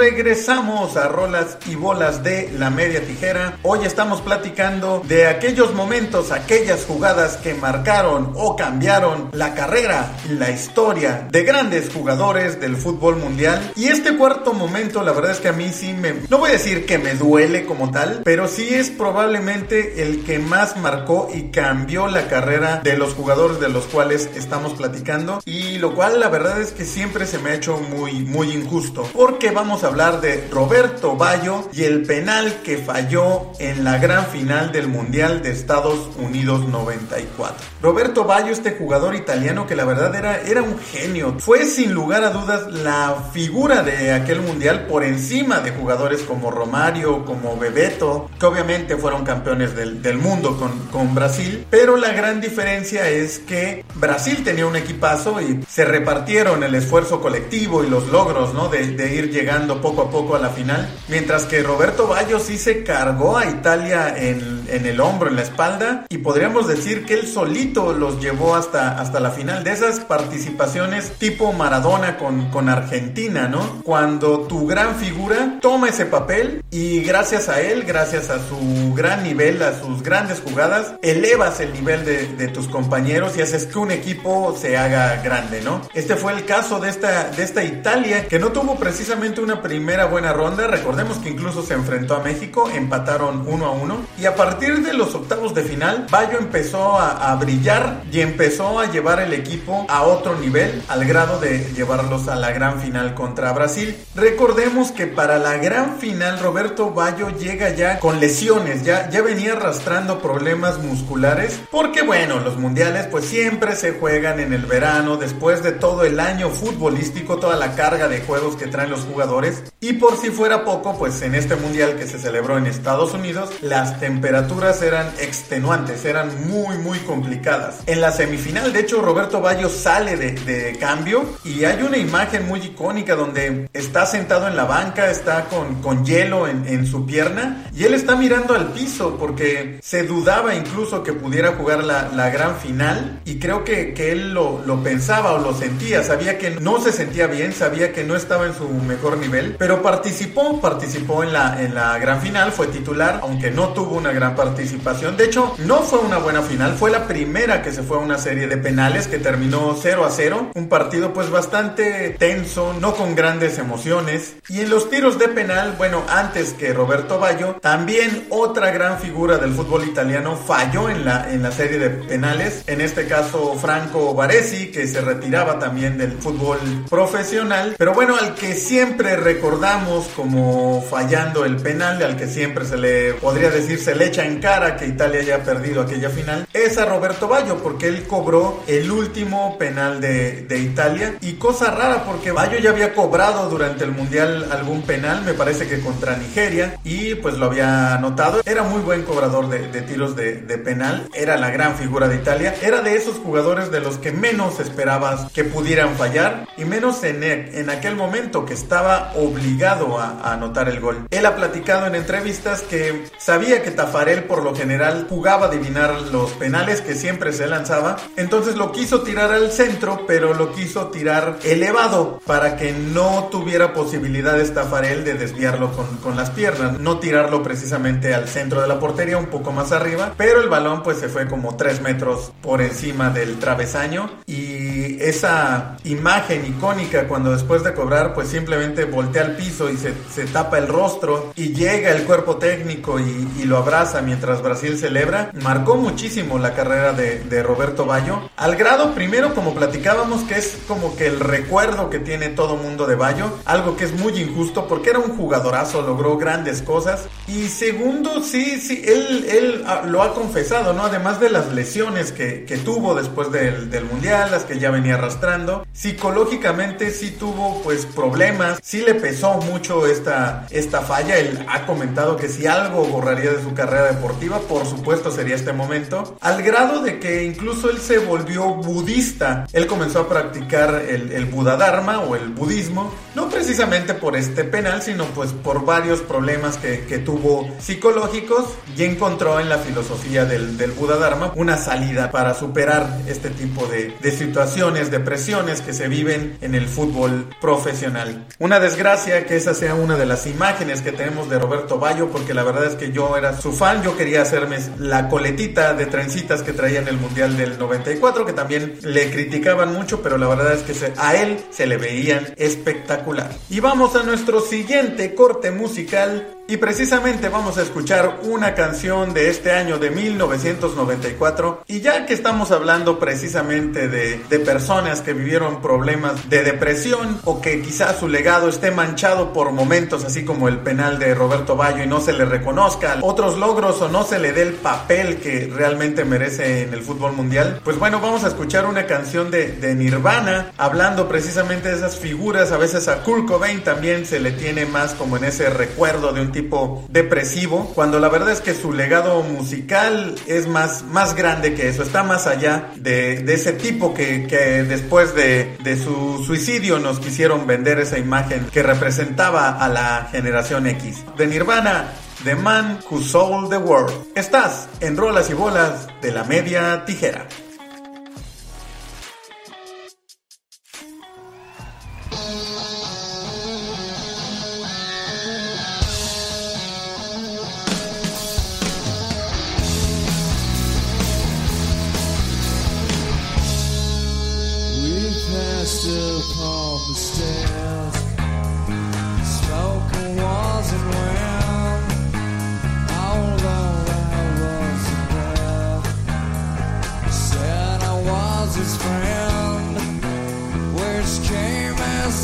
Regresamos 0.00 0.96
a 0.96 1.08
rolas 1.08 1.58
y 1.66 1.74
bolas 1.74 2.24
de 2.24 2.50
la 2.58 2.70
media 2.70 3.02
tijera. 3.02 3.58
Hoy 3.62 3.80
estamos 3.84 4.22
platicando 4.22 5.02
de 5.06 5.26
aquellos 5.26 5.74
momentos, 5.74 6.32
aquellas 6.32 6.86
jugadas 6.86 7.36
que 7.36 7.52
marcaron 7.52 8.32
o 8.34 8.56
cambiaron 8.56 9.28
la 9.34 9.52
carrera, 9.52 10.10
la 10.30 10.50
historia 10.50 11.28
de 11.30 11.42
grandes 11.42 11.92
jugadores 11.92 12.58
del 12.58 12.78
fútbol 12.78 13.16
mundial. 13.16 13.72
Y 13.76 13.88
este 13.88 14.16
cuarto 14.16 14.54
momento, 14.54 15.02
la 15.02 15.12
verdad 15.12 15.32
es 15.32 15.40
que 15.40 15.48
a 15.48 15.52
mí 15.52 15.70
sí 15.70 15.92
me, 15.92 16.14
no 16.30 16.38
voy 16.38 16.48
a 16.48 16.54
decir 16.54 16.86
que 16.86 16.96
me 16.96 17.14
duele 17.14 17.66
como 17.66 17.90
tal, 17.90 18.22
pero 18.24 18.48
sí 18.48 18.70
es 18.72 18.88
probablemente 18.88 20.02
el 20.02 20.24
que 20.24 20.38
más 20.38 20.78
marcó 20.78 21.28
y 21.34 21.50
cambió 21.50 22.06
la 22.06 22.26
carrera 22.26 22.80
de 22.82 22.96
los 22.96 23.12
jugadores 23.12 23.60
de 23.60 23.68
los 23.68 23.84
cuales 23.84 24.30
estamos 24.34 24.72
platicando. 24.72 25.42
Y 25.44 25.76
lo 25.76 25.94
cual 25.94 26.20
la 26.20 26.30
verdad 26.30 26.58
es 26.58 26.72
que 26.72 26.86
siempre 26.86 27.26
se 27.26 27.38
me 27.38 27.50
ha 27.50 27.54
hecho 27.54 27.76
muy, 27.76 28.24
muy 28.24 28.50
injusto. 28.50 29.06
Porque 29.12 29.50
vamos 29.50 29.84
a 29.84 29.89
hablar 29.90 30.20
de 30.20 30.48
Roberto 30.50 31.16
Bayo 31.16 31.68
y 31.72 31.84
el 31.84 32.02
penal 32.02 32.62
que 32.62 32.78
falló 32.78 33.52
en 33.58 33.84
la 33.84 33.98
gran 33.98 34.26
final 34.26 34.72
del 34.72 34.88
Mundial 34.88 35.42
de 35.42 35.50
Estados 35.50 36.10
Unidos 36.16 36.68
94. 36.68 37.56
Roberto 37.82 38.24
Bayo, 38.24 38.52
este 38.52 38.72
jugador 38.72 39.14
italiano 39.14 39.66
que 39.66 39.74
la 39.74 39.84
verdad 39.84 40.14
era, 40.14 40.40
era 40.42 40.62
un 40.62 40.78
genio, 40.78 41.36
fue 41.38 41.66
sin 41.66 41.92
lugar 41.92 42.22
a 42.24 42.30
dudas 42.30 42.72
la 42.72 43.16
figura 43.32 43.82
de 43.82 44.12
aquel 44.12 44.40
Mundial 44.40 44.86
por 44.86 45.02
encima 45.02 45.60
de 45.60 45.72
jugadores 45.72 46.22
como 46.22 46.50
Romario, 46.50 47.24
como 47.24 47.56
Bebeto, 47.56 48.30
que 48.38 48.46
obviamente 48.46 48.96
fueron 48.96 49.24
campeones 49.24 49.74
del, 49.74 50.02
del 50.02 50.18
mundo 50.18 50.56
con, 50.56 50.78
con 50.92 51.14
Brasil, 51.14 51.66
pero 51.68 51.96
la 51.96 52.12
gran 52.12 52.40
diferencia 52.40 53.08
es 53.08 53.40
que 53.40 53.84
Brasil 53.94 54.42
tenía 54.44 54.66
un 54.66 54.76
equipazo 54.76 55.40
y 55.40 55.60
se 55.68 55.84
repartieron 55.84 56.62
el 56.62 56.74
esfuerzo 56.74 57.20
colectivo 57.20 57.84
y 57.84 57.90
los 57.90 58.08
logros, 58.08 58.54
¿no? 58.54 58.68
De, 58.68 58.86
de, 58.88 59.14
ir 59.14 59.30
llegando 59.30 59.79
poco 59.80 60.02
a 60.02 60.10
poco 60.10 60.36
a 60.36 60.38
la 60.38 60.50
final. 60.50 60.88
Mientras 61.08 61.44
que 61.44 61.62
Roberto 61.62 62.06
Baggio 62.06 62.38
sí 62.40 62.58
se 62.58 62.82
cargó 62.84 63.38
a 63.38 63.46
Italia 63.46 64.14
en, 64.16 64.64
en, 64.68 64.86
el 64.86 65.00
hombro, 65.00 65.28
en 65.28 65.36
la 65.36 65.42
espalda. 65.42 66.06
Y 66.08 66.18
podríamos 66.18 66.68
decir 66.68 67.04
que 67.04 67.14
él 67.14 67.26
solito 67.26 67.92
los 67.92 68.20
llevó 68.20 68.54
hasta, 68.54 69.00
hasta 69.00 69.20
la 69.20 69.30
final. 69.30 69.64
De 69.64 69.72
esas 69.72 70.00
participaciones 70.00 71.12
tipo 71.18 71.52
Maradona 71.52 72.16
con, 72.16 72.50
con 72.50 72.68
Argentina, 72.68 73.48
¿no? 73.48 73.82
Cuando 73.82 74.40
tu 74.40 74.66
gran 74.66 74.96
figura 74.96 75.58
toma 75.60 75.88
ese 75.88 76.06
papel 76.06 76.62
y 76.70 77.02
gracias 77.02 77.48
a 77.48 77.60
él, 77.60 77.84
gracias 77.84 78.30
a 78.30 78.38
su 78.38 78.94
gran 78.94 79.22
nivel, 79.22 79.62
a 79.62 79.78
sus 79.78 80.02
grandes 80.02 80.40
jugadas, 80.40 80.94
elevas 81.02 81.60
el 81.60 81.72
nivel 81.72 82.04
de, 82.04 82.26
de 82.28 82.48
tus 82.48 82.68
compañeros 82.68 83.36
y 83.36 83.42
haces 83.42 83.66
que 83.66 83.78
un 83.78 83.90
equipo 83.90 84.56
se 84.58 84.76
haga 84.76 85.20
grande, 85.22 85.60
¿no? 85.62 85.82
Este 85.94 86.16
fue 86.16 86.32
el 86.32 86.44
caso 86.44 86.80
de 86.80 86.90
esta, 86.90 87.30
de 87.30 87.42
esta 87.42 87.64
Italia 87.64 88.26
que 88.26 88.38
no 88.38 88.52
tuvo 88.52 88.76
precisamente 88.76 89.40
una 89.40 89.62
primera 89.70 90.06
buena 90.06 90.32
ronda. 90.32 90.66
Recordemos 90.66 91.18
que 91.18 91.28
incluso 91.28 91.62
se 91.62 91.74
enfrentó 91.74 92.16
a 92.16 92.24
México, 92.24 92.68
empataron 92.74 93.44
uno 93.46 93.66
a 93.66 93.70
uno. 93.70 93.98
Y 94.18 94.26
a 94.26 94.34
partir 94.34 94.84
de 94.84 94.94
los 94.94 95.14
octavos 95.14 95.54
de 95.54 95.62
final, 95.62 96.08
Bayo 96.10 96.38
empezó 96.38 96.98
a, 96.98 97.30
a, 97.30 97.36
brillar 97.36 98.02
y 98.10 98.18
empezó 98.20 98.80
a 98.80 98.90
llevar 98.90 99.20
el 99.20 99.32
equipo 99.32 99.86
a 99.88 100.02
otro 100.02 100.36
nivel, 100.40 100.82
al 100.88 101.04
grado 101.04 101.38
de 101.38 101.72
llevarlos 101.72 102.26
a 102.26 102.34
la 102.34 102.50
gran 102.50 102.80
final 102.80 103.14
contra 103.14 103.52
Brasil. 103.52 103.96
Recordemos 104.16 104.90
que 104.90 105.06
para 105.06 105.38
la 105.38 105.56
gran 105.58 105.98
final, 105.98 106.40
Roberto 106.40 106.90
Bayo 106.90 107.28
llega 107.38 107.70
ya 107.70 108.00
con 108.00 108.18
lesiones, 108.18 108.82
ya, 108.82 109.08
ya 109.08 109.22
venía 109.22 109.52
arrastrando 109.52 110.18
problemas 110.18 110.78
musculares, 110.78 111.60
porque 111.70 112.02
bueno, 112.02 112.40
los 112.40 112.56
mundiales 112.56 113.06
pues 113.06 113.24
siempre 113.24 113.76
se 113.76 113.92
juegan 113.92 114.40
en 114.40 114.52
el 114.52 114.66
verano, 114.66 115.16
después 115.16 115.62
de 115.62 115.70
todo 115.70 116.02
el 116.02 116.18
año 116.18 116.50
futbolístico, 116.50 117.36
toda 117.36 117.54
la 117.54 117.76
carga 117.76 118.08
de 118.08 118.20
juegos 118.20 118.56
que 118.56 118.66
traen 118.66 118.90
los 118.90 119.02
jugadores. 119.02 119.49
Y 119.80 119.94
por 119.94 120.16
si 120.16 120.30
fuera 120.30 120.64
poco, 120.64 120.98
pues 120.98 121.22
en 121.22 121.34
este 121.34 121.56
mundial 121.56 121.96
que 121.96 122.06
se 122.06 122.18
celebró 122.18 122.58
en 122.58 122.66
Estados 122.66 123.14
Unidos, 123.14 123.50
las 123.62 123.98
temperaturas 123.98 124.82
eran 124.82 125.06
extenuantes, 125.20 126.04
eran 126.04 126.48
muy, 126.48 126.76
muy 126.78 126.98
complicadas. 127.00 127.78
En 127.86 128.00
la 128.00 128.12
semifinal, 128.12 128.72
de 128.72 128.80
hecho, 128.80 129.00
Roberto 129.00 129.40
Bayo 129.40 129.68
sale 129.68 130.16
de, 130.16 130.32
de 130.32 130.76
cambio 130.78 131.24
y 131.44 131.64
hay 131.64 131.82
una 131.82 131.96
imagen 131.96 132.46
muy 132.46 132.60
icónica 132.60 133.14
donde 133.14 133.68
está 133.72 134.06
sentado 134.06 134.48
en 134.48 134.56
la 134.56 134.64
banca, 134.64 135.10
está 135.10 135.46
con, 135.46 135.76
con 135.82 136.04
hielo 136.04 136.46
en, 136.46 136.66
en, 136.66 136.86
su 136.86 137.06
pierna 137.06 137.64
y 137.74 137.84
él 137.84 137.94
está 137.94 138.16
mirando 138.16 138.54
al 138.54 138.72
piso 138.72 139.16
porque 139.18 139.78
se 139.82 140.02
dudaba 140.02 140.54
incluso 140.54 141.02
que 141.02 141.12
pudiera 141.12 141.52
jugar 141.52 141.84
la, 141.84 142.08
la 142.14 142.30
gran 142.30 142.56
final 142.56 143.20
y 143.24 143.38
creo 143.38 143.64
que, 143.64 143.94
que 143.94 144.12
él 144.12 144.32
lo, 144.32 144.62
lo 144.64 144.82
pensaba 144.82 145.32
o 145.32 145.38
lo 145.38 145.54
sentía, 145.54 146.02
sabía 146.02 146.38
que 146.38 146.50
no 146.50 146.80
se 146.80 146.92
sentía 146.92 147.26
bien, 147.26 147.52
sabía 147.52 147.92
que 147.92 148.04
no 148.04 148.16
estaba 148.16 148.46
en 148.46 148.54
su 148.54 148.68
mejor 148.68 149.18
nivel, 149.18 149.39
pero 149.58 149.82
participó, 149.82 150.60
participó 150.60 151.22
en 151.22 151.32
la, 151.32 151.62
en 151.62 151.74
la 151.74 151.98
gran 151.98 152.20
final, 152.20 152.52
fue 152.52 152.68
titular, 152.68 153.20
aunque 153.22 153.50
no 153.50 153.68
tuvo 153.68 153.96
una 153.96 154.12
gran 154.12 154.34
participación. 154.34 155.16
De 155.16 155.24
hecho, 155.24 155.54
no 155.58 155.82
fue 155.82 156.00
una 156.00 156.18
buena 156.18 156.42
final, 156.42 156.74
fue 156.74 156.90
la 156.90 157.06
primera 157.06 157.62
que 157.62 157.72
se 157.72 157.82
fue 157.82 157.96
a 157.96 158.00
una 158.00 158.18
serie 158.18 158.46
de 158.46 158.56
penales 158.56 159.06
que 159.06 159.18
terminó 159.18 159.76
0 159.80 160.04
a 160.04 160.10
0, 160.10 160.50
un 160.54 160.68
partido 160.68 161.12
pues 161.12 161.30
bastante 161.30 162.10
tenso, 162.18 162.74
no 162.80 162.94
con 162.94 163.14
grandes 163.14 163.58
emociones. 163.58 164.36
Y 164.48 164.60
en 164.60 164.70
los 164.70 164.90
tiros 164.90 165.18
de 165.18 165.28
penal, 165.28 165.74
bueno, 165.76 166.02
antes 166.08 166.52
que 166.52 166.72
Roberto 166.72 167.18
Bayo, 167.18 167.56
también 167.60 168.26
otra 168.30 168.70
gran 168.70 168.98
figura 168.98 169.38
del 169.38 169.52
fútbol 169.52 169.84
italiano 169.84 170.36
falló 170.36 170.88
en 170.88 171.04
la, 171.04 171.32
en 171.32 171.42
la 171.42 171.52
serie 171.52 171.78
de 171.78 171.90
penales, 171.90 172.64
en 172.66 172.80
este 172.80 173.06
caso 173.06 173.54
Franco 173.60 174.14
Baresi, 174.14 174.70
que 174.70 174.86
se 174.86 175.00
retiraba 175.00 175.58
también 175.58 175.98
del 175.98 176.12
fútbol 176.12 176.58
profesional, 176.88 177.74
pero 177.78 177.94
bueno, 177.94 178.16
al 178.16 178.34
que 178.34 178.54
siempre 178.54 179.16
recordamos 179.34 180.08
como 180.16 180.82
fallando 180.82 181.44
el 181.44 181.56
penal, 181.56 182.02
al 182.02 182.16
que 182.16 182.26
siempre 182.26 182.64
se 182.64 182.76
le 182.76 183.14
podría 183.14 183.48
decir 183.48 183.78
se 183.78 183.94
le 183.94 184.06
echa 184.06 184.24
en 184.24 184.40
cara 184.40 184.76
que 184.76 184.86
Italia 184.86 185.20
haya 185.20 185.44
perdido 185.44 185.82
aquella 185.82 186.10
final, 186.10 186.48
es 186.52 186.76
a 186.78 186.84
Roberto 186.84 187.28
Bayo, 187.28 187.58
porque 187.62 187.86
él 187.86 188.08
cobró 188.08 188.60
el 188.66 188.90
último 188.90 189.56
penal 189.56 190.00
de, 190.00 190.42
de 190.42 190.58
Italia. 190.58 191.14
Y 191.20 191.34
cosa 191.34 191.70
rara 191.70 192.02
porque 192.04 192.32
Bayo 192.32 192.58
ya 192.58 192.70
había 192.70 192.92
cobrado 192.92 193.48
durante 193.48 193.84
el 193.84 193.92
mundial 193.92 194.48
algún 194.50 194.82
penal, 194.82 195.22
me 195.22 195.34
parece 195.34 195.68
que 195.68 195.80
contra 195.80 196.16
Nigeria, 196.16 196.80
y 196.82 197.14
pues 197.14 197.36
lo 197.38 197.46
había 197.46 197.94
anotado, 197.94 198.42
era 198.44 198.64
muy 198.64 198.82
buen 198.82 199.02
cobrador 199.02 199.48
de, 199.48 199.68
de 199.68 199.82
tiros 199.82 200.16
de, 200.16 200.40
de 200.40 200.58
penal, 200.58 201.08
era 201.14 201.36
la 201.36 201.50
gran 201.50 201.76
figura 201.76 202.08
de 202.08 202.16
Italia, 202.16 202.56
era 202.62 202.82
de 202.82 202.96
esos 202.96 203.16
jugadores 203.18 203.70
de 203.70 203.80
los 203.80 203.98
que 203.98 204.10
menos 204.10 204.58
esperabas 204.58 205.30
que 205.32 205.44
pudieran 205.44 205.94
fallar 205.94 206.48
y 206.56 206.64
menos 206.64 207.04
en, 207.04 207.22
en 207.22 207.70
aquel 207.70 207.94
momento 207.94 208.44
que 208.44 208.54
estaba 208.54 209.12
obligado 209.20 209.98
a, 209.98 210.32
anotar 210.32 210.68
el 210.68 210.80
gol. 210.80 211.06
Él 211.10 211.26
ha 211.26 211.36
platicado 211.36 211.86
en 211.86 211.94
entrevistas 211.94 212.62
que 212.62 213.06
sabía 213.18 213.62
que 213.62 213.70
Tafarel 213.70 214.24
por 214.24 214.42
lo 214.42 214.54
general 214.54 215.06
jugaba 215.08 215.46
a 215.46 215.48
adivinar 215.48 216.00
los 216.12 216.32
penales 216.32 216.80
que 216.80 216.94
siempre 216.94 217.32
se 217.32 217.46
lanzaba, 217.46 217.96
entonces 218.16 218.56
lo 218.56 218.72
quiso 218.72 219.02
tirar 219.02 219.32
al 219.32 219.50
centro, 219.52 220.04
pero 220.06 220.34
lo 220.34 220.52
quiso 220.52 220.88
tirar 220.88 221.38
elevado 221.44 222.20
para 222.26 222.56
que 222.56 222.72
no 222.72 223.28
tuviera 223.30 223.72
posibilidades 223.72 224.54
Tafarel 224.54 225.04
de 225.04 225.14
desviarlo 225.14 225.72
con, 225.72 225.96
con 225.98 226.16
las 226.16 226.30
piernas, 226.30 226.78
no 226.78 226.98
tirarlo 226.98 227.42
precisamente 227.42 228.14
al 228.14 228.28
centro 228.28 228.60
de 228.60 228.68
la 228.68 228.78
portería, 228.78 229.18
un 229.18 229.26
poco 229.26 229.52
más 229.52 229.72
arriba, 229.72 230.14
pero 230.16 230.40
el 230.40 230.48
balón 230.48 230.82
pues 230.82 230.98
se 230.98 231.08
fue 231.08 231.26
como 231.26 231.56
3 231.56 231.80
metros 231.82 232.32
por 232.40 232.62
encima 232.62 233.10
del 233.10 233.38
travesaño. 233.38 234.10
Y 234.26 235.00
esa 235.00 235.76
imagen 235.84 236.46
icónica 236.46 237.08
cuando 237.08 237.32
después 237.32 237.64
de 237.64 237.74
cobrar 237.74 238.14
pues 238.14 238.28
simplemente 238.28 238.86
voltea 239.10 239.24
al 239.24 239.36
piso 239.36 239.68
y 239.68 239.76
se, 239.76 239.92
se 240.08 240.24
tapa 240.26 240.58
el 240.58 240.68
rostro 240.68 241.32
y 241.34 241.52
llega 241.52 241.90
el 241.90 242.04
cuerpo 242.04 242.36
técnico 242.36 243.00
y, 243.00 243.28
y, 243.40 243.42
lo 243.42 243.56
abraza 243.56 244.00
mientras 244.02 244.40
Brasil 244.40 244.78
celebra, 244.78 245.32
marcó 245.42 245.74
muchísimo 245.74 246.38
la 246.38 246.54
carrera 246.54 246.92
de, 246.92 247.18
de, 247.24 247.42
Roberto 247.42 247.86
Bayo, 247.86 248.30
al 248.36 248.54
grado 248.54 248.94
primero 248.94 249.34
como 249.34 249.52
platicábamos 249.52 250.22
que 250.22 250.36
es 250.36 250.58
como 250.68 250.94
que 250.94 251.08
el 251.08 251.18
recuerdo 251.18 251.90
que 251.90 251.98
tiene 251.98 252.28
todo 252.28 252.54
mundo 252.54 252.86
de 252.86 252.94
Bayo, 252.94 253.32
algo 253.46 253.76
que 253.76 253.84
es 253.84 253.98
muy 253.98 254.16
injusto 254.16 254.68
porque 254.68 254.90
era 254.90 255.00
un 255.00 255.16
jugadorazo, 255.16 255.82
logró 255.82 256.16
grandes 256.16 256.62
cosas 256.62 257.08
y 257.26 257.48
segundo 257.48 258.22
sí, 258.22 258.60
sí, 258.60 258.84
él, 258.86 259.26
él 259.28 259.64
lo 259.86 260.04
ha 260.04 260.14
confesado, 260.14 260.72
¿no? 260.72 260.84
Además 260.84 261.18
de 261.18 261.30
las 261.30 261.52
lesiones 261.52 262.12
que, 262.12 262.44
que 262.44 262.58
tuvo 262.58 262.94
después 262.94 263.32
del, 263.32 263.70
del 263.70 263.86
mundial, 263.86 264.30
las 264.30 264.44
que 264.44 264.60
ya 264.60 264.70
venía 264.70 264.94
arrastrando, 264.94 265.66
psicológicamente 265.72 266.92
sí 266.92 267.10
tuvo 267.10 267.60
pues 267.64 267.86
problemas, 267.86 268.60
sí 268.62 268.82
le 268.82 268.99
pesó 269.00 269.34
mucho 269.38 269.86
esta, 269.86 270.46
esta 270.50 270.82
falla, 270.82 271.16
él 271.18 271.44
ha 271.48 271.66
comentado 271.66 272.16
que 272.16 272.28
si 272.28 272.46
algo 272.46 272.84
borraría 272.84 273.32
de 273.32 273.42
su 273.42 273.54
carrera 273.54 273.86
deportiva, 273.92 274.38
por 274.40 274.66
supuesto 274.66 275.10
sería 275.10 275.34
este 275.34 275.52
momento, 275.52 276.16
al 276.20 276.42
grado 276.42 276.82
de 276.82 276.98
que 276.98 277.24
incluso 277.24 277.70
él 277.70 277.78
se 277.78 277.98
volvió 277.98 278.54
budista, 278.54 279.46
él 279.52 279.66
comenzó 279.66 280.00
a 280.00 280.08
practicar 280.08 280.82
el, 280.88 281.12
el 281.12 281.28
o 281.32 282.16
el 282.16 282.28
budismo, 282.28 282.92
no 283.14 283.28
precisamente 283.28 283.94
por 283.94 284.16
este 284.16 284.44
penal, 284.44 284.82
sino 284.82 285.04
pues 285.06 285.32
por 285.32 285.64
varios 285.64 286.00
problemas 286.00 286.56
que, 286.56 286.84
que 286.84 286.98
tuvo 286.98 287.48
psicológicos 287.58 288.44
y 288.76 288.84
encontró 288.84 289.40
en 289.40 289.48
la 289.48 289.58
filosofía 289.58 290.24
del, 290.24 290.56
del 290.56 290.74
Dharma 291.00 291.32
una 291.36 291.56
salida 291.56 292.10
para 292.10 292.34
superar 292.34 292.98
este 293.06 293.30
tipo 293.30 293.66
de, 293.66 293.94
de 294.00 294.10
situaciones, 294.10 294.90
depresiones 294.90 295.60
que 295.60 295.72
se 295.72 295.88
viven 295.88 296.36
en 296.40 296.54
el 296.54 296.66
fútbol 296.66 297.28
profesional. 297.40 298.26
Una 298.38 298.60
desgracia 298.60 298.89
que 298.90 299.36
esa 299.36 299.54
sea 299.54 299.76
una 299.76 299.96
de 299.96 300.04
las 300.04 300.26
imágenes 300.26 300.82
que 300.82 300.90
tenemos 300.90 301.30
de 301.30 301.38
Roberto 301.38 301.78
Bayo, 301.78 302.10
porque 302.10 302.34
la 302.34 302.42
verdad 302.42 302.64
es 302.64 302.74
que 302.74 302.90
yo 302.90 303.16
era 303.16 303.40
su 303.40 303.52
fan, 303.52 303.84
yo 303.84 303.96
quería 303.96 304.22
hacerme 304.22 304.58
la 304.78 305.08
coletita 305.08 305.74
de 305.74 305.86
trencitas 305.86 306.42
que 306.42 306.52
traía 306.52 306.80
en 306.80 306.88
el 306.88 306.96
Mundial 306.96 307.36
del 307.36 307.56
94, 307.56 308.26
que 308.26 308.32
también 308.32 308.78
le 308.82 309.08
criticaban 309.12 309.72
mucho, 309.72 310.02
pero 310.02 310.18
la 310.18 310.26
verdad 310.26 310.54
es 310.54 310.62
que 310.62 310.92
a 310.96 311.14
él 311.14 311.38
se 311.50 311.68
le 311.68 311.76
veían 311.76 312.34
espectacular. 312.36 313.30
Y 313.48 313.60
vamos 313.60 313.94
a 313.94 314.02
nuestro 314.02 314.40
siguiente 314.40 315.14
corte 315.14 315.52
musical 315.52 316.26
Y 316.50 316.56
precisamente 316.56 317.28
vamos 317.28 317.58
a 317.58 317.62
escuchar 317.62 318.22
una 318.24 318.56
canción 318.56 319.14
de 319.14 319.30
este 319.30 319.52
año 319.52 319.78
de 319.78 319.90
1994. 319.90 321.62
Y 321.68 321.80
ya 321.80 322.06
que 322.06 322.12
estamos 322.12 322.50
hablando 322.50 322.98
precisamente 322.98 323.86
de, 323.86 324.20
de 324.28 324.38
personas 324.40 325.00
que 325.00 325.12
vivieron 325.12 325.62
problemas 325.62 326.28
de 326.28 326.42
depresión 326.42 327.20
o 327.24 327.40
que 327.40 327.62
quizás 327.62 328.00
su 328.00 328.08
legado 328.08 328.48
esté 328.48 328.72
manchado 328.72 329.32
por 329.32 329.52
momentos 329.52 330.04
así 330.04 330.24
como 330.24 330.48
el 330.48 330.58
penal 330.58 330.98
de 330.98 331.14
Roberto 331.14 331.54
Bayo 331.54 331.84
y 331.84 331.86
no 331.86 332.00
se 332.00 332.14
le 332.14 332.24
reconozca 332.24 332.98
otros 333.00 333.38
logros 333.38 333.80
o 333.80 333.88
no 333.88 334.02
se 334.02 334.18
le 334.18 334.32
dé 334.32 334.42
el 334.42 334.54
papel 334.54 335.18
que 335.18 335.48
realmente 335.54 336.04
merece 336.04 336.62
en 336.62 336.74
el 336.74 336.82
fútbol 336.82 337.12
mundial, 337.12 337.60
pues 337.62 337.78
bueno, 337.78 338.00
vamos 338.00 338.24
a 338.24 338.26
escuchar 338.26 338.66
una 338.66 338.86
canción 338.86 339.30
de, 339.30 339.52
de 339.52 339.76
Nirvana 339.76 340.50
hablando 340.56 341.06
precisamente 341.08 341.68
de 341.68 341.76
esas 341.76 341.96
figuras. 341.96 342.50
A 342.50 342.56
veces 342.56 342.88
a 342.88 343.04
Kurt 343.04 343.28
Cobain 343.28 343.62
también 343.62 344.04
se 344.04 344.18
le 344.18 344.32
tiene 344.32 344.66
más 344.66 344.94
como 344.94 345.16
en 345.16 345.22
ese 345.22 345.48
recuerdo 345.48 346.12
de 346.12 346.22
un 346.22 346.32
tipo 346.32 346.39
depresivo, 346.88 347.72
cuando 347.74 347.98
la 347.98 348.08
verdad 348.08 348.32
es 348.32 348.40
que 348.40 348.54
su 348.54 348.72
legado 348.72 349.22
musical 349.22 350.14
es 350.26 350.46
más, 350.48 350.84
más 350.84 351.14
grande 351.14 351.54
que 351.54 351.68
eso, 351.68 351.82
está 351.82 352.02
más 352.02 352.26
allá 352.26 352.70
de, 352.76 353.22
de 353.22 353.34
ese 353.34 353.52
tipo 353.52 353.94
que, 353.94 354.26
que 354.26 354.64
después 354.64 355.14
de, 355.14 355.56
de 355.62 355.76
su 355.76 356.22
suicidio 356.24 356.78
nos 356.78 357.00
quisieron 357.00 357.46
vender 357.46 357.78
esa 357.78 357.98
imagen 357.98 358.46
que 358.52 358.62
representaba 358.62 359.50
a 359.50 359.68
la 359.68 360.08
generación 360.10 360.66
X. 360.66 361.04
De 361.16 361.26
Nirvana, 361.26 361.92
The 362.24 362.34
Man 362.34 362.80
Who 362.90 363.00
Sold 363.00 363.50
the 363.50 363.58
World. 363.58 363.92
Estás 364.14 364.68
en 364.80 364.96
Rolas 364.96 365.30
y 365.30 365.34
Bolas 365.34 365.88
de 366.02 366.12
la 366.12 366.24
Media 366.24 366.84
Tijera. 366.84 367.26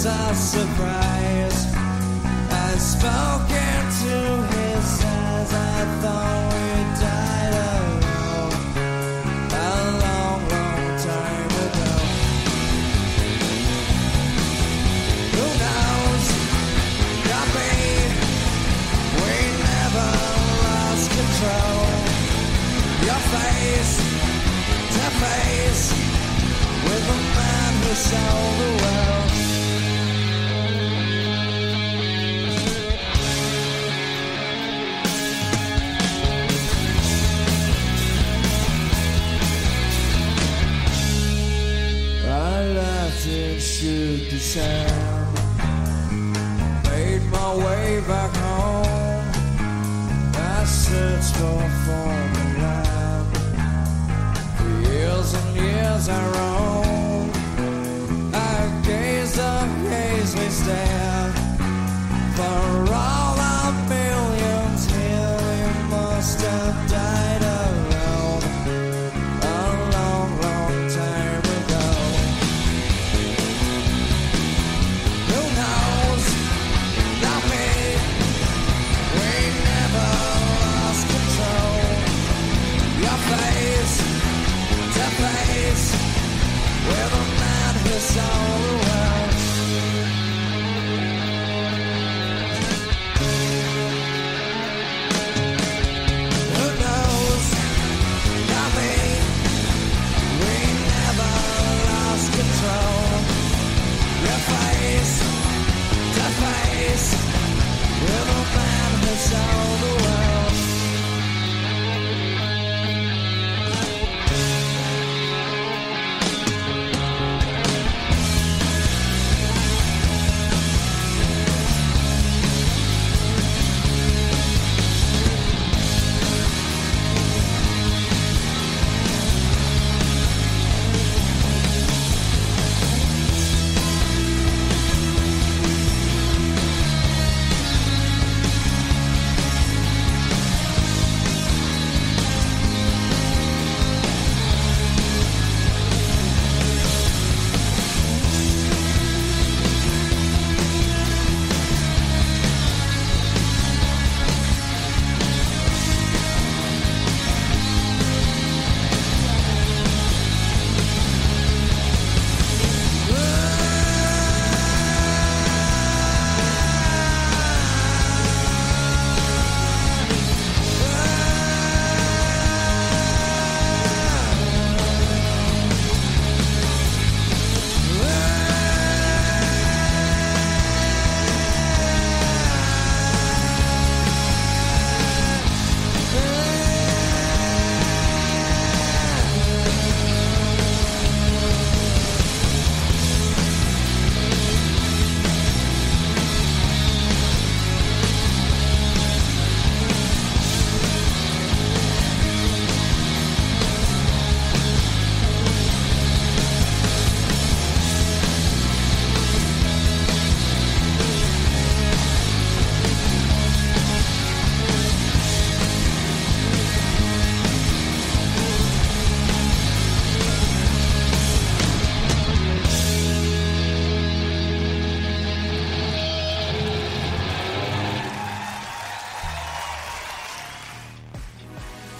A 0.07 0.34
surprise. 0.34 1.74
I 2.50 2.76
spoke 2.78 3.50
into 3.50 4.16
his 4.54 5.04
eyes. 5.04 5.52
I 5.52 6.00
thought 6.00 6.55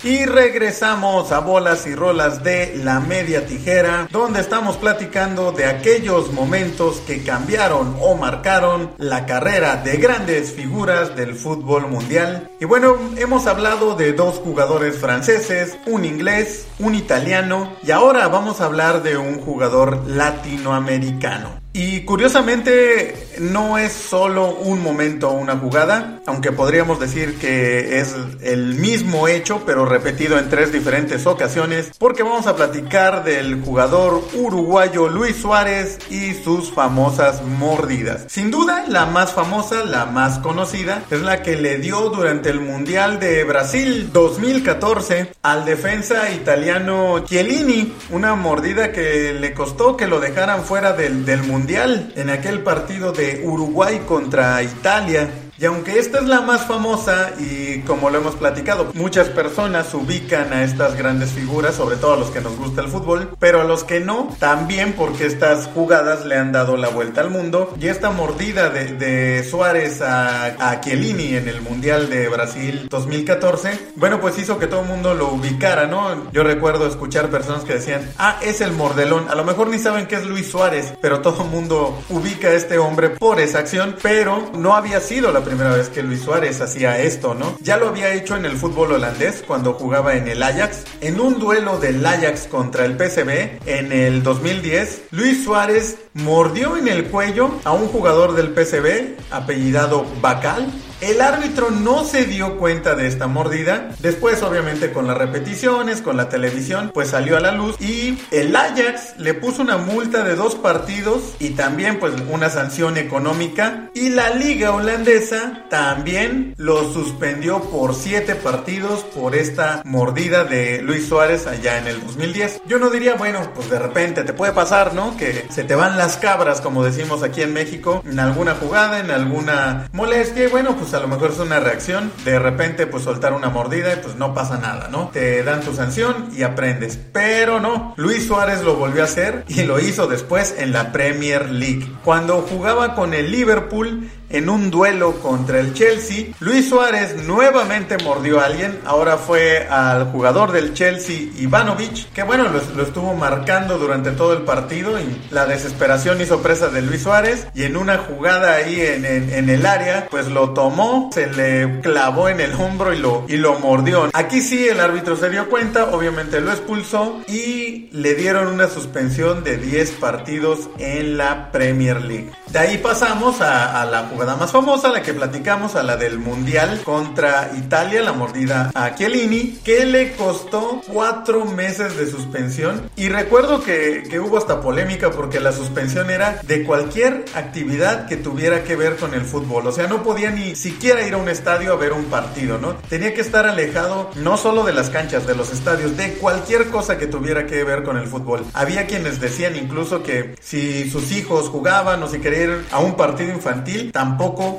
Y 0.07 0.25
regresamos 0.25 1.33
a 1.33 1.41
bolas 1.41 1.85
y 1.89 1.97
rolas 1.97 2.45
de 2.45 2.77
la 2.77 3.01
media 3.01 3.45
tijera, 3.45 4.07
donde 4.13 4.39
estamos 4.39 4.77
platicando 4.77 5.51
de 5.51 5.65
aquellos 5.65 6.33
momentos 6.33 6.99
que 7.09 7.25
cambiaron 7.25 7.97
o 8.01 8.15
marcaron 8.15 8.93
la 8.99 9.27
carrera 9.27 9.79
de 9.79 9.97
grandes 9.97 10.53
figuras 10.53 11.17
del 11.17 11.35
fútbol 11.35 11.89
mundial. 11.89 12.49
Y 12.61 12.67
bueno, 12.67 12.97
hemos 13.17 13.49
hablado 13.49 13.97
de 13.97 14.13
dos 14.13 14.37
jugadores 14.37 14.97
franceses, 14.97 15.77
un 15.87 16.05
inglés, 16.05 16.69
un 16.79 16.95
italiano, 16.95 17.73
y 17.83 17.91
ahora 17.91 18.29
vamos 18.29 18.61
a 18.61 18.67
hablar 18.67 19.03
de 19.03 19.17
un 19.17 19.41
jugador 19.41 20.07
latinoamericano. 20.07 21.67
Y 21.73 22.07
curiosamente 22.07 23.26
no 23.41 23.79
es 23.79 23.93
solo 23.93 24.55
un 24.55 24.83
momento 24.83 25.31
o 25.31 25.35
una 25.35 25.57
jugada, 25.57 26.21
aunque 26.27 26.53
podríamos 26.53 27.01
decir 27.01 27.39
que 27.39 28.01
es 28.01 28.15
el 28.43 28.75
mismo 28.75 29.29
hecho 29.29 29.63
pero 29.67 29.85
repetido 29.85 30.39
en 30.39 30.49
tres 30.49 30.73
diferentes 30.73 31.27
ocasiones, 31.27 31.93
porque 31.99 32.23
vamos 32.23 32.47
a 32.47 32.57
platicar 32.57 33.25
del 33.25 33.61
jugador 33.63 34.23
uruguayo 34.35 35.09
Luis 35.09 35.37
Suárez 35.37 35.99
y 36.11 36.35
sus 36.35 36.73
famosas 36.73 37.43
mordidas. 37.43 38.25
Sin 38.29 38.51
duda, 38.51 38.85
la 38.89 39.07
más 39.07 39.33
famosa, 39.33 39.85
la 39.85 40.07
más 40.07 40.39
conocida, 40.39 41.03
es 41.11 41.23
la 41.23 41.43
que 41.43 41.57
le 41.57 41.79
dio 41.79 42.11
durante 42.11 42.51
el 42.51 42.61
Mundial 42.61 43.19
de 43.21 43.45
Brasil 43.45 44.11
2014 44.13 45.33
al 45.43 45.65
defensa 45.65 46.31
italiano 46.31 47.25
Chiellini, 47.25 47.95
una 48.11 48.35
mordida 48.35 48.93
que 48.93 49.33
le 49.33 49.55
costó 49.55 49.97
que 49.97 50.07
lo 50.07 50.21
dejaran 50.21 50.65
fuera 50.65 50.93
del, 50.93 51.25
del 51.25 51.43
Mundial 51.43 52.13
en 52.17 52.31
aquel 52.31 52.61
partido 52.61 53.13
de 53.13 53.26
Uruguay 53.45 54.01
contra 54.07 54.63
Italia. 54.63 55.46
Y 55.59 55.65
aunque 55.65 55.99
esta 55.99 56.19
es 56.19 56.25
la 56.25 56.43
más 56.43 56.67
famosa 56.67 57.33
y 57.39 57.81
como 57.81 58.11
lo 58.11 58.19
hemos 58.19 58.37
platicado, 58.37 58.91
muchas 58.95 59.29
personas 59.29 59.93
ubican 59.95 60.53
a 60.53 60.65
estas 60.65 60.97
grandes 60.97 61.31
figuras, 61.31 61.75
sobre 61.75 61.97
todo 61.97 62.15
a 62.15 62.17
los 62.17 62.31
que 62.31 62.41
nos 62.41 62.57
gusta 62.57 62.83
el 62.83 62.89
fútbol, 62.89 63.31
pero 63.39 63.63
a 63.63 63.65
los 63.65 63.85
que 63.85 64.01
no, 64.01 64.35
también 64.39 64.93
porque 64.93 65.27
estas 65.27 65.69
jugadas 65.69 66.27
le 66.27 66.37
han 66.37 66.53
dado 66.53 66.77
la 66.77 66.89
vuelta 66.89 67.23
al 67.23 67.31
mundo. 67.31 67.75
Y 67.81 67.89
esta 67.89 68.11
mordida 68.11 68.69
de, 68.71 69.45
Suárez 69.49 70.03
a, 70.03 70.71
a 70.71 70.81
en 70.87 71.49
el 71.49 71.61
Mundial 71.63 72.11
de 72.11 72.29
Brasil 72.29 72.87
2014, 72.91 73.93
bueno, 73.97 74.21
pues 74.21 74.39
hizo 74.39 74.59
que 74.59 74.67
todo 74.67 74.83
el 74.83 74.89
mundo 74.89 75.15
lo 75.15 75.33
ubicara, 75.33 75.87
¿no? 75.87 76.31
Yo 76.33 76.45
recuerdo 76.45 76.87
escuchar 76.87 77.29
personas 77.29 77.65
que 77.65 77.75
decían, 77.75 78.09
ah, 78.19 78.39
es 78.43 78.61
el 78.61 78.73
mordelón. 78.73 79.29
A 79.31 79.35
lo 79.35 79.45
mejor 79.45 79.69
ni 79.69 79.79
saben 79.79 80.07
que 80.07 80.17
es 80.17 80.27
Luis 80.27 80.49
Suárez, 80.49 80.93
pero 81.01 81.21
todo 81.21 81.45
el 81.45 81.51
mundo 81.51 81.99
ubica 82.11 82.49
a 82.49 82.53
este 82.53 82.79
hombre 82.79 83.11
por 83.11 83.41
esa 83.41 83.59
acción, 83.59 83.97
pero 84.03 84.51
no 84.55 84.75
había 84.75 85.01
sido 85.01 85.33
la 85.33 85.46
primera 85.47 85.71
vez 85.71 85.89
que 85.89 86.03
Luis 86.03 86.23
Suárez 86.23 86.61
hacía 86.61 87.01
esto, 87.01 87.35
¿no? 87.35 87.57
Ya 87.61 87.77
lo 87.77 87.89
había 87.89 88.13
hecho 88.13 88.37
en 88.37 88.45
el 88.45 88.57
fútbol 88.57 88.93
holandés 88.93 89.45
cuando 89.47 89.75
jugaba 89.75 90.17
en 90.17 90.27
el 90.27 90.43
Ajax. 90.43 90.85
En 91.01 91.21
un 91.21 91.39
duelo 91.39 91.79
del 91.79 92.05
Ajax 92.05 92.49
contra 92.49 92.85
el 92.85 92.99
PSV 92.99 93.61
en 93.67 93.93
el 93.93 94.25
2010, 94.25 95.03
Luis 95.13 95.45
Suárez 95.45 95.99
mordió 96.15 96.77
en 96.77 96.89
el 96.89 97.05
cuello 97.05 97.53
a 97.65 97.73
un 97.73 97.87
jugador 97.87 98.35
del 98.35 98.49
PSV 98.49 99.17
apellidado 99.31 100.05
Bacal 100.21 100.67
el 101.01 101.21
árbitro 101.21 101.71
no 101.71 102.05
se 102.05 102.25
dio 102.25 102.57
cuenta 102.57 102.95
de 102.95 103.07
esta 103.07 103.27
mordida. 103.27 103.91
Después, 104.01 104.43
obviamente, 104.43 104.93
con 104.93 105.07
las 105.07 105.19
repeticiones, 105.19 106.01
con 106.01 106.17
la 106.17 106.29
televisión, 106.29 106.91
pues 106.95 107.11
salió 107.11 107.37
a 107.37 107.41
la 107.41 107.53
luz. 107.53 107.77
Y 107.81 108.19
el 108.31 108.55
Ajax 108.55 109.19
le 109.19 109.35
puso 109.35 109.63
una 109.63 109.77
multa 109.77 110.25
de 110.25 110.37
dos 110.37 110.55
partidos 110.55 111.35
y 111.39 111.51
también, 111.51 111.99
pues, 111.99 112.15
una 112.31 112.51
sanción 112.51 112.97
económica. 112.97 113.91
Y 113.95 114.11
la 114.11 114.31
liga 114.31 114.73
holandesa 114.73 115.65
también 115.69 116.55
lo 116.57 116.93
suspendió 116.93 117.61
por 117.61 117.95
siete 117.95 118.35
partidos 118.35 119.05
por 119.05 119.35
esta 119.35 119.83
mordida 119.85 120.45
de 120.45 120.83
Luis 120.83 121.09
Suárez 121.09 121.47
allá 121.47 121.79
en 121.79 121.87
el 121.89 122.01
2010. 122.01 122.63
Yo 122.67 122.79
no 122.79 122.91
diría, 122.91 123.15
bueno, 123.15 123.53
pues 123.55 123.71
de 123.71 123.79
repente 123.79 124.25
te 124.25 124.33
puede 124.33 124.53
pasar, 124.53 124.95
¿no? 124.95 125.17
Que 125.17 125.47
se 125.51 125.65
te 125.65 125.75
van 125.75 125.97
las 125.99 126.17
cabras, 126.17 126.61
como 126.61 126.85
decimos 126.85 127.23
aquí 127.23 127.43
en 127.43 127.53
México, 127.53 128.03
en 128.07 128.19
alguna 128.19 128.55
jugada, 128.55 129.01
en 129.01 129.11
alguna 129.11 129.89
molestia. 129.93 130.45
Y 130.45 130.49
bueno, 130.49 130.77
pues 130.77 130.86
a 130.95 131.01
lo 131.01 131.09
mejor 131.09 131.31
es 131.31 131.39
una 131.39 131.61
reacción, 131.61 132.13
de 132.25 132.39
repente 132.39 132.87
pues 132.87 133.05
soltar 133.05 133.33
una 133.33 133.49
mordida 133.49 133.93
y 133.93 133.97
pues 133.97 134.17
no 134.17 134.35
pasa 134.35 134.59
nada, 134.59 134.89
¿no? 134.91 135.09
Te 135.09 135.43
dan 135.43 135.61
tu 135.61 135.75
sanción 135.75 136.29
y 136.37 136.43
aprendes. 136.43 136.99
Pero 137.13 137.61
no, 137.61 137.95
Luis 137.97 138.27
Suárez 138.27 138.63
lo 138.63 138.77
volvió 138.77 139.03
a 139.03 139.07
hacer 139.07 139.45
y 139.49 139.63
lo 139.63 139.81
hizo 139.81 140.07
después 140.07 140.55
en 140.59 140.73
la 140.73 140.93
Premier 140.93 141.51
League. 141.51 141.91
Cuando 142.05 142.43
jugaba 142.43 142.95
con 142.95 143.15
el 143.15 143.31
Liverpool, 143.31 144.11
en 144.31 144.49
un 144.49 144.71
duelo 144.71 145.21
contra 145.21 145.61
el 145.61 145.75
Chelsea. 145.75 146.27
Luis 146.41 146.69
Suárez 146.69 147.25
nuevamente 147.25 147.97
mordió 148.03 148.41
a 148.41 148.47
alguien. 148.47 148.79
Ahora 148.85 149.17
fue 149.17 149.67
al 149.69 150.07
jugador 150.07 150.53
del 150.53 150.75
Chelsea, 150.75 151.31
Ivanovic, 151.39 152.13
que 152.13 152.23
bueno, 152.23 152.45
lo, 152.49 152.83
estuvo 152.83 153.15
marcando 153.15 153.79
durante 153.79 154.13
todo 154.13 154.33
el 154.33 154.43
partido. 154.43 154.99
Y 154.99 155.23
la 155.31 155.47
desesperación 155.47 156.21
hizo 156.21 156.43
presa 156.43 156.69
de 156.69 156.83
Luis 156.83 157.03
Suárez. 157.03 157.47
Y 157.55 157.65
en 157.65 157.77
una 157.77 157.99
jugada 157.99 158.55
ahí 158.55 158.81
en, 158.81 159.07
el 159.49 159.67
área, 159.67 160.09
pues 160.11 160.27
lo 160.29 160.51
tomó, 160.51 161.11
se 161.13 161.27
le 161.29 161.81
clavó 161.81 162.29
en 162.29 162.41
el 162.41 162.53
hombro 162.55 162.93
y 162.93 162.99
lo, 162.99 163.25
y 163.29 163.37
lo 163.37 163.59
mordió. 163.61 164.11
Aquí 164.13 164.41
sí 164.41 164.69
el 164.69 164.81
árbitro 164.81 165.17
se 165.17 165.31
dio 165.31 165.49
cuenta, 165.49 165.85
obviamente 165.93 166.41
lo 166.41 166.51
expulsó 166.51 167.21
y 167.29 167.89
le 167.93 168.15
dieron 168.15 168.49
una 168.49 168.69
suspensión 168.69 169.45
de 169.45 169.57
10 169.57 169.93
partidos 169.93 170.69
en 170.79 171.17
la 171.17 171.53
Premier 171.53 172.03
League. 172.03 172.31
De 172.49 172.59
ahí 172.59 172.79
pasamos 172.79 173.41
a, 173.41 173.83
a 173.83 173.87
la 173.87 174.05
jugada 174.05 174.16
más 174.17 174.51
famosa, 174.51 174.89
la 174.89 175.03
que 175.03 175.13
platicamos, 175.13 175.77
a 175.77 175.83
la 175.83 175.97
del 175.97 176.19
Mundial 176.19 176.81
contra 176.85 177.51
Italia, 177.57 178.03
la 178.03 178.13
mordida 178.13 178.71
a 178.75 178.95
Chiellini, 178.95 179.59
que 179.63 179.85
le 179.85 180.13
costó 180.17 180.81
cuatro 180.87 181.45
meses 181.45 181.97
de 181.97 182.07
suspensión. 182.07 182.91
Y 182.97 183.09
recuerdo 183.09 183.63
que, 183.63 184.05
que 184.09 184.19
hubo 184.19 184.39
hasta 184.39 184.61
polémica 184.61 185.11
porque 185.11 185.39
la 185.39 185.53
suspensión 185.53 186.11
era 186.11 186.41
de 186.47 186.65
cualquier 186.65 187.25
actividad 187.35 188.09
que 188.09 188.17
tuviera 188.17 188.65
que 188.65 188.75
ver 188.75 188.97
con 188.97 189.15
el 189.15 189.23
fútbol. 189.23 189.67
O 189.67 189.73
sea, 189.73 189.87
no 189.87 190.03
podía 190.03 190.31
ni 190.31 190.57
siquiera 190.57 191.07
ir 191.07 191.15
a 191.15 191.19
un 191.19 191.29
estadio 191.29 191.73
a 191.73 191.77
ver 191.77 191.93
un 191.93 192.07
partido, 192.07 192.59
¿no? 192.59 192.75
Tenía 192.89 193.15
que 193.15 193.21
estar 193.21 193.47
alejado 193.47 194.11
no 194.17 194.37
solo 194.37 194.65
de 194.65 194.73
las 194.73 194.91
canchas, 194.91 195.27
de 195.27 195.35
los 195.35 195.53
estadios, 195.53 195.97
de 195.97 196.15
cualquier 196.15 196.69
cosa 196.69 196.99
que 196.99 197.07
tuviera 197.07 197.47
que 197.47 197.63
ver 197.65 197.85
con 197.85 197.97
el 197.97 198.07
fútbol. 198.07 198.45
Había 198.55 198.87
quienes 198.87 199.21
decían 199.21 199.57
incluso 199.57 200.03
que 200.03 200.35
si 200.41 200.91
sus 200.91 201.13
hijos 201.13 201.49
jugaban 201.49 202.03
o 202.03 202.09
si 202.09 202.19
querían 202.19 202.43
ir 202.43 202.65
a 202.71 202.81
un 202.81 202.97
partido 202.97 203.33
infantil, 203.33 203.93
tampoco 203.93 204.06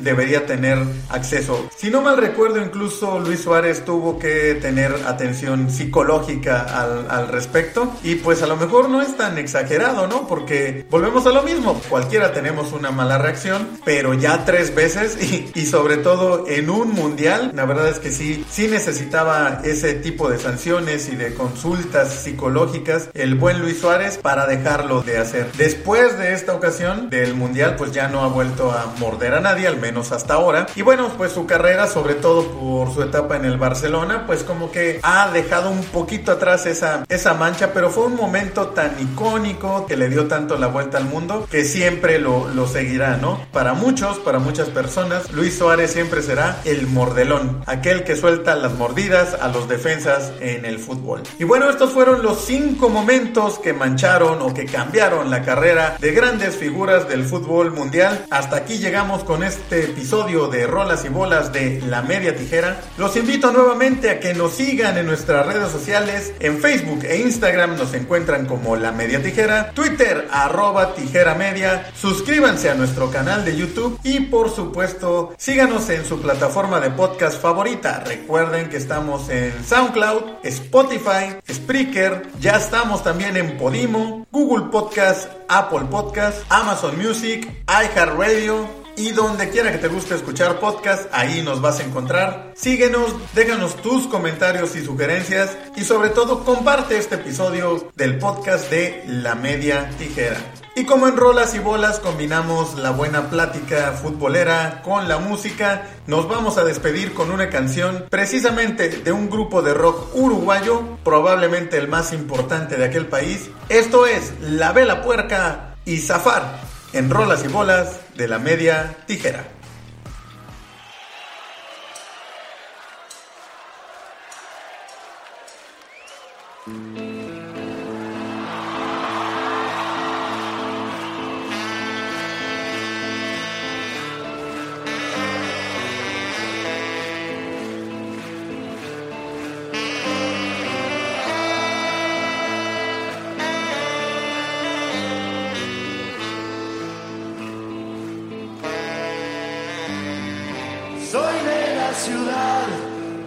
debería 0.02 0.46
tener 0.46 0.80
acceso. 1.10 1.70
Si 1.76 1.90
no 1.90 2.02
mal 2.02 2.18
recuerdo, 2.18 2.62
incluso 2.62 3.20
Luis 3.20 3.42
Suárez 3.42 3.86
tuvo 3.86 4.20
que 4.20 4.56
tener 4.56 4.94
atención 5.06 5.70
psicológica 5.70 6.62
al, 6.62 7.10
al 7.10 7.28
respecto. 7.28 7.94
Y 8.04 8.16
pues 8.16 8.42
a 8.42 8.48
lo 8.48 8.58
mejor 8.58 8.90
no 8.90 9.02
es 9.02 9.16
tan 9.16 9.38
exagerado, 9.38 10.08
¿no? 10.08 10.28
Porque 10.28 10.86
volvemos 10.90 11.26
a 11.26 11.32
lo 11.32 11.44
mismo. 11.44 11.80
Cualquiera 11.90 12.34
tenemos 12.34 12.74
una 12.74 12.92
mala 12.92 13.18
reacción, 13.18 13.68
pero 13.86 14.14
ya 14.14 14.46
tres 14.46 14.74
veces 14.74 15.18
y, 15.22 15.52
y 15.54 15.66
sobre 15.66 15.98
todo 15.98 16.46
en 16.48 16.70
un 16.70 16.92
mundial, 16.92 17.52
la 17.56 17.66
verdad 17.66 17.90
es 17.90 18.00
que 18.00 18.12
sí, 18.12 18.46
sí 18.50 18.68
necesitaba 18.68 19.62
ese 19.64 19.94
tipo 19.94 20.30
de 20.30 20.40
sanciones 20.40 21.10
y 21.10 21.16
de 21.16 21.34
consultas 21.34 22.14
psicológicas 22.24 23.10
el 23.14 23.36
buen 23.36 23.60
Luis 23.60 23.80
Suárez 23.80 24.18
para 24.18 24.46
dejarlo 24.48 25.02
de 25.02 25.18
hacer. 25.18 25.52
Después 25.58 26.18
de 26.18 26.34
esta 26.34 26.54
ocasión 26.54 27.10
del 27.10 27.36
mundial, 27.36 27.76
pues 27.78 27.92
ya 27.92 28.08
no 28.08 28.22
ha 28.22 28.28
vuelto 28.28 28.72
a 28.72 28.94
morder 29.00 29.34
a 29.38 29.42
nadie, 29.42 29.68
al 29.68 29.78
menos 29.78 30.12
hasta 30.12 30.36
ahora. 30.36 30.68
Y 30.76 30.82
bueno, 30.82 31.12
pues 31.18 31.32
su 31.32 31.46
carrera, 31.46 31.88
sobre 31.88 32.16
todo 32.16 32.44
por 32.48 32.94
su 32.94 33.02
etapa 33.02 33.36
en 33.36 33.46
el 33.46 33.58
Barcelona, 33.58 34.26
pues 34.26 34.44
como 34.44 34.72
que 34.72 35.00
ha 35.04 35.30
dejado 35.32 35.70
un 35.70 35.84
poquito 35.84 36.32
atrás 36.32 36.66
esa, 36.66 37.04
esa 37.10 37.34
mancha, 37.34 37.72
pero 37.74 37.90
fue 37.90 38.06
un 38.06 38.16
momento 38.16 38.68
tan 38.68 39.00
icónico 39.00 39.86
que 39.86 39.96
le 39.96 40.10
dio 40.10 40.28
tanto 40.28 40.58
la 40.58 40.68
vuelta 40.68 40.98
al 40.98 41.06
mundo 41.06 41.48
que 41.50 41.66
siempre 41.66 42.20
lo, 42.20 42.48
lo 42.50 42.68
seguirá, 42.68 43.18
¿no? 43.18 43.42
Para 43.52 43.74
muchos, 43.74 44.20
para 44.20 44.40
muchas 44.40 44.70
personas, 44.70 45.32
Luis 45.32 45.58
Suárez 45.58 45.92
siempre 45.92 46.22
será 46.22 46.60
el 46.66 46.88
mordelón, 46.88 47.64
aquel 47.66 48.04
que 48.04 48.16
suelta 48.16 48.56
las 48.56 48.74
mordidas 48.74 49.36
a 49.40 49.48
los 49.48 49.68
defensas 49.68 50.32
en 50.40 50.66
el 50.66 50.80
fútbol. 50.80 51.24
Y 51.40 51.44
bueno, 51.44 51.70
estos 51.70 51.92
fueron 51.92 52.24
los 52.24 52.46
cinco 52.46 52.90
momentos 52.90 53.60
que 53.60 53.74
mancharon 53.74 54.42
o 54.42 54.54
que 54.54 54.66
cambiaron 54.66 55.30
la 55.30 55.44
carrera 55.44 55.98
de 56.00 56.12
grandes 56.12 56.56
figuras 56.56 57.08
del 57.08 57.24
fútbol 57.24 57.72
mundial. 57.72 58.26
Hasta 58.30 58.58
aquí 58.58 58.78
llegamos 58.78 59.24
con 59.28 59.44
este 59.44 59.84
episodio 59.84 60.48
de 60.48 60.66
Rolas 60.66 61.04
y 61.04 61.10
Bolas 61.10 61.52
de 61.52 61.82
La 61.82 62.02
Media 62.02 62.34
Tijera. 62.34 62.80
Los 62.98 63.18
invito 63.18 63.52
nuevamente 63.52 64.10
a 64.10 64.22
que 64.22 64.34
nos 64.34 64.54
sigan 64.54 64.98
en 64.98 65.06
nuestras 65.06 65.46
redes 65.46 65.70
sociales. 65.70 66.32
En 66.40 66.60
Facebook 66.60 67.04
e 67.04 67.18
Instagram 67.18 67.76
nos 67.76 67.94
encuentran 67.94 68.46
como 68.46 68.78
La 68.78 68.94
Media 68.94 69.22
Tijera, 69.22 69.72
Twitter 69.72 70.30
arroba 70.32 70.96
Tijera 70.96 71.36
Media. 71.36 71.92
Suscríbanse 71.94 72.70
a 72.70 72.76
nuestro 72.76 73.12
canal 73.12 73.44
de 73.44 73.58
YouTube 73.58 74.00
y 74.02 74.22
por 74.22 74.50
supuesto 74.50 75.36
síganos 75.38 75.90
en 75.90 76.06
su 76.06 76.22
plataforma 76.22 76.80
de 76.80 76.92
podcast 76.92 77.42
favorita. 77.42 78.00
Recuerden 78.06 78.70
que 78.70 78.78
estamos 78.78 79.30
en 79.30 79.54
SoundCloud, 79.66 80.24
Spotify, 80.44 81.36
Spreaker, 81.52 82.28
ya 82.40 82.56
estamos 82.56 83.04
también 83.04 83.36
en 83.36 83.58
Podimo, 83.58 84.26
Google 84.32 84.70
Podcast, 84.72 85.30
Apple 85.50 85.88
Podcast, 85.92 86.46
Amazon 86.50 86.98
Music, 86.98 87.46
iHeartRadio 87.68 88.87
y 88.98 89.12
donde 89.12 89.50
quiera 89.50 89.72
que 89.72 89.78
te 89.78 89.88
guste 89.88 90.16
escuchar 90.16 90.60
podcast, 90.60 91.08
ahí 91.14 91.42
nos 91.44 91.62
vas 91.62 91.80
a 91.80 91.84
encontrar. 91.84 92.52
Síguenos, 92.56 93.14
déjanos 93.34 93.76
tus 93.78 94.08
comentarios 94.08 94.76
y 94.76 94.84
sugerencias 94.84 95.56
y 95.76 95.84
sobre 95.84 96.10
todo 96.10 96.44
comparte 96.44 96.98
este 96.98 97.16
episodio 97.16 97.92
del 97.96 98.18
podcast 98.18 98.70
de 98.72 99.04
La 99.08 99.36
Media 99.36 99.90
Tijera. 100.00 100.38
Y 100.76 100.86
como 100.86 101.08
en 101.08 101.16
rolas 101.16 101.56
y 101.56 101.60
bolas 101.60 102.00
combinamos 102.00 102.76
la 102.78 102.92
buena 102.92 103.30
plática 103.30 103.94
futbolera 103.94 104.82
con 104.84 105.08
la 105.08 105.20
música, 105.20 105.88
nos 106.08 106.28
vamos 106.28 106.58
a 106.58 106.64
despedir 106.64 107.14
con 107.14 107.32
una 107.32 107.50
canción 107.50 108.06
precisamente 108.10 108.90
de 108.90 109.12
un 109.12 109.30
grupo 109.30 109.62
de 109.62 109.74
rock 109.76 110.16
uruguayo, 110.16 110.98
probablemente 111.04 111.78
el 111.78 111.88
más 111.88 112.14
importante 112.14 112.78
de 112.78 112.86
aquel 112.86 113.08
país. 113.08 113.50
Esto 113.70 114.08
es 114.08 114.34
La 114.42 114.72
Vela 114.72 115.04
Puerca 115.04 115.76
y 115.86 115.98
Zafar 116.00 116.67
en 116.94 117.10
rolas 117.10 117.44
y 117.46 117.48
bolas 117.48 118.00
de 118.16 118.28
la 118.28 118.40
media 118.40 118.96
tijera. 119.06 119.57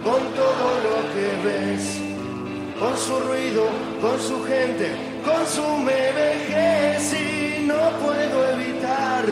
Con 0.03 0.21
todo 0.33 0.67
lo 0.87 0.97
que 1.13 1.27
ves, 1.45 1.99
con 2.79 2.97
su 2.97 3.19
ruido, 3.19 3.65
con 4.01 4.19
su 4.19 4.43
gente, 4.43 4.91
con 5.23 5.45
su 5.45 5.77
me 5.77 6.11
vejez 6.11 7.13
y 7.13 7.65
no 7.67 7.81
puedo 8.01 8.49
evitar 8.53 9.25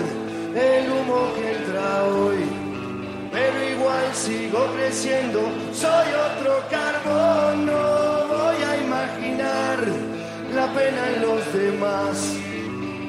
el 0.55 0.91
humo 0.91 1.33
que 1.35 1.55
entra 1.55 2.03
hoy. 2.03 2.37
Pero 3.31 3.63
igual 3.75 4.13
sigo 4.13 4.67
creciendo, 4.75 5.41
soy 5.73 6.07
otro 6.29 6.63
carbón, 6.69 7.65
no 7.65 8.27
voy 8.27 8.63
a 8.63 8.77
imaginar 8.77 9.79
la 10.53 10.67
pena 10.73 11.09
en 11.15 11.21
los 11.23 11.53
demás. 11.53 12.35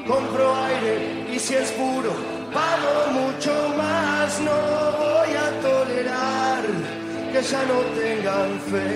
Compro 0.07 0.55
aire 0.55 1.27
y 1.31 1.39
si 1.39 1.53
es 1.53 1.71
puro, 1.71 2.11
pago 2.51 3.11
mucho 3.11 3.53
más. 3.77 4.39
No 4.39 4.51
voy 4.97 5.35
a 5.35 5.40
que 7.31 7.41
ya 7.41 7.63
no 7.63 7.79
tengan 7.99 8.59
fe. 8.69 8.89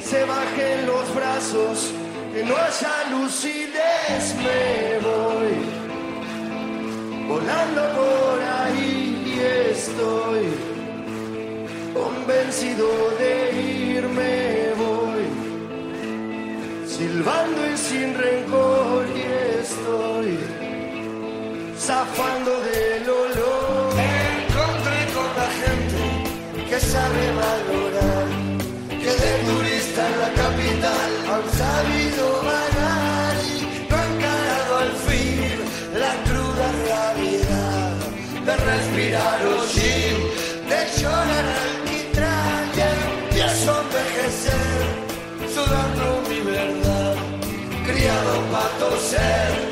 Se 0.00 0.24
bajen 0.24 0.86
los 0.86 1.14
brazos, 1.14 1.92
que 2.32 2.44
no 2.44 2.54
haya 2.56 2.94
lucidez. 3.10 4.34
Me 4.44 4.98
voy 5.08 5.54
volando 7.28 7.82
por 7.98 8.36
ahí 8.42 9.22
y 9.26 9.40
estoy 9.70 10.44
convencido 11.94 12.86
de 13.18 13.32
irme. 13.96 14.72
Voy 14.84 15.24
silbando 16.86 17.60
y 17.72 17.76
sin 17.76 18.14
rencor 18.14 19.06
y 19.16 19.22
estoy 19.62 20.38
zafando 21.78 22.60
del 22.60 23.08
olor. 23.08 23.37
Sabe 26.92 27.24
valorar, 27.44 28.26
que 28.88 29.12
de 29.22 29.32
turista 29.48 30.00
en 30.10 30.16
la 30.24 30.30
capital 30.42 31.10
han 31.34 31.46
sabido 31.62 32.24
vagar 32.48 33.34
y 33.44 33.88
no 33.88 33.96
han 33.96 34.12
encarado 34.14 34.72
al 34.84 34.92
fin 35.06 35.50
la 36.02 36.12
cruda 36.26 36.66
realidad 36.88 37.92
de 38.46 38.54
respirar 38.70 39.38
hollín, 39.46 40.16
de 40.70 40.80
llorar 40.98 41.46
alquitrán 41.66 42.64
y 42.74 42.80
empiezo 43.26 43.68
a 43.74 43.80
envejecer 43.86 44.80
sudando 45.54 46.04
mi 46.28 46.40
verdad, 46.40 47.16
criado 47.86 48.32
para 48.50 48.68
toser, 48.80 49.67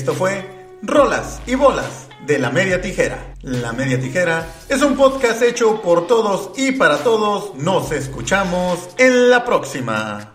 Esto 0.00 0.14
fue 0.14 0.42
Rolas 0.80 1.42
y 1.46 1.56
Bolas 1.56 2.08
de 2.26 2.38
la 2.38 2.48
Media 2.48 2.80
Tijera. 2.80 3.34
La 3.42 3.74
Media 3.74 4.00
Tijera 4.00 4.48
es 4.66 4.80
un 4.80 4.96
podcast 4.96 5.42
hecho 5.42 5.82
por 5.82 6.06
todos 6.06 6.52
y 6.56 6.72
para 6.72 6.96
todos. 7.04 7.54
Nos 7.56 7.92
escuchamos 7.92 8.88
en 8.96 9.28
la 9.28 9.44
próxima. 9.44 10.32